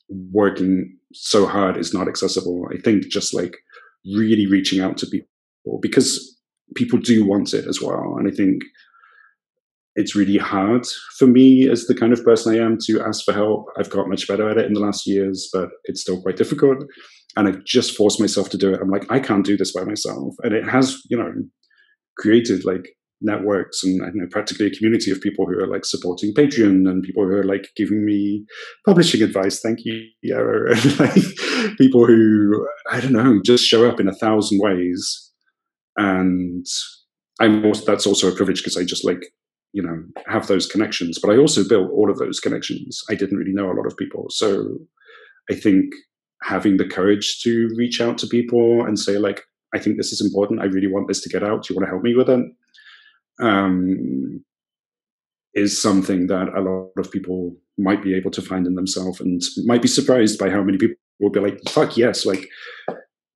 working 0.09 0.97
so 1.13 1.47
hard 1.47 1.77
is 1.77 1.93
not 1.93 2.09
accessible 2.09 2.67
i 2.73 2.79
think 2.79 3.05
just 3.09 3.35
like 3.35 3.57
really 4.15 4.47
reaching 4.47 4.81
out 4.81 4.97
to 4.97 5.07
people 5.07 5.81
because 5.81 6.39
people 6.75 6.99
do 6.99 7.25
want 7.25 7.53
it 7.55 7.67
as 7.67 7.81
well 7.81 8.17
and 8.19 8.29
i 8.29 8.31
think 8.31 8.63
it's 9.97 10.15
really 10.15 10.37
hard 10.37 10.87
for 11.19 11.27
me 11.27 11.69
as 11.69 11.87
the 11.87 11.95
kind 11.95 12.13
of 12.13 12.23
person 12.23 12.55
I 12.55 12.63
am 12.63 12.77
to 12.83 13.01
ask 13.01 13.25
for 13.25 13.33
help. 13.33 13.67
I've 13.79 13.91
got 13.91 14.09
much 14.09 14.29
better 14.29 14.49
at 14.49 14.59
it 14.59 14.67
in 14.67 14.75
the 14.75 14.81
last 14.81 15.07
years, 15.07 15.49
but 15.53 15.71
it's 15.85 16.03
still 16.03 16.21
quite 16.21 16.37
difficult. 16.37 16.85
And 17.35 17.49
I've 17.49 17.65
just 17.65 17.97
forced 17.97 18.21
myself 18.21 18.51
to 18.51 18.59
do 18.59 18.73
it. 18.73 18.81
I'm 18.81 18.91
like, 18.91 19.11
I 19.11 19.19
can't 19.19 19.45
do 19.45 19.57
this 19.57 19.73
by 19.73 19.85
myself. 19.85 20.35
And 20.43 20.55
it 20.55 20.69
has, 20.69 21.01
you 21.09 21.17
know, 21.17 21.33
created 22.19 22.65
like 22.65 22.91
networks 23.21 23.83
and 23.83 23.99
know 24.15 24.27
practically 24.31 24.67
a 24.67 24.71
community 24.71 25.11
of 25.11 25.21
people 25.21 25.47
who 25.47 25.59
are 25.59 25.67
like 25.67 25.85
supporting 25.85 26.35
Patreon 26.35 26.89
and 26.89 27.03
people 27.03 27.25
who 27.25 27.33
are 27.33 27.45
like 27.45 27.69
giving 27.77 28.05
me 28.05 28.45
publishing 28.85 29.23
advice. 29.23 29.61
Thank 29.61 29.81
you. 29.85 30.03
And 30.23 31.01
like 31.01 31.77
people 31.79 32.07
who, 32.07 32.67
I 32.91 33.01
don't 33.01 33.13
know, 33.13 33.41
just 33.45 33.65
show 33.65 33.89
up 33.89 34.01
in 34.01 34.09
a 34.09 34.15
thousand 34.15 34.61
ways 34.61 35.27
and 35.97 36.67
I'm 37.41 37.65
also 37.65 37.85
that's 37.85 38.07
also 38.07 38.31
a 38.31 38.35
privilege 38.35 38.59
because 38.59 38.77
I 38.77 38.85
just 38.85 39.05
like 39.05 39.27
you 39.73 39.83
know 39.83 40.03
have 40.27 40.47
those 40.47 40.67
connections. 40.67 41.19
But 41.21 41.33
I 41.33 41.39
also 41.39 41.67
built 41.67 41.91
all 41.91 42.11
of 42.11 42.19
those 42.19 42.41
connections. 42.41 43.03
I 43.11 43.15
didn't 43.15 43.39
really 43.39 43.53
know 43.53 43.67
a 43.67 43.77
lot 43.77 43.87
of 43.87 43.97
people, 43.97 44.27
so 44.31 44.79
I 45.51 45.55
think 45.55 45.93
having 46.43 46.77
the 46.77 46.87
courage 46.87 47.41
to 47.43 47.69
reach 47.77 48.01
out 48.01 48.19
to 48.19 48.27
people 48.27 48.85
and 48.85 48.99
say 48.99 49.19
like, 49.19 49.43
I 49.75 49.79
think 49.79 49.97
this 49.97 50.13
is 50.13 50.21
important. 50.21 50.61
I 50.61 50.65
really 50.65 50.87
want 50.87 51.09
this 51.09 51.23
to 51.23 51.29
get 51.29 51.43
out. 51.43 51.65
Do 51.65 51.73
you 51.73 51.77
want 51.77 51.87
to 51.87 51.91
help 51.91 52.03
me 52.03 52.15
with 52.15 52.29
it? 52.29 52.45
Um, 53.41 54.45
is 55.55 55.81
something 55.81 56.27
that 56.27 56.49
a 56.55 56.61
lot 56.61 56.93
of 56.99 57.11
people 57.11 57.57
might 57.79 58.03
be 58.03 58.15
able 58.15 58.31
to 58.31 58.43
find 58.43 58.67
in 58.67 58.75
themselves 58.75 59.21
and 59.21 59.41
might 59.65 59.81
be 59.81 59.89
surprised 59.89 60.39
by 60.39 60.51
how 60.51 60.63
many 60.63 60.77
people 60.77 60.97
will 61.19 61.31
be 61.31 61.41
like, 61.41 61.59
fuck 61.69 61.97
yes, 61.97 62.27
like 62.27 62.47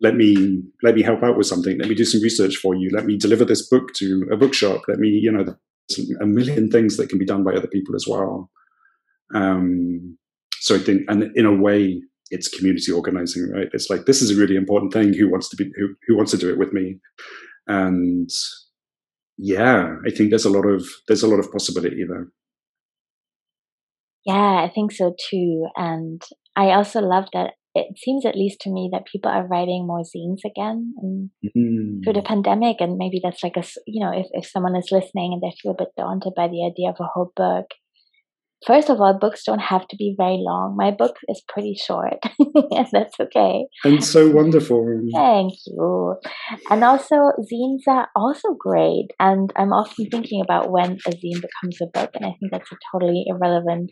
let 0.02 0.14
me 0.14 0.62
let 0.82 0.94
me 0.94 1.02
help 1.02 1.22
out 1.22 1.36
with 1.36 1.46
something. 1.46 1.78
Let 1.78 1.88
me 1.88 1.94
do 1.94 2.04
some 2.04 2.22
research 2.22 2.56
for 2.56 2.74
you. 2.74 2.90
Let 2.92 3.06
me 3.06 3.16
deliver 3.16 3.44
this 3.44 3.66
book 3.68 3.92
to 3.94 4.28
a 4.32 4.36
bookshop. 4.36 4.82
Let 4.88 4.98
me 4.98 5.08
you 5.08 5.32
know 5.32 5.56
a 6.20 6.26
million 6.26 6.70
things 6.70 6.96
that 6.96 7.08
can 7.08 7.18
be 7.18 7.26
done 7.26 7.42
by 7.42 7.52
other 7.52 7.66
people 7.66 7.94
as 7.94 8.06
well. 8.08 8.50
Um, 9.34 10.16
so 10.62 10.74
i 10.74 10.78
think 10.78 11.02
and 11.08 11.30
in 11.36 11.46
a 11.46 11.54
way 11.54 12.02
it's 12.30 12.48
community 12.48 12.92
organizing 12.92 13.50
right? 13.50 13.68
It's 13.72 13.90
like 13.90 14.04
this 14.04 14.22
is 14.22 14.30
a 14.30 14.40
really 14.40 14.56
important 14.56 14.92
thing. 14.92 15.12
Who 15.14 15.30
wants 15.30 15.48
to 15.50 15.56
be 15.56 15.70
who, 15.76 15.94
who 16.06 16.16
wants 16.16 16.30
to 16.32 16.38
do 16.38 16.50
it 16.50 16.58
with 16.58 16.72
me? 16.72 16.98
And 17.66 18.30
yeah 19.40 19.96
i 20.06 20.10
think 20.10 20.30
there's 20.30 20.44
a 20.44 20.50
lot 20.50 20.66
of 20.66 20.86
there's 21.08 21.22
a 21.22 21.28
lot 21.28 21.38
of 21.38 21.50
possibility 21.50 22.04
there 22.08 22.28
yeah 24.26 24.62
i 24.64 24.70
think 24.74 24.92
so 24.92 25.14
too 25.30 25.66
and 25.76 26.22
i 26.56 26.66
also 26.66 27.00
love 27.00 27.24
that 27.32 27.52
it 27.74 27.96
seems 27.96 28.26
at 28.26 28.34
least 28.34 28.60
to 28.60 28.70
me 28.70 28.90
that 28.92 29.06
people 29.10 29.30
are 29.30 29.46
writing 29.46 29.86
more 29.86 30.02
zines 30.02 30.40
again 30.44 30.92
and 31.00 31.30
mm. 31.56 32.04
through 32.04 32.12
the 32.12 32.22
pandemic 32.22 32.76
and 32.80 32.98
maybe 32.98 33.20
that's 33.22 33.42
like 33.42 33.56
a 33.56 33.62
you 33.86 34.04
know 34.04 34.12
if, 34.12 34.26
if 34.32 34.46
someone 34.46 34.76
is 34.76 34.88
listening 34.90 35.32
and 35.32 35.40
they 35.42 35.54
feel 35.62 35.72
a 35.72 35.82
bit 35.82 35.88
daunted 35.96 36.32
by 36.36 36.48
the 36.48 36.66
idea 36.66 36.90
of 36.90 36.96
a 37.00 37.08
whole 37.14 37.32
book 37.36 37.66
first 38.66 38.90
of 38.90 39.00
all 39.00 39.16
books 39.18 39.44
don't 39.44 39.60
have 39.60 39.86
to 39.88 39.96
be 39.96 40.14
very 40.16 40.38
long 40.38 40.76
my 40.76 40.90
book 40.90 41.16
is 41.28 41.42
pretty 41.48 41.74
short 41.74 42.18
and 42.38 42.86
that's 42.92 43.18
okay 43.20 43.64
and 43.84 44.04
so 44.04 44.30
wonderful 44.30 44.84
thank 45.14 45.52
you 45.66 46.14
and 46.70 46.84
also 46.84 47.32
zines 47.52 47.86
are 47.86 48.08
also 48.14 48.48
great 48.58 49.08
and 49.18 49.52
i'm 49.56 49.72
often 49.72 50.06
thinking 50.10 50.40
about 50.42 50.70
when 50.70 50.92
a 51.06 51.10
zine 51.10 51.40
becomes 51.40 51.78
a 51.82 51.86
book 51.92 52.10
and 52.14 52.26
i 52.26 52.34
think 52.38 52.52
that's 52.52 52.72
a 52.72 52.76
totally 52.92 53.24
irrelevant 53.26 53.90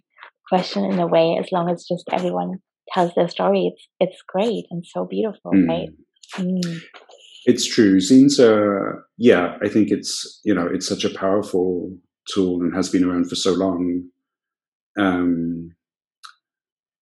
question 0.49 0.85
in 0.85 0.99
a 0.99 1.07
way 1.07 1.37
as 1.39 1.51
long 1.53 1.71
as 1.71 1.87
just 1.87 2.05
everyone 2.11 2.59
tells 2.93 3.14
their 3.14 3.29
story, 3.29 3.73
it's 3.73 3.89
it's 4.01 4.23
great 4.27 4.64
and 4.71 4.85
so 4.87 5.07
beautiful, 5.07 5.53
mm. 5.53 5.69
right? 5.69 5.89
Mm. 6.37 6.81
It's 7.45 7.66
true. 7.66 7.99
Zines 7.99 8.39
are, 8.39 9.07
yeah, 9.16 9.57
I 9.62 9.69
think 9.69 9.89
it's, 9.91 10.41
you 10.45 10.55
know, 10.55 10.69
it's 10.71 10.87
such 10.87 11.05
a 11.05 11.14
powerful 11.14 11.91
tool 12.35 12.61
and 12.61 12.75
has 12.75 12.91
been 12.91 13.05
around 13.05 13.29
for 13.29 13.37
so 13.37 13.53
long. 13.53 14.03
Um, 14.99 15.74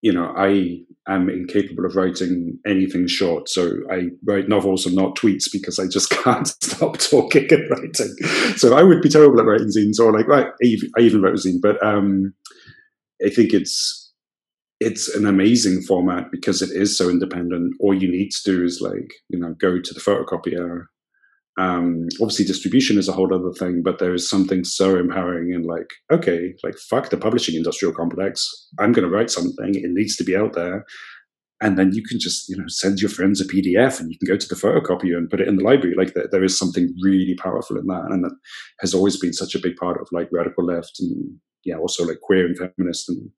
you 0.03 0.12
know, 0.12 0.32
I 0.36 0.82
am 1.09 1.28
incapable 1.28 1.84
of 1.84 1.97
writing 1.97 2.59
anything 2.66 3.07
short. 3.07 3.49
So 3.49 3.72
I 3.90 4.09
write 4.24 4.49
novels 4.49 4.86
and 4.86 4.94
not 4.94 5.16
tweets 5.16 5.44
because 5.51 5.78
I 5.78 5.86
just 5.88 6.11
can't 6.22 6.47
stop 6.47 6.99
talking 6.99 7.49
and 7.51 7.70
writing. 7.70 8.14
So 8.57 8.76
I 8.76 8.82
would 8.82 9.03
be 9.03 9.09
terrible 9.09 9.40
at 9.40 9.47
writing 9.47 9.68
zines 9.68 9.99
or 9.99 10.12
like, 10.12 10.28
right, 10.28 10.47
I 10.62 11.01
even 11.01 11.22
wrote 11.22 11.34
a 11.34 11.49
zine, 11.49 11.61
but 11.61 11.82
um, 11.84 12.34
I 13.24 13.30
think 13.30 13.53
it's, 13.53 14.12
it's 14.78 15.09
an 15.14 15.26
amazing 15.26 15.82
format 15.82 16.30
because 16.30 16.61
it 16.61 16.70
is 16.70 16.97
so 16.97 17.09
independent. 17.09 17.74
All 17.80 17.94
you 17.94 18.11
need 18.11 18.30
to 18.30 18.42
do 18.44 18.64
is 18.64 18.80
like, 18.80 19.11
you 19.28 19.38
know, 19.38 19.55
go 19.59 19.80
to 19.80 19.94
the 19.94 20.01
photocopier. 20.01 20.84
Um, 21.59 22.09
obviously 22.20 22.44
distribution 22.44 22.98
is 22.98 23.09
a 23.09 23.12
whole 23.12 23.32
other 23.32 23.52
thing, 23.52 23.82
but 23.82 23.98
there 23.98 24.14
is 24.14 24.28
something 24.28 24.62
so 24.62 24.96
empowering 24.96 25.52
in 25.52 25.62
like, 25.62 25.88
okay, 26.12 26.54
like 26.62 26.76
fuck 26.76 27.09
the 27.09 27.16
publishing 27.16 27.54
industrial 27.54 27.94
complex. 27.94 28.68
I'm 28.78 28.92
going 28.92 29.09
to 29.09 29.14
write 29.14 29.30
something. 29.30 29.74
It 29.74 29.90
needs 29.90 30.16
to 30.16 30.24
be 30.24 30.36
out 30.36 30.52
there. 30.52 30.84
And 31.62 31.78
then 31.78 31.92
you 31.94 32.02
can 32.02 32.20
just, 32.20 32.50
you 32.50 32.57
know, 32.57 32.66
send 32.68 33.00
your 33.00 33.09
friends 33.09 33.40
a 33.40 33.46
PDF 33.46 33.98
and 33.98 34.11
you 34.11 34.18
can 34.18 34.28
go 34.28 34.36
to 34.36 34.46
the 34.46 34.54
photocopier 34.54 35.16
and 35.16 35.30
put 35.30 35.40
it 35.40 35.48
in 35.48 35.57
the 35.57 35.64
library. 35.64 35.94
Like 35.96 36.12
there, 36.12 36.28
there 36.30 36.44
is 36.44 36.59
something 36.59 36.94
really 37.02 37.34
powerful 37.36 37.78
in 37.78 37.86
that. 37.86 38.09
And 38.11 38.22
that 38.24 38.36
has 38.80 38.92
always 38.92 39.18
been 39.18 39.32
such 39.32 39.54
a 39.54 39.59
big 39.59 39.76
part 39.76 39.98
of 39.98 40.09
like 40.12 40.28
radical 40.30 40.66
left 40.66 41.00
and 41.00 41.38
yeah, 41.64 41.76
also 41.76 42.04
like 42.04 42.20
queer 42.20 42.44
and 42.44 42.59
feminist 42.59 43.09
and 43.09 43.30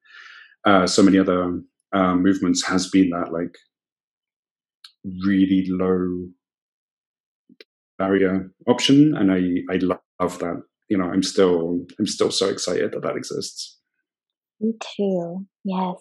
uh, 0.64 0.86
so 0.86 1.02
many 1.02 1.18
other 1.18 1.60
um, 1.92 2.22
movements 2.22 2.66
has 2.66 2.88
been 2.88 3.10
that 3.10 3.32
like 3.32 3.56
really 5.24 5.66
low 5.68 6.28
barrier 7.98 8.50
option, 8.66 9.14
and 9.16 9.30
I 9.32 9.72
I 9.72 9.78
love 9.78 10.38
that. 10.38 10.62
You 10.88 10.98
know, 10.98 11.04
I'm 11.04 11.22
still 11.22 11.84
I'm 11.98 12.06
still 12.06 12.30
so 12.30 12.48
excited 12.48 12.92
that 12.92 13.02
that 13.02 13.16
exists. 13.16 13.78
Me 14.60 14.72
too. 14.96 15.46
Yes. 15.64 15.96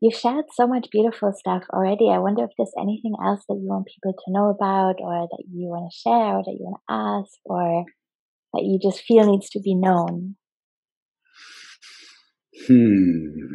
You've 0.00 0.18
shared 0.18 0.46
so 0.52 0.66
much 0.66 0.88
beautiful 0.90 1.32
stuff 1.32 1.62
already. 1.72 2.10
I 2.10 2.18
wonder 2.18 2.42
if 2.42 2.50
there's 2.58 2.74
anything 2.76 3.14
else 3.24 3.44
that 3.48 3.54
you 3.54 3.68
want 3.68 3.86
people 3.86 4.12
to 4.12 4.32
know 4.32 4.50
about, 4.50 4.96
or 4.98 5.28
that 5.30 5.44
you 5.48 5.68
want 5.68 5.92
to 5.92 5.96
share, 5.96 6.36
or 6.36 6.42
that 6.42 6.56
you 6.58 6.64
want 6.66 6.82
to 6.88 6.94
ask, 6.94 7.38
or 7.44 7.84
that 8.52 8.64
you 8.64 8.80
just 8.82 9.04
feel 9.04 9.30
needs 9.30 9.48
to 9.50 9.60
be 9.60 9.76
known. 9.76 10.34
Hmm. 12.66 13.54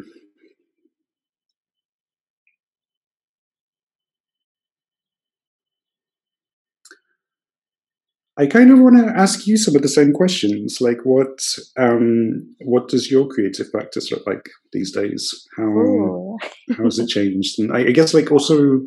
I 8.38 8.46
kind 8.46 8.70
of 8.70 8.78
want 8.78 8.96
to 8.98 9.12
ask 9.18 9.48
you 9.48 9.56
some 9.56 9.74
of 9.74 9.82
the 9.82 9.88
same 9.88 10.12
questions. 10.12 10.78
Like, 10.80 10.98
what 11.02 11.42
um, 11.76 12.54
what 12.60 12.86
does 12.88 13.10
your 13.10 13.26
creative 13.26 13.70
practice 13.72 14.12
look 14.12 14.24
like 14.28 14.48
these 14.72 14.92
days? 14.92 15.44
How 15.56 16.36
how 16.76 16.84
has 16.84 17.00
it 17.00 17.08
changed? 17.16 17.58
And 17.58 17.72
I, 17.72 17.80
I, 17.80 17.90
guess, 17.90 18.14
like, 18.14 18.30
also, 18.30 18.80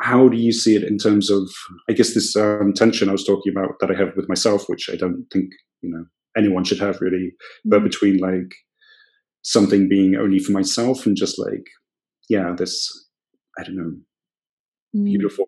how 0.00 0.28
do 0.28 0.38
you 0.38 0.52
see 0.52 0.74
it 0.74 0.84
in 0.84 0.96
terms 0.96 1.28
of, 1.30 1.50
I 1.90 1.92
guess, 1.92 2.14
this 2.14 2.34
um, 2.34 2.72
tension 2.74 3.10
I 3.10 3.12
was 3.12 3.26
talking 3.26 3.52
about 3.54 3.74
that 3.80 3.90
I 3.90 3.98
have 3.98 4.16
with 4.16 4.28
myself, 4.28 4.64
which 4.68 4.88
I 4.90 4.96
don't 4.96 5.26
think 5.30 5.50
you 5.82 5.90
know 5.90 6.06
anyone 6.34 6.64
should 6.64 6.80
have 6.80 6.98
really, 7.02 7.26
mm-hmm. 7.26 7.70
but 7.70 7.84
between 7.84 8.18
like 8.18 8.54
something 9.42 9.86
being 9.86 10.16
only 10.16 10.38
for 10.38 10.52
myself 10.52 11.04
and 11.04 11.14
just 11.14 11.38
like, 11.38 11.66
yeah, 12.30 12.54
this 12.56 12.90
I 13.58 13.64
don't 13.64 13.76
know, 13.76 13.96
mm-hmm. 14.96 15.04
beautiful 15.04 15.46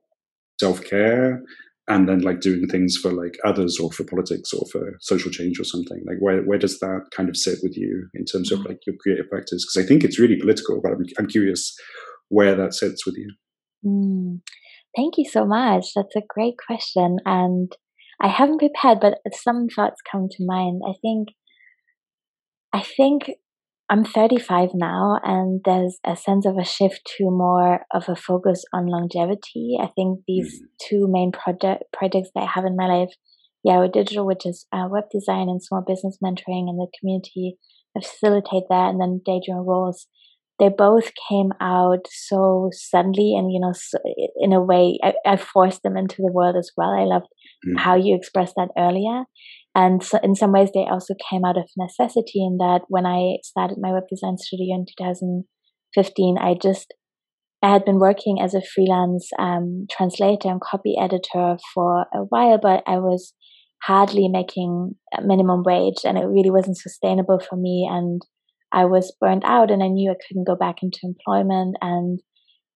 self 0.61 0.85
care 0.85 1.43
and 1.89 2.09
then 2.09 2.21
like 2.21 2.41
doing 2.41 2.67
things 2.67 2.97
for 2.97 3.13
like 3.13 3.37
others 3.45 3.79
or 3.79 3.93
for 3.93 4.05
politics 4.05 4.53
or 4.53 4.67
for 4.73 4.97
social 5.01 5.31
change 5.31 5.61
or 5.61 5.65
something 5.65 6.03
like 6.07 6.17
where, 6.19 6.43
where 6.43 6.59
does 6.59 6.79
that 6.81 7.03
kind 7.15 7.29
of 7.29 7.37
sit 7.37 7.59
with 7.63 7.77
you 7.77 8.09
in 8.15 8.25
terms 8.25 8.51
of 8.51 8.61
mm. 8.61 8.69
like 8.69 8.79
your 8.87 8.97
creative 9.01 9.29
practice 9.29 9.65
because 9.65 9.85
i 9.85 9.87
think 9.87 10.03
it's 10.03 10.19
really 10.19 10.37
political 10.37 10.81
but 10.83 10.93
i'm, 10.93 11.05
I'm 11.19 11.27
curious 11.27 11.75
where 12.29 12.55
that 12.55 12.75
sits 12.75 13.05
with 13.05 13.17
you 13.17 13.33
mm. 13.85 14.41
thank 14.97 15.19
you 15.19 15.25
so 15.31 15.45
much 15.45 15.89
that's 15.95 16.17
a 16.17 16.23
great 16.29 16.55
question 16.67 17.19
and 17.27 17.71
i 18.21 18.29
haven't 18.29 18.59
prepared 18.59 19.01
but 19.01 19.19
some 19.35 19.69
thoughts 19.69 20.01
come 20.11 20.29
to 20.31 20.47
mind 20.47 20.83
i 20.89 20.93
think 21.03 21.29
i 22.73 22.81
think 22.81 23.31
I'm 23.91 24.05
35 24.05 24.71
now, 24.75 25.21
and 25.23 25.61
there's 25.65 25.99
a 26.07 26.17
sense 26.17 26.47
of 26.47 26.57
a 26.57 26.65
shift 26.65 27.01
to 27.19 27.25
more 27.31 27.81
of 27.93 28.09
a 28.09 28.17
focus 28.17 28.65
on 28.73 28.87
longevity. 28.87 29.77
I 29.81 29.89
think 29.89 30.21
these 30.27 30.61
mm 30.63 30.69
two 30.89 31.07
main 31.09 31.33
project 31.33 31.85
projects 31.93 32.29
that 32.35 32.43
I 32.43 32.51
have 32.55 32.65
in 32.67 32.77
my 32.77 32.87
life, 32.87 33.15
Yarrow 33.63 33.89
Digital, 33.89 34.27
which 34.27 34.45
is 34.45 34.67
uh, 34.71 34.87
web 34.91 35.05
design 35.11 35.49
and 35.49 35.63
small 35.63 35.83
business 35.87 36.19
mentoring 36.23 36.69
and 36.69 36.79
the 36.79 36.89
community, 36.99 37.57
I 37.97 38.01
facilitate 38.01 38.65
that, 38.69 38.91
and 38.91 39.01
then 39.01 39.23
Daydream 39.25 39.65
Roles. 39.67 40.07
They 40.59 40.69
both 40.69 41.13
came 41.29 41.53
out 41.61 42.07
so 42.11 42.71
suddenly, 42.73 43.35
and 43.37 43.53
you 43.53 43.61
know, 43.61 43.73
so 43.73 43.99
in 44.37 44.53
a 44.53 44.61
way, 44.63 44.99
I, 45.03 45.15
I 45.27 45.37
forced 45.37 45.83
them 45.83 45.97
into 45.97 46.17
the 46.19 46.33
world 46.33 46.57
as 46.57 46.71
well. 46.77 46.91
I 46.91 47.05
loved 47.05 47.29
mm 47.67 47.79
how 47.79 47.95
you 47.97 48.15
expressed 48.15 48.55
that 48.57 48.69
earlier, 48.77 49.25
and 49.75 50.03
so 50.03 50.19
in 50.23 50.35
some 50.35 50.53
ways, 50.53 50.71
they 50.73 50.87
also 50.89 51.15
came 51.31 51.45
out 51.45 51.57
of 51.57 51.69
necessity 51.77 52.45
in 52.45 52.59
that 52.59 52.83
when 52.89 53.07
I 53.07 53.39
started 53.43 53.79
my 53.81 53.93
web 53.93 54.05
design 54.09 54.39
studio 54.39 54.77
in 54.77 54.87
2015, 54.87 56.39
I 56.39 56.55
just 56.55 56.95
I 57.63 57.73
had 57.73 57.85
been 57.85 57.99
working 57.99 58.39
as 58.43 58.55
a 58.55 58.61
freelance 58.61 59.31
um, 59.39 59.87
translator 59.91 60.51
and 60.51 60.61
copy 60.61 60.97
editor 61.01 61.57
for 61.73 62.03
a 62.13 62.19
while, 62.29 62.59
but 62.61 62.83
I 62.87 62.99
was 62.99 63.33
hardly 63.83 64.29
making 64.29 64.93
minimum 65.23 65.63
wage, 65.65 66.05
and 66.05 66.19
it 66.19 66.27
really 66.27 66.51
wasn't 66.51 66.77
sustainable 66.77 67.41
for 67.41 67.57
me. 67.57 67.89
And 67.91 68.23
I 68.71 68.85
was 68.85 69.17
burnt 69.21 69.45
out, 69.45 69.71
and 69.71 69.83
I 69.83 69.89
knew 69.89 70.11
I 70.11 70.21
couldn't 70.29 70.47
go 70.47 70.57
back 70.57 70.83
into 70.83 70.99
employment. 71.03 71.77
And 71.81 72.21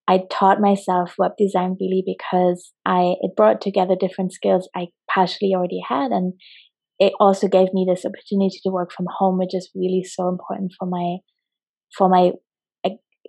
I 0.09 0.23
taught 0.31 0.61
myself 0.61 1.15
web 1.19 1.33
design 1.37 1.77
really 1.79 2.03
because 2.05 2.73
I 2.87 3.15
it 3.21 3.37
brought 3.37 3.61
together 3.61 3.95
different 3.95 4.33
skills 4.33 4.69
I 4.75 4.87
partially 5.13 5.53
already 5.55 5.81
had, 5.87 6.11
and 6.11 6.33
it 6.99 7.13
also 7.21 7.49
gave 7.49 7.73
me 7.73 7.87
this 7.89 8.05
opportunity 8.05 8.59
to 8.65 8.71
work 8.71 8.91
from 8.93 9.07
home, 9.19 9.39
which 9.39 9.55
is 9.55 9.71
really 9.75 10.05
so 10.05 10.29
important 10.29 10.73
for 10.79 10.87
my 10.87 11.19
for 11.97 12.09
my 12.09 12.33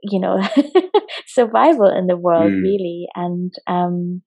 you 0.02 0.20
know 0.20 0.42
survival 1.28 1.88
in 1.88 2.08
the 2.08 2.18
world, 2.18 2.52
mm. 2.52 2.62
really. 2.62 3.08
And 3.16 3.52
um, 3.68 4.22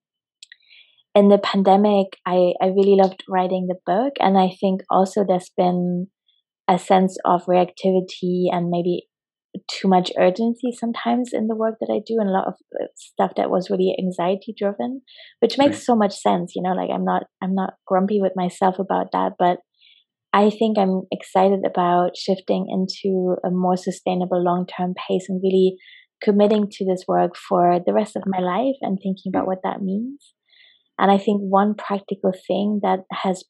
in 1.14 1.28
the 1.28 1.38
pandemic, 1.38 2.16
I, 2.26 2.55
I 2.61 2.66
really 2.66 2.97
loved 2.97 3.22
writing 3.28 3.68
the 3.68 3.78
book. 3.84 4.14
And 4.18 4.38
I 4.38 4.51
think 4.61 4.82
also 4.90 5.24
there's 5.26 5.51
been 5.57 6.09
a 6.68 6.78
sense 6.78 7.18
of 7.24 7.45
reactivity 7.47 8.47
and 8.51 8.70
maybe 8.70 9.09
too 9.71 9.89
much 9.89 10.11
urgency 10.19 10.73
sometimes 10.73 11.31
in 11.33 11.47
the 11.47 11.57
work 11.57 11.75
that 11.81 11.93
I 11.93 12.01
do 12.05 12.17
and 12.19 12.29
a 12.29 12.33
lot 12.33 12.49
of 12.49 12.55
uh, 12.81 12.87
stuff 12.97 13.33
that 13.37 13.51
was 13.51 13.71
really 13.71 13.95
anxiety 13.99 14.55
driven, 14.57 15.03
which 15.41 15.59
makes 15.59 15.77
right. 15.77 15.83
so 15.83 15.97
much 15.97 16.15
sense. 16.15 16.53
You 16.57 16.63
know, 16.63 16.73
like 16.73 16.91
I'm 16.93 17.05
not, 17.05 17.25
I'm 17.43 17.55
not 17.55 17.75
grumpy 17.87 18.21
with 18.21 18.33
myself 18.35 18.79
about 18.79 19.13
that, 19.13 19.33
but 19.39 19.59
I 20.33 20.49
think 20.49 20.79
I'm 20.79 21.03
excited 21.11 21.61
about 21.67 22.17
shifting 22.17 22.67
into 22.71 23.37
a 23.45 23.51
more 23.51 23.77
sustainable 23.77 24.43
long 24.43 24.67
term 24.67 24.95
pace 24.95 25.27
and 25.29 25.41
really 25.43 25.77
committing 26.23 26.69
to 26.71 26.87
this 26.87 27.05
work 27.07 27.37
for 27.37 27.79
the 27.85 27.93
rest 27.93 28.17
of 28.17 28.23
my 28.27 28.39
life 28.39 28.77
and 28.81 28.99
thinking 29.03 29.31
about 29.35 29.47
what 29.47 29.59
that 29.65 29.83
means. 29.83 30.33
And 30.99 31.11
I 31.11 31.19
think 31.19 31.41
one 31.43 31.75
practical 31.75 32.33
thing 32.47 32.81
that 32.83 33.01
has 33.13 33.45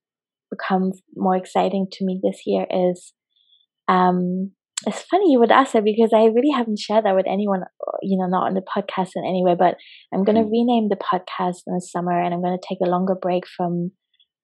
become 0.50 0.92
more 1.14 1.36
exciting 1.36 1.86
to 1.92 2.04
me 2.04 2.20
this 2.22 2.42
year 2.46 2.66
is 2.70 3.12
um, 3.88 4.52
it's 4.86 5.02
funny 5.02 5.30
you 5.30 5.38
would 5.38 5.52
ask 5.52 5.72
that 5.72 5.84
because 5.84 6.10
I 6.14 6.24
really 6.24 6.50
haven't 6.54 6.78
shared 6.78 7.04
that 7.04 7.14
with 7.14 7.26
anyone, 7.28 7.62
you 8.02 8.18
know, 8.18 8.26
not 8.26 8.46
on 8.46 8.54
the 8.54 8.62
podcast 8.62 9.10
in 9.14 9.24
any 9.24 9.42
way, 9.44 9.54
but 9.58 9.76
I'm 10.12 10.24
going 10.24 10.36
to 10.36 10.42
mm. 10.42 10.50
rename 10.50 10.88
the 10.88 10.96
podcast 10.96 11.62
in 11.66 11.74
the 11.74 11.80
summer 11.80 12.20
and 12.20 12.34
I'm 12.34 12.42
going 12.42 12.58
to 12.58 12.66
take 12.66 12.78
a 12.84 12.90
longer 12.90 13.14
break 13.14 13.44
from 13.46 13.92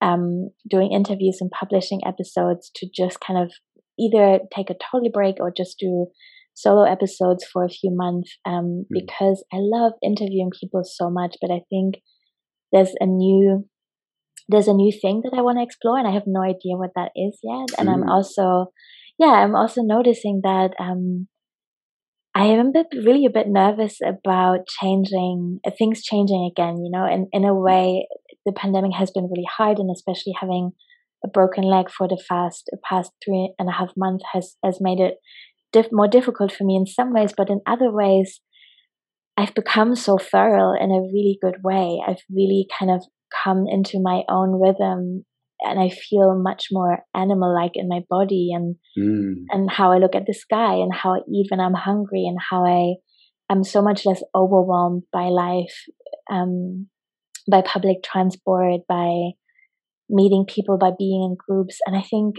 um, 0.00 0.50
doing 0.68 0.92
interviews 0.92 1.38
and 1.40 1.50
publishing 1.50 2.00
episodes 2.06 2.70
to 2.76 2.88
just 2.94 3.18
kind 3.20 3.40
of 3.40 3.52
either 3.98 4.40
take 4.54 4.70
a 4.70 4.74
totally 4.90 5.10
break 5.12 5.36
or 5.40 5.52
just 5.54 5.78
do 5.78 6.06
solo 6.54 6.84
episodes 6.84 7.44
for 7.44 7.64
a 7.64 7.68
few 7.68 7.90
months 7.94 8.36
um, 8.46 8.84
mm. 8.84 8.84
because 8.90 9.44
I 9.52 9.58
love 9.58 9.92
interviewing 10.02 10.50
people 10.58 10.82
so 10.84 11.10
much, 11.10 11.36
but 11.40 11.50
I 11.50 11.60
think 11.70 11.96
there's 12.72 12.92
a 13.00 13.06
new 13.06 13.64
there's 14.50 14.68
a 14.68 14.72
new 14.72 14.90
thing 14.90 15.20
that 15.24 15.36
I 15.36 15.42
want 15.42 15.58
to 15.58 15.62
explore 15.62 15.98
and 15.98 16.08
I 16.08 16.12
have 16.12 16.22
no 16.26 16.42
idea 16.42 16.76
what 16.76 16.92
that 16.96 17.10
is 17.14 17.38
yet. 17.42 17.78
And 17.78 17.88
mm. 17.88 17.92
I'm 17.92 18.08
also 18.08 18.72
yeah, 19.18 19.32
I'm 19.32 19.56
also 19.56 19.82
noticing 19.82 20.40
that 20.44 20.72
um, 20.78 21.28
I 22.34 22.44
am 22.46 22.68
a 22.68 22.70
bit, 22.72 22.86
really 23.04 23.26
a 23.26 23.30
bit 23.30 23.48
nervous 23.48 23.98
about 24.04 24.66
changing 24.80 25.60
uh, 25.66 25.70
things 25.76 26.02
changing 26.02 26.50
again. 26.50 26.76
You 26.84 26.90
know, 26.92 27.06
in 27.06 27.26
in 27.32 27.44
a 27.44 27.54
way, 27.54 28.06
the 28.46 28.52
pandemic 28.52 28.92
has 28.94 29.10
been 29.10 29.28
really 29.30 29.48
hard, 29.56 29.78
and 29.78 29.90
especially 29.90 30.34
having 30.38 30.70
a 31.24 31.28
broken 31.28 31.64
leg 31.64 31.90
for 31.90 32.06
the 32.06 32.22
fast 32.28 32.70
past 32.88 33.10
three 33.24 33.52
and 33.58 33.68
a 33.68 33.72
half 33.72 33.90
months 33.96 34.24
has 34.32 34.56
has 34.64 34.78
made 34.80 35.00
it 35.00 35.14
diff- 35.72 35.92
more 35.92 36.08
difficult 36.08 36.52
for 36.52 36.64
me 36.64 36.76
in 36.76 36.86
some 36.86 37.12
ways, 37.12 37.32
but 37.36 37.50
in 37.50 37.60
other 37.66 37.90
ways, 37.90 38.40
I've 39.36 39.54
become 39.54 39.96
so 39.96 40.18
thorough 40.18 40.74
in 40.78 40.90
a 40.90 41.02
really 41.02 41.38
good 41.42 41.56
way. 41.64 42.00
I've 42.06 42.22
really 42.30 42.66
kind 42.78 42.90
of 42.90 43.02
come 43.44 43.66
into 43.68 44.00
my 44.00 44.22
own 44.28 44.60
rhythm 44.60 45.24
and 45.60 45.80
I 45.80 45.88
feel 45.88 46.40
much 46.40 46.66
more 46.70 47.00
animal 47.14 47.54
like 47.54 47.72
in 47.74 47.88
my 47.88 48.00
body 48.08 48.50
and 48.54 48.76
mm. 48.98 49.44
and 49.50 49.70
how 49.70 49.92
I 49.92 49.98
look 49.98 50.14
at 50.14 50.26
the 50.26 50.34
sky 50.34 50.74
and 50.74 50.92
how 50.94 51.14
I 51.14 51.20
eat 51.32 51.48
when 51.50 51.60
I'm 51.60 51.74
hungry 51.74 52.24
and 52.26 52.38
how 52.50 52.64
I 52.64 52.94
I'm 53.50 53.64
so 53.64 53.82
much 53.82 54.04
less 54.04 54.22
overwhelmed 54.34 55.04
by 55.12 55.24
life, 55.24 55.74
um, 56.30 56.88
by 57.50 57.62
public 57.62 58.02
transport, 58.02 58.82
by 58.88 59.30
meeting 60.10 60.44
people, 60.46 60.76
by 60.78 60.90
being 60.98 61.22
in 61.22 61.36
groups. 61.36 61.78
And 61.86 61.96
I 61.96 62.02
think 62.02 62.36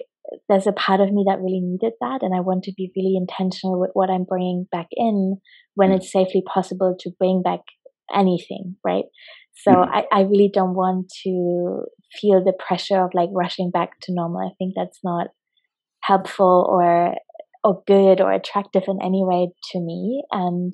there's 0.48 0.68
a 0.68 0.72
part 0.72 1.02
of 1.02 1.12
me 1.12 1.26
that 1.28 1.40
really 1.40 1.62
needed 1.62 1.94
that. 2.02 2.22
And 2.22 2.36
I 2.36 2.42
want 2.42 2.64
to 2.66 2.74
be 2.78 2.92
really 2.96 3.16
intentional 3.18 3.80
with 3.80 3.92
what 3.94 4.10
I'm 4.10 4.24
bringing 4.24 4.68
back 4.72 4.88
in 4.92 5.38
when 5.74 5.90
mm. 5.90 5.98
it's 5.98 6.12
safely 6.12 6.44
possible 6.46 6.96
to 7.00 7.12
bring 7.18 7.42
back 7.42 7.62
anything, 8.14 8.76
right? 8.84 9.06
So 9.64 9.72
mm. 9.72 9.88
I, 9.91 10.03
I 10.12 10.22
really 10.22 10.49
don't 10.53 10.76
want 10.76 11.12
to 11.24 11.84
feel 12.20 12.43
the 12.43 12.53
pressure 12.57 13.03
of 13.03 13.12
like 13.14 13.30
rushing 13.32 13.72
back 13.72 13.91
to 14.03 14.14
normal. 14.14 14.47
I 14.47 14.53
think 14.57 14.74
that's 14.76 14.99
not 15.03 15.28
helpful 16.01 16.68
or 16.70 17.16
or 17.64 17.84
good 17.86 18.22
or 18.22 18.32
attractive 18.32 18.84
in 18.88 18.99
any 19.01 19.22
way 19.24 19.49
to 19.72 19.80
me. 19.80 20.24
And 20.32 20.74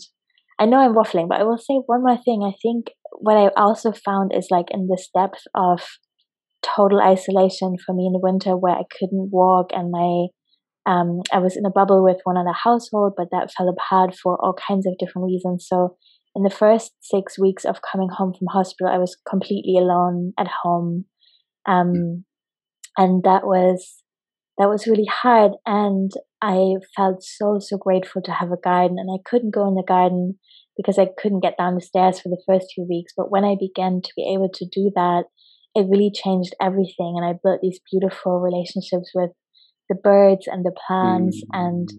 I 0.59 0.65
know 0.65 0.77
I'm 0.77 0.93
waffling, 0.93 1.27
but 1.27 1.39
I 1.39 1.43
will 1.43 1.57
say 1.57 1.81
one 1.88 2.03
more 2.03 2.17
thing. 2.23 2.43
I 2.43 2.55
think 2.61 2.91
what 3.19 3.38
I 3.38 3.49
also 3.59 3.91
found 3.91 4.33
is 4.36 4.47
like 4.51 4.67
in 4.69 4.88
this 4.88 5.09
depth 5.15 5.41
of 5.55 5.81
total 6.61 7.01
isolation 7.01 7.75
for 7.83 7.93
me 7.93 8.05
in 8.05 8.13
the 8.13 8.19
winter 8.21 8.55
where 8.55 8.73
I 8.75 8.83
couldn't 8.99 9.29
walk 9.31 9.71
and 9.73 9.91
my 9.91 10.27
um, 10.88 11.21
I 11.33 11.39
was 11.39 11.57
in 11.57 11.65
a 11.65 11.71
bubble 11.71 12.03
with 12.03 12.17
one 12.25 12.38
other 12.38 12.53
household, 12.53 13.13
but 13.17 13.29
that 13.31 13.51
fell 13.51 13.67
apart 13.67 14.15
for 14.21 14.38
all 14.39 14.53
kinds 14.53 14.86
of 14.86 14.93
different 14.99 15.25
reasons. 15.25 15.65
So 15.67 15.97
in 16.36 16.43
the 16.43 16.49
first 16.49 16.91
six 17.01 17.39
weeks 17.39 17.63
of 17.63 17.81
coming 17.81 18.09
home 18.09 18.33
from 18.33 18.47
hospital, 18.47 18.91
I 18.91 18.97
was 18.97 19.17
completely 19.27 19.77
alone 19.77 20.33
at 20.38 20.47
home. 20.63 21.05
Um, 21.65 22.25
and 22.97 23.23
that 23.23 23.45
was, 23.45 24.03
that 24.57 24.69
was 24.69 24.86
really 24.86 25.07
hard. 25.09 25.53
And 25.65 26.11
I 26.41 26.75
felt 26.95 27.23
so, 27.23 27.59
so 27.59 27.77
grateful 27.77 28.21
to 28.23 28.31
have 28.31 28.51
a 28.51 28.61
garden. 28.61 28.97
And 28.99 29.09
I 29.09 29.21
couldn't 29.27 29.53
go 29.53 29.67
in 29.67 29.75
the 29.75 29.83
garden 29.88 30.38
because 30.75 30.99
I 30.99 31.07
couldn't 31.17 31.39
get 31.39 31.57
down 31.57 31.75
the 31.75 31.81
stairs 31.81 32.19
for 32.19 32.29
the 32.29 32.41
first 32.45 32.67
few 32.75 32.86
weeks. 32.88 33.13
But 33.15 33.31
when 33.31 33.45
I 33.45 33.55
began 33.57 34.01
to 34.03 34.11
be 34.15 34.29
able 34.33 34.49
to 34.53 34.65
do 34.65 34.91
that, 34.95 35.23
it 35.73 35.88
really 35.89 36.11
changed 36.13 36.53
everything. 36.61 37.15
And 37.17 37.25
I 37.25 37.33
built 37.41 37.61
these 37.61 37.79
beautiful 37.91 38.39
relationships 38.39 39.11
with 39.15 39.31
the 39.89 39.95
birds 39.95 40.47
and 40.47 40.65
the 40.65 40.75
plants 40.88 41.41
mm. 41.43 41.47
and 41.53 41.89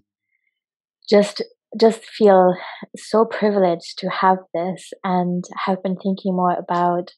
just 1.09 1.43
just 1.79 2.03
feel 2.05 2.55
so 2.95 3.25
privileged 3.25 3.97
to 3.99 4.09
have 4.09 4.37
this 4.53 4.91
and 5.03 5.43
have 5.65 5.83
been 5.83 5.95
thinking 5.95 6.35
more 6.35 6.55
about 6.57 7.11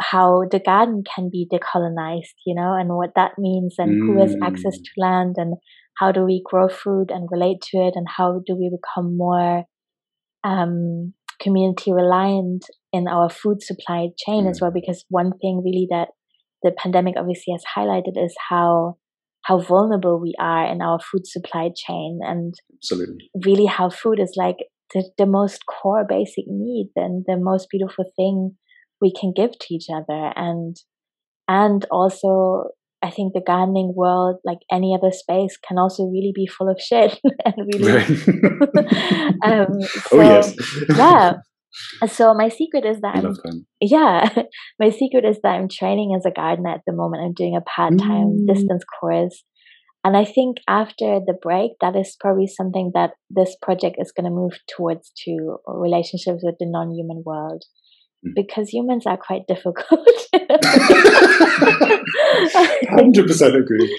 how 0.00 0.44
the 0.50 0.58
garden 0.58 1.04
can 1.14 1.28
be 1.30 1.46
decolonized, 1.52 2.34
you 2.46 2.54
know, 2.54 2.74
and 2.74 2.96
what 2.96 3.10
that 3.16 3.32
means 3.38 3.74
and 3.78 4.00
mm. 4.00 4.06
who 4.06 4.20
has 4.20 4.34
access 4.42 4.78
mm. 4.78 4.82
to 4.82 4.90
land 4.96 5.34
and 5.36 5.54
how 5.98 6.10
do 6.10 6.24
we 6.24 6.42
grow 6.44 6.68
food 6.68 7.10
and 7.10 7.28
relate 7.30 7.60
to 7.60 7.78
it 7.78 7.94
and 7.94 8.06
how 8.16 8.40
do 8.46 8.56
we 8.56 8.70
become 8.70 9.16
more 9.16 9.64
um, 10.42 11.12
community 11.40 11.92
reliant 11.92 12.64
in 12.92 13.06
our 13.06 13.28
food 13.28 13.62
supply 13.62 14.08
chain 14.16 14.44
mm. 14.44 14.50
as 14.50 14.60
well. 14.60 14.70
Because 14.72 15.04
one 15.10 15.32
thing 15.38 15.62
really 15.62 15.86
that 15.90 16.08
the 16.62 16.72
pandemic 16.72 17.14
obviously 17.18 17.52
has 17.52 17.64
highlighted 17.76 18.16
is 18.16 18.34
how 18.48 18.96
how 19.42 19.60
vulnerable 19.60 20.20
we 20.20 20.34
are 20.38 20.70
in 20.70 20.82
our 20.82 20.98
food 21.00 21.26
supply 21.26 21.70
chain 21.74 22.20
and 22.22 22.54
Absolutely. 22.74 23.30
really 23.44 23.66
how 23.66 23.90
food 23.90 24.20
is 24.20 24.34
like 24.36 24.56
the, 24.94 25.08
the 25.18 25.26
most 25.26 25.64
core 25.66 26.04
basic 26.08 26.44
need 26.46 26.90
and 26.96 27.24
the 27.26 27.36
most 27.36 27.68
beautiful 27.70 28.04
thing 28.16 28.56
we 29.00 29.12
can 29.12 29.32
give 29.34 29.52
to 29.52 29.74
each 29.74 29.86
other 29.90 30.32
and 30.36 30.76
and 31.48 31.84
also 31.90 32.70
I 33.02 33.10
think 33.10 33.32
the 33.32 33.40
gardening 33.40 33.94
world, 33.96 34.40
like 34.44 34.58
any 34.70 34.94
other 34.94 35.10
space, 35.10 35.56
can 35.56 35.78
also 35.78 36.04
really 36.04 36.32
be 36.34 36.46
full 36.46 36.68
of 36.68 36.78
shit 36.80 37.18
and 37.44 37.54
really. 37.72 38.02
um, 39.42 39.66
oh, 39.72 39.80
so, 39.80 40.00
oh 40.12 40.22
yes. 40.22 40.54
yeah, 40.90 41.32
so 42.08 42.34
my 42.34 42.48
secret 42.48 42.84
is 42.84 43.00
that 43.00 43.16
I'm, 43.16 43.36
yeah, 43.80 44.28
my 44.80 44.90
secret 44.90 45.24
is 45.24 45.38
that 45.42 45.54
I'm 45.54 45.68
training 45.68 46.14
as 46.16 46.24
a 46.26 46.30
gardener 46.30 46.70
at 46.70 46.82
the 46.86 46.92
moment. 46.92 47.22
I'm 47.24 47.34
doing 47.34 47.56
a 47.56 47.60
part 47.60 47.98
time 47.98 48.38
mm. 48.40 48.46
distance 48.46 48.82
course, 49.00 49.44
and 50.02 50.16
I 50.16 50.24
think 50.24 50.58
after 50.66 51.20
the 51.24 51.34
break, 51.40 51.72
that 51.80 51.94
is 51.94 52.16
probably 52.18 52.46
something 52.46 52.92
that 52.94 53.10
this 53.28 53.54
project 53.60 53.96
is 53.98 54.12
going 54.12 54.24
to 54.24 54.30
move 54.30 54.58
towards 54.74 55.12
to 55.24 55.56
relationships 55.66 56.42
with 56.42 56.54
the 56.58 56.66
non 56.66 56.90
human 56.92 57.22
world. 57.24 57.64
Mm. 58.26 58.32
Because 58.34 58.68
humans 58.70 59.06
are 59.06 59.18
quite 59.18 59.46
difficult. 59.46 59.86
Hundred 62.90 63.26
percent 63.26 63.56
agree. 63.56 63.96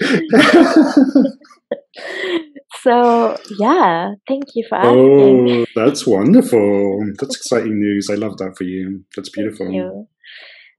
So 2.82 3.38
yeah, 3.60 4.16
thank 4.28 4.46
you 4.56 4.66
for 4.68 4.76
asking. 4.76 5.50
Oh, 5.50 5.66
that's 5.76 6.08
wonderful. 6.08 7.00
That's 7.20 7.36
exciting 7.36 7.80
news. 7.80 8.10
I 8.10 8.16
love 8.16 8.38
that 8.38 8.56
for 8.58 8.64
you. 8.64 9.04
That's 9.16 9.30
beautiful. 9.30 9.68
Thank 9.68 9.76
you. 9.76 10.08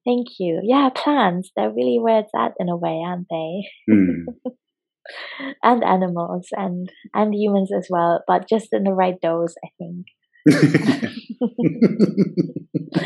Thank 0.04 0.26
you. 0.40 0.60
Yeah, 0.64 0.88
plants, 0.94 1.52
they're 1.54 1.70
really 1.70 2.00
where 2.00 2.18
it's 2.20 2.32
at 2.36 2.54
in 2.58 2.68
a 2.68 2.76
way, 2.76 3.00
aren't 3.06 3.28
they? 3.30 3.68
Mm. 3.88 4.24
and 5.62 5.84
animals 5.84 6.48
and 6.52 6.90
and 7.14 7.32
humans 7.34 7.70
as 7.76 7.86
well, 7.88 8.24
but 8.26 8.48
just 8.48 8.72
in 8.72 8.82
the 8.82 8.92
right 8.92 9.20
dose, 9.22 9.54
I 9.64 9.68
think. 9.78 10.06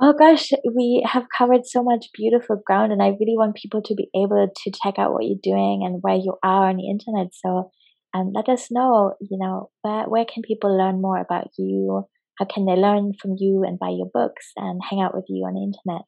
oh 0.00 0.14
gosh, 0.18 0.50
we 0.74 1.06
have 1.06 1.26
covered 1.36 1.66
so 1.66 1.82
much 1.82 2.06
beautiful 2.14 2.56
ground, 2.64 2.90
and 2.90 3.02
I 3.02 3.08
really 3.08 3.36
want 3.36 3.56
people 3.56 3.82
to 3.82 3.94
be 3.94 4.08
able 4.14 4.48
to 4.48 4.70
check 4.82 4.98
out 4.98 5.12
what 5.12 5.24
you're 5.24 5.36
doing 5.42 5.82
and 5.84 6.00
where 6.00 6.16
you 6.16 6.38
are 6.42 6.70
on 6.70 6.76
the 6.76 6.88
internet. 6.88 7.34
So 7.34 7.70
and 8.14 8.32
let 8.34 8.48
us 8.48 8.70
know, 8.70 9.14
you 9.20 9.36
know, 9.38 9.70
where, 9.82 10.04
where 10.04 10.24
can 10.24 10.42
people 10.42 10.76
learn 10.76 11.02
more 11.02 11.18
about 11.18 11.48
you? 11.58 12.04
How 12.38 12.46
can 12.46 12.64
they 12.64 12.76
learn 12.76 13.12
from 13.20 13.34
you 13.38 13.64
and 13.64 13.78
buy 13.78 13.90
your 13.90 14.08
books 14.12 14.52
and 14.56 14.80
hang 14.88 15.00
out 15.00 15.14
with 15.14 15.24
you 15.28 15.44
on 15.44 15.54
the 15.54 15.64
internet? 15.70 16.04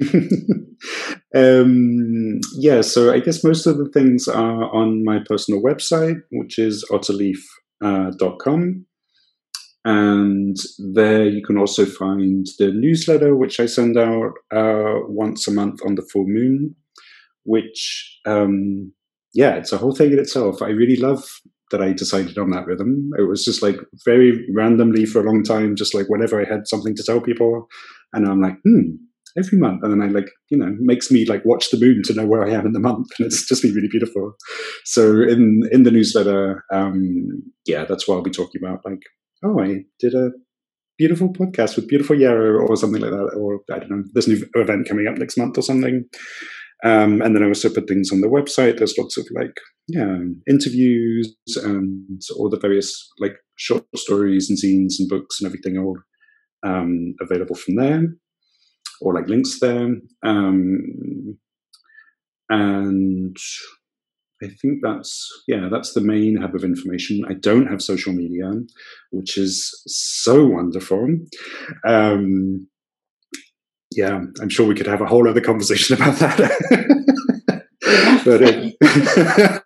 um, 1.34 2.40
yeah, 2.56 2.80
so 2.82 3.12
I 3.12 3.20
guess 3.20 3.42
most 3.42 3.66
of 3.66 3.78
the 3.78 3.88
things 3.88 4.28
are 4.28 4.64
on 4.74 5.04
my 5.04 5.18
personal 5.26 5.62
website, 5.62 6.20
which 6.30 6.58
is 6.58 6.84
otterleaf.com. 6.90 7.42
Uh, 7.84 8.84
And 9.84 10.56
there 10.94 11.26
you 11.26 11.42
can 11.42 11.56
also 11.56 11.86
find 11.86 12.46
the 12.58 12.72
newsletter, 12.72 13.34
which 13.34 13.58
I 13.58 13.66
send 13.66 13.96
out 13.96 14.32
uh, 14.54 15.00
once 15.06 15.48
a 15.48 15.52
month 15.52 15.80
on 15.86 15.94
the 15.94 16.06
full 16.12 16.26
moon, 16.26 16.74
which, 17.44 18.20
um, 18.26 18.92
yeah, 19.34 19.54
it's 19.54 19.72
a 19.72 19.78
whole 19.78 19.94
thing 19.94 20.12
in 20.12 20.18
itself. 20.18 20.62
I 20.62 20.68
really 20.68 20.96
love 20.96 21.24
that 21.70 21.82
I 21.82 21.92
decided 21.92 22.38
on 22.38 22.50
that 22.50 22.66
rhythm. 22.66 23.10
It 23.18 23.28
was 23.28 23.44
just 23.44 23.62
like 23.62 23.76
very 24.04 24.46
randomly 24.54 25.04
for 25.04 25.20
a 25.20 25.24
long 25.24 25.42
time, 25.42 25.76
just 25.76 25.94
like 25.94 26.08
whenever 26.08 26.40
I 26.40 26.48
had 26.48 26.66
something 26.66 26.94
to 26.96 27.02
tell 27.02 27.20
people. 27.20 27.68
And 28.14 28.26
I'm 28.26 28.40
like, 28.40 28.56
hmm, 28.64 28.96
every 29.36 29.58
month. 29.58 29.82
And 29.82 29.92
then 29.92 30.08
I 30.08 30.10
like, 30.10 30.30
you 30.50 30.56
know, 30.56 30.74
makes 30.80 31.10
me 31.10 31.26
like 31.26 31.44
watch 31.44 31.70
the 31.70 31.78
moon 31.78 32.02
to 32.04 32.14
know 32.14 32.26
where 32.26 32.44
I 32.44 32.50
am 32.50 32.66
in 32.66 32.72
the 32.72 32.80
month. 32.80 33.08
And 33.18 33.26
it's 33.26 33.46
just 33.46 33.62
been 33.62 33.74
really 33.74 33.88
beautiful. 33.88 34.32
So 34.84 35.22
in 35.22 35.62
in 35.70 35.82
the 35.82 35.90
newsletter, 35.90 36.64
um, 36.72 37.42
yeah, 37.66 37.84
that's 37.84 38.06
what 38.06 38.16
I'll 38.16 38.22
be 38.22 38.30
talking 38.30 38.62
about. 38.62 38.84
Like, 38.84 39.02
oh, 39.44 39.60
I 39.60 39.84
did 39.98 40.14
a 40.14 40.30
beautiful 40.96 41.32
podcast 41.32 41.76
with 41.76 41.88
beautiful 41.88 42.18
Yarrow 42.18 42.66
or 42.66 42.76
something 42.76 43.00
like 43.00 43.12
that. 43.12 43.34
Or 43.36 43.60
I 43.72 43.78
don't 43.78 43.90
know, 43.90 44.04
there's 44.12 44.28
new 44.28 44.44
event 44.54 44.88
coming 44.88 45.06
up 45.06 45.16
next 45.16 45.36
month 45.36 45.58
or 45.58 45.62
something. 45.62 46.04
Um, 46.84 47.20
and 47.22 47.34
then 47.34 47.42
I 47.42 47.48
also 47.48 47.68
put 47.68 47.88
things 47.88 48.12
on 48.12 48.20
the 48.20 48.28
website. 48.28 48.78
There's 48.78 48.96
lots 48.98 49.16
of 49.16 49.26
like, 49.34 49.56
yeah, 49.88 50.18
interviews 50.48 51.34
and 51.64 52.20
all 52.36 52.48
the 52.48 52.58
various 52.58 53.10
like 53.18 53.36
short 53.56 53.84
stories 53.96 54.48
and 54.48 54.58
zines 54.58 54.94
and 54.98 55.08
books 55.08 55.40
and 55.40 55.46
everything 55.46 55.76
all 55.76 55.98
um, 56.64 57.14
available 57.20 57.56
from 57.56 57.76
there 57.76 58.04
or 59.00 59.14
like 59.14 59.28
links 59.28 59.58
there. 59.60 59.96
Um, 60.22 61.38
and 62.48 63.36
I 64.42 64.46
think 64.62 64.78
that's 64.82 65.28
yeah, 65.48 65.68
that's 65.70 65.92
the 65.94 66.00
main 66.00 66.36
hub 66.36 66.54
of 66.54 66.64
information. 66.64 67.24
I 67.28 67.34
don't 67.34 67.66
have 67.66 67.82
social 67.82 68.12
media, 68.12 68.50
which 69.10 69.36
is 69.36 69.82
so 69.86 70.46
wonderful. 70.46 71.08
Um, 71.86 72.68
yeah, 73.98 74.20
I'm 74.40 74.48
sure 74.48 74.64
we 74.64 74.76
could 74.76 74.86
have 74.86 75.00
a 75.00 75.06
whole 75.06 75.28
other 75.28 75.40
conversation 75.40 75.96
about 76.00 76.18
that. 76.20 76.38
but 78.24 78.42
uh, 78.42 79.60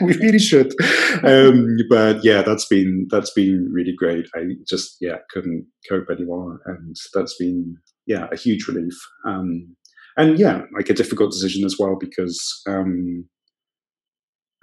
we 0.04 0.16
really 0.16 0.40
should. 0.40 0.74
Um, 1.22 1.76
but 1.88 2.24
yeah, 2.24 2.42
that's 2.42 2.66
been 2.66 3.06
that's 3.10 3.30
been 3.30 3.68
really 3.72 3.94
great. 3.96 4.26
I 4.34 4.56
just 4.68 4.96
yeah 5.00 5.18
couldn't 5.30 5.66
cope 5.88 6.10
anymore, 6.10 6.60
and 6.66 6.96
that's 7.14 7.36
been 7.36 7.76
yeah 8.06 8.26
a 8.32 8.36
huge 8.36 8.66
relief. 8.66 8.94
Um, 9.24 9.76
and 10.16 10.36
yeah, 10.36 10.62
like 10.76 10.90
a 10.90 10.94
difficult 10.94 11.30
decision 11.30 11.64
as 11.64 11.76
well 11.78 11.96
because 12.00 12.62
um, 12.66 13.28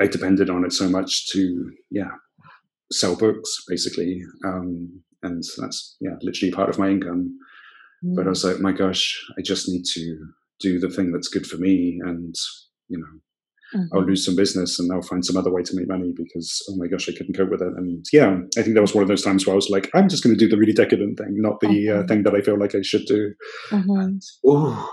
I 0.01 0.07
depended 0.07 0.49
on 0.49 0.65
it 0.65 0.73
so 0.73 0.89
much 0.89 1.29
to 1.31 1.71
yeah 1.91 2.11
sell 2.91 3.15
books 3.15 3.63
basically, 3.69 4.21
um, 4.45 5.01
and 5.21 5.43
that's 5.59 5.95
yeah 6.01 6.15
literally 6.21 6.51
part 6.51 6.69
of 6.69 6.77
my 6.77 6.89
income. 6.89 7.37
Mm. 8.05 8.15
But 8.15 8.25
I 8.25 8.29
was 8.29 8.43
like, 8.43 8.59
my 8.59 8.71
gosh, 8.71 9.19
I 9.37 9.41
just 9.41 9.69
need 9.69 9.83
to 9.93 10.17
do 10.59 10.79
the 10.79 10.89
thing 10.89 11.11
that's 11.11 11.27
good 11.27 11.45
for 11.45 11.57
me, 11.57 11.99
and 12.03 12.35
you 12.89 12.99
know, 12.99 13.79
mm-hmm. 13.79 13.97
I'll 13.97 14.05
lose 14.05 14.25
some 14.25 14.35
business 14.35 14.79
and 14.79 14.91
I'll 14.91 15.01
find 15.01 15.25
some 15.25 15.37
other 15.37 15.51
way 15.51 15.63
to 15.63 15.75
make 15.75 15.87
money 15.87 16.13
because 16.15 16.61
oh 16.69 16.75
my 16.77 16.87
gosh, 16.87 17.09
I 17.09 17.13
couldn't 17.13 17.35
cope 17.35 17.49
with 17.49 17.61
it. 17.61 17.73
And 17.75 18.05
yeah, 18.11 18.37
I 18.57 18.61
think 18.61 18.75
that 18.75 18.81
was 18.81 18.93
one 18.93 19.03
of 19.03 19.07
those 19.07 19.23
times 19.23 19.45
where 19.45 19.53
I 19.53 19.55
was 19.55 19.69
like, 19.69 19.89
I'm 19.93 20.09
just 20.09 20.23
going 20.23 20.35
to 20.35 20.39
do 20.39 20.49
the 20.49 20.57
really 20.57 20.73
decadent 20.73 21.17
thing, 21.17 21.35
not 21.37 21.59
the 21.59 21.67
uh, 21.67 21.71
mm-hmm. 21.71 22.03
uh, 22.03 22.07
thing 22.07 22.23
that 22.23 22.35
I 22.35 22.41
feel 22.41 22.59
like 22.59 22.75
I 22.75 22.81
should 22.81 23.05
do. 23.05 23.33
Mm-hmm. 23.69 24.17
Oh, 24.45 24.89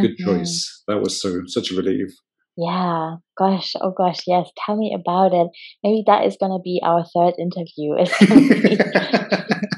good 0.00 0.12
mm-hmm. 0.12 0.24
choice. 0.24 0.82
That 0.88 1.00
was 1.00 1.20
so 1.20 1.42
such 1.46 1.70
a 1.70 1.76
relief. 1.76 2.10
Yeah, 2.56 3.16
gosh, 3.38 3.72
oh 3.80 3.94
gosh, 3.96 4.20
yes. 4.26 4.50
Tell 4.64 4.76
me 4.76 4.94
about 4.94 5.32
it. 5.32 5.48
Maybe 5.82 6.04
that 6.06 6.26
is 6.26 6.36
going 6.38 6.52
to 6.52 6.60
be 6.62 6.82
our 6.84 7.04
third 7.04 7.34
interview. 7.38 7.96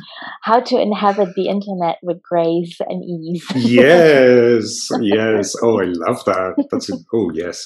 how 0.45 0.61
to 0.61 0.79
inhabit 0.79 1.35
the 1.37 1.49
internet 1.49 1.97
with 2.03 2.23
grace 2.23 2.77
and 2.87 3.03
ease. 3.03 3.47
yes, 3.55 4.91
yes. 5.01 5.55
Oh, 5.63 5.81
I 5.81 5.87
love 5.87 6.23
that. 6.27 6.69
That's 6.71 6.91
a, 6.93 6.97
oh 7.15 7.31
yes. 7.33 7.65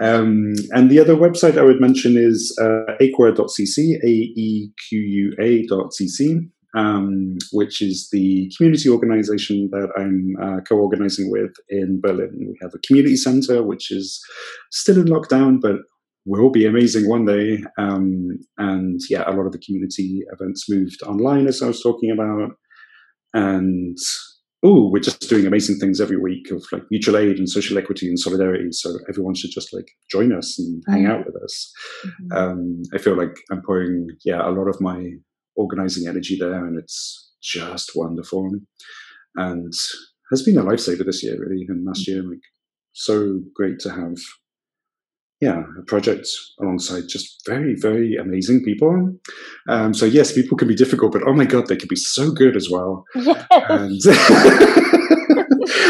Um, 0.00 0.54
and 0.72 0.90
the 0.90 0.98
other 0.98 1.14
website 1.14 1.56
I 1.56 1.62
would 1.62 1.80
mention 1.80 2.16
is 2.16 2.56
uh, 2.60 2.94
aequa.cc, 3.00 3.78
a 3.78 4.08
e 4.08 4.72
q 4.88 4.98
u 4.98 5.36
a 5.40 5.66
dot 5.66 5.92
cc. 5.98 6.50
Um, 6.76 7.36
which 7.52 7.80
is 7.80 8.08
the 8.10 8.50
community 8.56 8.88
organization 8.88 9.68
that 9.70 9.90
I'm 9.96 10.34
uh, 10.42 10.60
co 10.68 10.74
organizing 10.74 11.30
with 11.30 11.52
in 11.68 12.00
Berlin. 12.00 12.32
We 12.36 12.58
have 12.62 12.72
a 12.74 12.84
community 12.84 13.14
center, 13.14 13.62
which 13.62 13.92
is 13.92 14.20
still 14.72 14.98
in 14.98 15.04
lockdown, 15.04 15.60
but 15.60 15.76
will 16.26 16.50
be 16.50 16.66
amazing 16.66 17.08
one 17.08 17.24
day. 17.24 17.62
Um, 17.78 18.38
and 18.58 19.00
yeah, 19.10 19.24
a 19.26 19.32
lot 19.32 19.46
of 19.46 19.52
the 19.52 19.58
community 19.58 20.22
events 20.32 20.68
moved 20.68 21.02
online, 21.02 21.46
as 21.46 21.62
I 21.62 21.66
was 21.66 21.82
talking 21.82 22.10
about. 22.10 22.52
And 23.34 23.98
oh, 24.64 24.88
we're 24.90 25.00
just 25.00 25.28
doing 25.28 25.46
amazing 25.46 25.78
things 25.78 26.00
every 26.00 26.16
week 26.16 26.50
of 26.50 26.64
like 26.72 26.82
mutual 26.90 27.18
aid 27.18 27.36
and 27.36 27.48
social 27.48 27.76
equity 27.76 28.08
and 28.08 28.18
solidarity. 28.18 28.68
So 28.72 28.96
everyone 29.08 29.34
should 29.34 29.50
just 29.50 29.74
like 29.74 29.88
join 30.10 30.32
us 30.32 30.58
and 30.58 30.82
hang 30.88 31.06
out 31.06 31.26
with 31.26 31.36
us. 31.42 31.72
Mm-hmm. 32.06 32.32
Um, 32.32 32.82
I 32.94 32.98
feel 32.98 33.16
like 33.16 33.36
I'm 33.52 33.62
pouring, 33.62 34.08
yeah, 34.24 34.40
a 34.40 34.50
lot 34.50 34.68
of 34.68 34.80
my 34.80 35.10
organizing 35.56 36.08
energy 36.08 36.36
there, 36.38 36.64
and 36.64 36.78
it's 36.78 37.32
just 37.42 37.92
wonderful. 37.94 38.50
And 39.36 39.72
has 40.30 40.42
been 40.42 40.56
a 40.56 40.64
lifesaver 40.64 41.04
this 41.04 41.22
year, 41.22 41.38
really, 41.38 41.66
and 41.68 41.84
last 41.84 42.08
mm-hmm. 42.08 42.12
year, 42.12 42.30
like 42.30 42.40
so 42.92 43.40
great 43.54 43.78
to 43.80 43.90
have 43.90 44.16
yeah, 45.44 45.62
a 45.78 45.82
project 45.82 46.26
alongside 46.58 47.02
just 47.06 47.42
very, 47.46 47.76
very 47.78 48.16
amazing 48.16 48.64
people. 48.64 49.14
Um, 49.68 49.92
so 49.92 50.06
yes, 50.06 50.32
people 50.32 50.56
can 50.56 50.68
be 50.68 50.74
difficult, 50.74 51.12
but 51.12 51.20
oh 51.26 51.34
my 51.34 51.44
god, 51.44 51.66
they 51.66 51.76
can 51.76 51.88
be 51.88 51.96
so 51.96 52.32
good 52.32 52.56
as 52.56 52.70
well. 52.70 53.04
Yes. 53.14 53.44
And 53.50 54.00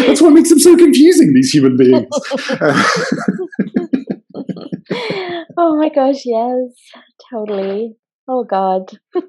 that's 0.06 0.20
what 0.20 0.32
makes 0.32 0.48
them 0.48 0.58
so 0.58 0.76
confusing. 0.76 1.34
These 1.34 1.50
human 1.50 1.76
beings. 1.76 2.08
oh 5.56 5.76
my 5.76 5.88
gosh, 5.94 6.22
yes, 6.24 6.72
totally. 7.30 7.94
Oh 8.26 8.42
god. 8.42 8.90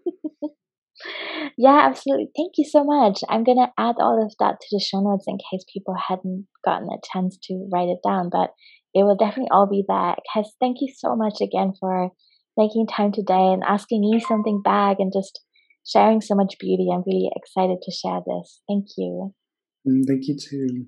yeah, 1.56 1.82
absolutely. 1.84 2.30
Thank 2.36 2.54
you 2.58 2.66
so 2.68 2.84
much. 2.84 3.20
I'm 3.30 3.44
gonna 3.44 3.72
add 3.78 3.98
all 4.00 4.26
of 4.26 4.34
that 4.40 4.60
to 4.60 4.68
the 4.72 4.84
show 4.84 5.02
notes 5.02 5.26
in 5.28 5.38
case 5.38 5.64
people 5.72 5.94
hadn't 6.10 6.48
gotten 6.66 6.90
a 6.90 6.98
chance 7.14 7.38
to 7.44 7.70
write 7.72 7.90
it 7.90 8.00
down, 8.04 8.32
but 8.32 8.56
it 8.96 9.04
will 9.04 9.18
definitely 9.18 9.50
all 9.52 9.68
be 9.68 9.84
there. 9.88 10.16
Kes, 10.34 10.48
thank 10.60 10.78
you 10.80 10.88
so 10.96 11.16
much 11.16 11.42
again 11.42 11.74
for 11.80 12.12
making 12.58 12.88
time 12.88 13.12
today 13.12 13.52
and 13.54 13.62
asking 13.68 14.00
me 14.00 14.20
something 14.22 14.62
back 14.64 14.98
and 15.00 15.12
just 15.14 15.42
sharing 15.86 16.22
so 16.22 16.34
much 16.34 16.56
beauty. 16.60 16.88
I'm 16.92 17.04
really 17.06 17.30
excited 17.36 17.80
to 17.84 17.92
share 17.92 18.22
this. 18.26 18.62
Thank 18.70 18.88
you. 18.98 19.34
Mm, 19.86 20.04
thank 20.08 20.28
you 20.28 20.38
too. 20.38 20.86